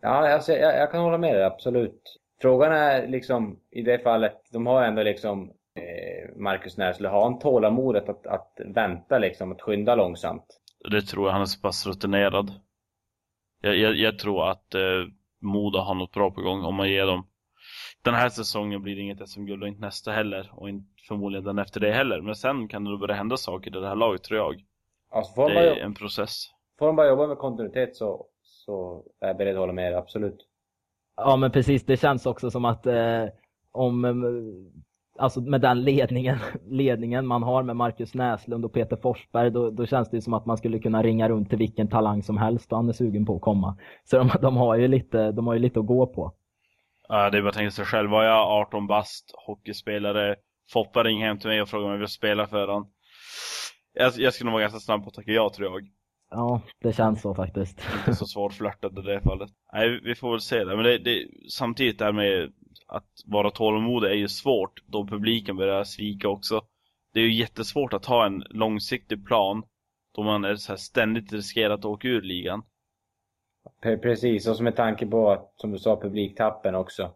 Ja, 0.00 0.32
alltså, 0.32 0.52
jag, 0.52 0.76
jag 0.76 0.90
kan 0.90 1.00
hålla 1.00 1.18
med 1.18 1.34
dig, 1.34 1.44
absolut. 1.44 2.20
Frågan 2.40 2.72
är 2.72 3.08
liksom, 3.08 3.60
i 3.70 3.82
det 3.82 3.98
fallet, 3.98 4.36
de 4.52 4.66
har 4.66 4.82
ändå 4.82 5.02
liksom 5.02 5.50
eh, 5.76 6.36
Marcus 6.36 6.76
Näslund, 6.76 7.14
har 7.14 7.22
han 7.22 7.38
tålamodet 7.38 8.08
att, 8.08 8.26
att 8.26 8.60
vänta 8.64 9.18
liksom, 9.18 9.52
att 9.52 9.62
skynda 9.62 9.94
långsamt? 9.94 10.60
Det 10.90 11.02
tror 11.02 11.26
jag, 11.26 11.32
han 11.32 11.42
är 11.42 11.46
så 11.46 11.60
pass 11.60 11.86
rutinerad. 11.86 12.52
Jag, 13.60 13.76
jag, 13.76 13.96
jag 13.96 14.18
tror 14.18 14.50
att 14.50 14.74
eh, 14.74 14.80
Moda 15.40 15.80
har 15.80 15.94
något 15.94 16.12
bra 16.12 16.30
på 16.30 16.40
gång 16.40 16.64
om 16.64 16.74
man 16.74 16.88
ger 16.88 17.06
dem 17.06 17.26
den 18.04 18.14
här 18.14 18.28
säsongen 18.28 18.82
blir 18.82 18.96
det 18.96 19.02
inget 19.02 19.28
SM-guld 19.28 19.62
och 19.62 19.68
inte 19.68 19.80
nästa 19.80 20.12
heller 20.12 20.50
och 20.52 20.68
inte 20.68 20.86
förmodligen 21.08 21.44
den 21.44 21.58
efter 21.58 21.80
det 21.80 21.92
heller. 21.92 22.20
Men 22.20 22.34
sen 22.34 22.68
kan 22.68 22.84
det 22.84 22.98
börja 22.98 23.14
hända 23.14 23.36
saker 23.36 23.76
i 23.76 23.80
det 23.80 23.88
här 23.88 23.96
laget 23.96 24.22
tror 24.22 24.38
jag. 24.38 24.64
Alltså, 25.10 25.48
det 25.48 25.70
är 25.70 25.76
en 25.76 25.94
process. 25.94 26.46
Får 26.78 26.86
de 26.86 26.96
bara 26.96 27.08
jobba 27.08 27.26
med 27.26 27.38
kontinuitet 27.38 27.96
så, 27.96 28.26
så 28.42 29.04
är 29.20 29.26
jag 29.26 29.36
beredd 29.36 29.54
att 29.54 29.60
hålla 29.60 29.72
med 29.72 29.92
er, 29.92 29.96
absolut. 29.96 30.46
Ja 31.16 31.36
men 31.36 31.50
precis, 31.50 31.86
det 31.86 31.96
känns 31.96 32.26
också 32.26 32.50
som 32.50 32.64
att 32.64 32.86
eh, 32.86 33.24
om 33.72 34.04
eh, 34.04 34.12
alltså 35.18 35.40
med 35.40 35.60
den 35.60 35.82
ledningen, 35.82 36.38
ledningen 36.66 37.26
man 37.26 37.42
har 37.42 37.62
med 37.62 37.76
Marcus 37.76 38.14
Näslund 38.14 38.64
och 38.64 38.72
Peter 38.72 38.96
Forsberg, 38.96 39.50
då, 39.50 39.70
då 39.70 39.86
känns 39.86 40.10
det 40.10 40.22
som 40.22 40.34
att 40.34 40.46
man 40.46 40.56
skulle 40.56 40.78
kunna 40.78 41.02
ringa 41.02 41.28
runt 41.28 41.48
till 41.48 41.58
vilken 41.58 41.88
talang 41.88 42.22
som 42.22 42.38
helst 42.38 42.72
och 42.72 42.78
han 42.78 42.88
är 42.88 42.92
sugen 42.92 43.26
på 43.26 43.36
att 43.36 43.42
komma. 43.42 43.78
Så 44.04 44.18
de, 44.18 44.30
de, 44.42 44.56
har, 44.56 44.76
ju 44.76 44.88
lite, 44.88 45.32
de 45.32 45.46
har 45.46 45.54
ju 45.54 45.60
lite 45.60 45.80
att 45.80 45.86
gå 45.86 46.06
på. 46.06 46.32
Ja, 47.08 47.30
det 47.30 47.38
är 47.38 47.42
bara 47.42 47.48
att 47.48 47.54
tänka 47.54 47.70
sig 47.70 47.84
själv. 47.84 48.10
Var 48.10 48.24
jag 48.24 48.48
18 48.48 48.86
bast, 48.86 49.34
hockeyspelare, 49.46 50.36
Foppa 50.72 51.04
ringer 51.04 51.26
hem 51.26 51.38
till 51.38 51.48
mig 51.48 51.62
och 51.62 51.68
frågar 51.68 51.86
om 51.86 51.92
jag 51.92 51.98
vill 51.98 52.08
spela 52.08 52.46
för 52.46 52.68
honom. 52.68 52.90
Jag, 53.92 54.12
jag 54.16 54.34
skulle 54.34 54.50
nog 54.50 54.52
vara 54.52 54.62
ganska 54.62 54.80
snabb 54.80 55.02
på 55.02 55.08
att 55.08 55.14
tacka 55.14 55.30
ja, 55.30 55.50
tror 55.56 55.72
jag. 55.72 55.88
Ja, 56.36 56.60
det 56.80 56.92
känns 56.92 57.22
så 57.22 57.34
faktiskt. 57.34 57.80
Inte 57.98 58.14
så 58.14 58.26
svårt 58.26 58.52
flörtad 58.52 58.98
i 58.98 59.02
det 59.02 59.20
fallet. 59.20 59.50
Nej, 59.72 60.00
vi 60.04 60.14
får 60.14 60.30
väl 60.30 60.40
se 60.40 60.64
det. 60.64 60.76
Men 60.76 60.84
det, 60.84 60.98
det, 60.98 61.26
samtidigt 61.50 61.98
där 61.98 62.12
med 62.12 62.52
att 62.86 63.10
vara 63.26 63.50
tålmodig 63.50 64.10
är 64.10 64.14
ju 64.14 64.28
svårt 64.28 64.82
då 64.86 65.06
publiken 65.06 65.56
börjar 65.56 65.84
svika 65.84 66.28
också. 66.28 66.60
Det 67.12 67.20
är 67.20 67.24
ju 67.24 67.34
jättesvårt 67.34 67.92
att 67.92 68.04
ha 68.04 68.26
en 68.26 68.44
långsiktig 68.50 69.26
plan 69.26 69.62
då 70.14 70.22
man 70.22 70.44
är 70.44 70.54
så 70.54 70.72
här 70.72 70.76
ständigt 70.76 71.32
riskerar 71.32 71.74
att 71.74 71.84
åka 71.84 72.08
ur 72.08 72.22
ligan. 72.22 72.62
Precis, 73.82 74.48
och 74.48 74.64
med 74.64 74.76
tanke 74.76 75.06
på 75.06 75.30
att, 75.30 75.52
som 75.56 75.70
du 75.70 75.78
sa, 75.78 76.00
publiktappen 76.00 76.74
också. 76.74 77.10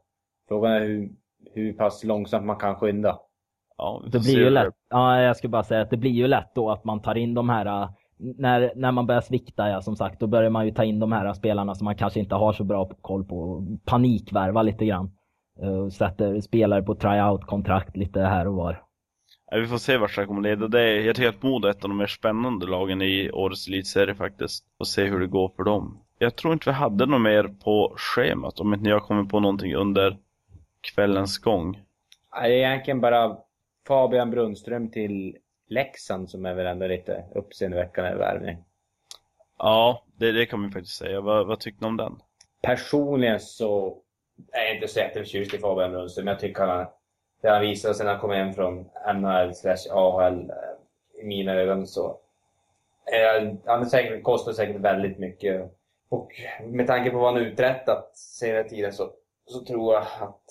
Frågan 0.49 0.73
är 0.73 0.81
hur, 0.81 1.11
hur 1.55 1.73
pass 1.73 2.05
långsamt 2.05 2.47
man 2.47 2.57
kan 2.57 2.77
skynda. 2.77 3.19
Ja, 3.77 4.03
det 4.13 4.19
blir 4.19 4.39
ju 4.39 4.51
lätt. 4.51 4.75
Ja, 4.89 5.21
jag 5.21 5.37
skulle 5.37 5.51
bara 5.51 5.65
säga 5.65 5.81
att 5.81 5.91
det 5.91 5.97
blir 5.97 6.11
ju 6.11 6.27
lätt 6.27 6.55
då 6.55 6.71
att 6.71 6.85
man 6.85 7.03
tar 7.03 7.15
in 7.15 7.35
de 7.35 7.49
här 7.49 7.89
när, 8.19 8.73
när 8.77 8.93
man 8.93 9.07
börjar 9.07 9.21
svikta, 9.21 9.69
ja, 9.69 9.83
som 9.83 9.97
sagt, 9.97 10.21
då 10.21 10.27
börjar 10.27 10.51
man 10.51 10.67
ju 10.67 10.73
ta 10.73 10.85
in 10.85 10.99
de 10.99 11.13
här 11.13 11.33
spelarna 11.33 11.75
som 11.75 11.85
man 11.85 11.97
kanske 11.97 12.21
inte 12.21 12.35
har 12.35 12.53
så 12.53 12.65
bra 12.65 12.91
koll 13.01 13.25
på. 13.25 13.67
Panikvärva 13.85 14.63
lite 14.63 14.87
grann. 14.87 15.11
Uh, 15.63 15.89
sätter 15.89 16.41
spelare 16.41 16.83
på 16.83 16.95
tryout-kontrakt 16.95 17.97
lite 17.97 18.21
här 18.21 18.49
och 18.49 18.55
var. 18.55 18.83
Ja, 19.51 19.59
vi 19.59 19.67
får 19.67 19.79
se 19.79 19.97
vart 19.97 20.17
det 20.17 20.27
kommer 20.27 20.43
leda. 20.43 20.69
Det 20.69 20.81
är, 20.81 21.01
jag 21.01 21.17
tycker 21.17 21.29
att 21.29 21.43
Modo 21.43 21.67
är 21.67 21.71
ett 21.71 21.85
av 21.85 21.89
de 21.89 21.97
mer 21.97 22.07
spännande 22.07 22.67
lagen 22.67 23.03
i 23.03 23.31
årets 23.31 23.69
elitserie 23.69 24.15
faktiskt. 24.15 24.65
Och 24.79 24.89
se 24.89 25.05
hur 25.05 25.21
det 25.21 25.27
går 25.27 25.53
för 25.57 25.65
dem. 25.65 26.01
Jag 26.19 26.37
tror 26.37 26.53
inte 26.53 26.71
vi 26.71 26.75
hade 26.75 27.07
något 27.07 27.21
mer 27.21 27.45
på 27.65 27.95
schemat 27.97 28.61
om 28.61 28.75
inte 28.75 28.91
jag 28.91 29.03
kommer 29.03 29.25
på 29.25 29.41
någonting 29.41 29.75
under 29.75 30.17
kvällens 30.95 31.39
gång. 31.39 31.81
Nej, 32.35 32.51
det 32.51 32.65
är 32.65 32.69
egentligen 32.69 33.01
bara 33.01 33.37
Fabian 33.89 34.31
Brunström 34.31 34.91
till 34.91 35.37
Leksand 35.69 36.31
som 36.31 36.47
är 36.47 36.55
väl 36.55 36.67
ändå 36.67 36.87
lite 36.87 37.25
uppseendeväckande 37.35 38.15
värvning. 38.15 38.65
Ja, 39.59 40.05
det, 40.17 40.33
det 40.33 40.47
kan 40.47 40.61
man 40.61 40.71
faktiskt 40.71 40.97
säga. 40.97 41.21
Vad, 41.21 41.47
vad 41.47 41.61
tyckte 41.61 41.85
ni 41.85 41.89
om 41.89 41.97
den? 41.97 42.23
Personligen 42.63 43.41
så 43.41 43.99
är 44.53 44.65
jag 44.65 44.75
inte 44.75 44.89
så 44.89 44.99
jätteförtjust 45.01 45.55
i 45.55 45.59
Fabian 45.59 45.93
Brunström. 45.93 46.27
Jag 46.27 46.39
tycker 46.41 46.67
han, 46.67 46.87
det 47.43 47.49
han 47.49 47.61
visat 47.61 47.97
sen 47.97 48.07
han 48.07 48.19
kom 48.19 48.31
hem 48.31 48.53
från 48.53 48.91
NHL 49.15 49.55
slash 49.55 49.91
AHL 49.91 50.51
eh, 50.51 51.23
i 51.23 51.27
mina 51.27 51.55
ögon 51.55 51.87
så 51.87 52.19
eh, 53.13 53.53
han 53.65 53.91
säkert, 53.91 54.23
kostar 54.23 54.53
säkert 54.53 54.81
väldigt 54.81 55.19
mycket. 55.19 55.73
Och 56.09 56.33
med 56.63 56.87
tanke 56.87 57.11
på 57.11 57.19
vad 57.19 57.35
han 57.35 57.43
uträttat 57.43 58.17
senare 58.17 58.69
tiden 58.69 58.93
så, 58.93 59.11
så 59.47 59.65
tror 59.65 59.95
jag 59.95 60.03
att, 60.03 60.45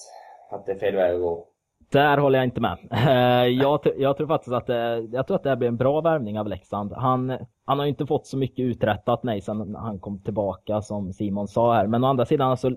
att 0.49 0.65
det 0.65 0.71
är 0.71 0.79
fel 0.79 0.95
väg 0.95 1.15
att 1.15 1.21
gå. 1.21 1.47
Där 1.91 2.17
håller 2.17 2.39
jag 2.39 2.45
inte 2.45 2.61
med. 2.61 2.78
Eh, 2.91 3.47
jag, 3.47 3.80
jag, 3.97 4.17
tror 4.17 4.28
faktiskt 4.28 4.53
att 4.53 4.67
det, 4.67 5.07
jag 5.11 5.28
tror 5.28 5.36
att 5.36 5.43
det 5.43 5.49
här 5.49 5.55
blir 5.55 5.67
en 5.67 5.78
bra 5.78 6.01
värvning 6.01 6.39
av 6.39 6.47
Leksand. 6.47 6.93
Han, 6.93 7.38
han 7.65 7.80
har 7.80 7.86
inte 7.86 8.05
fått 8.05 8.28
så 8.28 8.38
mycket 8.38 8.63
uträttat 8.63 9.23
nej 9.23 9.41
sen 9.41 9.75
han 9.75 9.99
kom 9.99 10.19
tillbaka 10.19 10.82
som 10.82 11.13
Simon 11.13 11.47
sa 11.47 11.73
här. 11.73 11.88
Men 11.88 12.03
å 12.03 12.07
andra 12.07 12.25
sidan 12.25 12.51
alltså, 12.51 12.71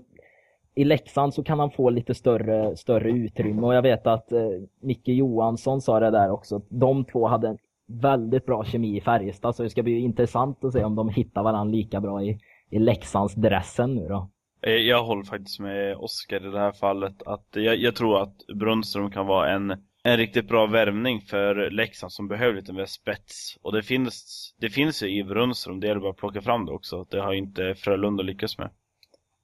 i 0.75 0.83
Leksand 0.83 1.33
så 1.33 1.43
kan 1.43 1.59
han 1.59 1.71
få 1.71 1.89
lite 1.89 2.15
större, 2.15 2.77
större 2.77 3.09
utrymme 3.09 3.61
och 3.61 3.75
jag 3.75 3.81
vet 3.81 4.07
att 4.07 4.31
eh, 4.31 4.49
Micke 4.81 5.07
Johansson 5.07 5.81
sa 5.81 5.99
det 5.99 6.11
där 6.11 6.31
också. 6.31 6.61
De 6.69 7.05
två 7.05 7.27
hade 7.27 7.47
en 7.47 7.57
väldigt 7.87 8.45
bra 8.45 8.63
kemi 8.63 8.97
i 8.97 9.01
Färjestad 9.01 9.55
så 9.55 9.63
det 9.63 9.69
ska 9.69 9.83
bli 9.83 9.99
intressant 9.99 10.63
att 10.63 10.73
se 10.73 10.83
om 10.83 10.95
de 10.95 11.09
hittar 11.09 11.43
varandra 11.43 11.71
lika 11.71 12.01
bra 12.01 12.23
i, 12.23 12.39
i 12.69 12.79
Leksandsdressen 12.79 13.95
nu 13.95 14.07
då. 14.07 14.29
Eh, 14.61 14.73
jag 14.73 15.03
håller 15.03 15.23
faktiskt 15.23 15.59
med 15.59 15.95
Oskar 15.95 16.47
i 16.47 16.51
det 16.51 16.59
här 16.59 16.71
fallet. 16.71 17.21
Att 17.25 17.47
jag, 17.51 17.75
jag, 17.75 17.95
tror 17.95 18.21
att 18.21 18.37
Brunström 18.55 19.11
kan 19.11 19.27
vara 19.27 19.51
en 19.51 19.83
en 20.03 20.17
riktigt 20.17 20.47
bra 20.47 20.65
värvning 20.65 21.21
för 21.21 21.69
Leksand 21.71 22.11
som 22.11 22.27
behöver 22.27 22.55
lite 22.55 22.73
mer 22.73 22.85
spets. 22.85 23.57
Och 23.61 23.71
det 23.71 23.83
finns, 23.83 24.53
det 24.59 24.69
finns 24.69 25.03
ju 25.03 25.17
i 25.17 25.23
Brunström, 25.23 25.79
det 25.79 25.89
är 25.89 25.99
bara 25.99 26.11
att 26.11 26.17
plocka 26.17 26.41
fram 26.41 26.65
det 26.65 26.71
också. 26.71 27.05
Det 27.09 27.21
har 27.21 27.33
inte 27.33 27.75
Frölunda 27.75 28.23
lyckats 28.23 28.57
med. 28.57 28.69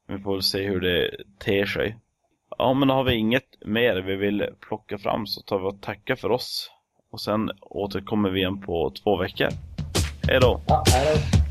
Vi 0.07 0.20
får 0.20 0.34
väl 0.34 0.43
se 0.43 0.68
hur 0.68 0.80
det 0.80 1.11
ter 1.39 1.65
sig. 1.65 1.97
Ja, 2.57 2.74
men 2.74 2.89
har 2.89 3.03
vi 3.03 3.15
inget 3.15 3.65
mer 3.65 3.95
vi 3.95 4.15
vill 4.15 4.49
plocka 4.68 4.97
fram 4.97 5.28
så 5.28 5.41
tar 5.41 5.59
vi 5.59 5.65
och 5.65 5.82
tackar 5.82 6.15
för 6.15 6.32
oss. 6.32 6.72
Och 7.11 7.22
sen 7.22 7.51
återkommer 7.61 8.30
vi 8.30 8.39
igen 8.39 8.61
på 8.61 8.91
två 9.03 9.18
veckor. 9.18 9.47
Hej 10.28 10.39
då! 10.41 10.61
Ja, 10.68 10.84
hej 10.93 11.15
då. 11.15 11.47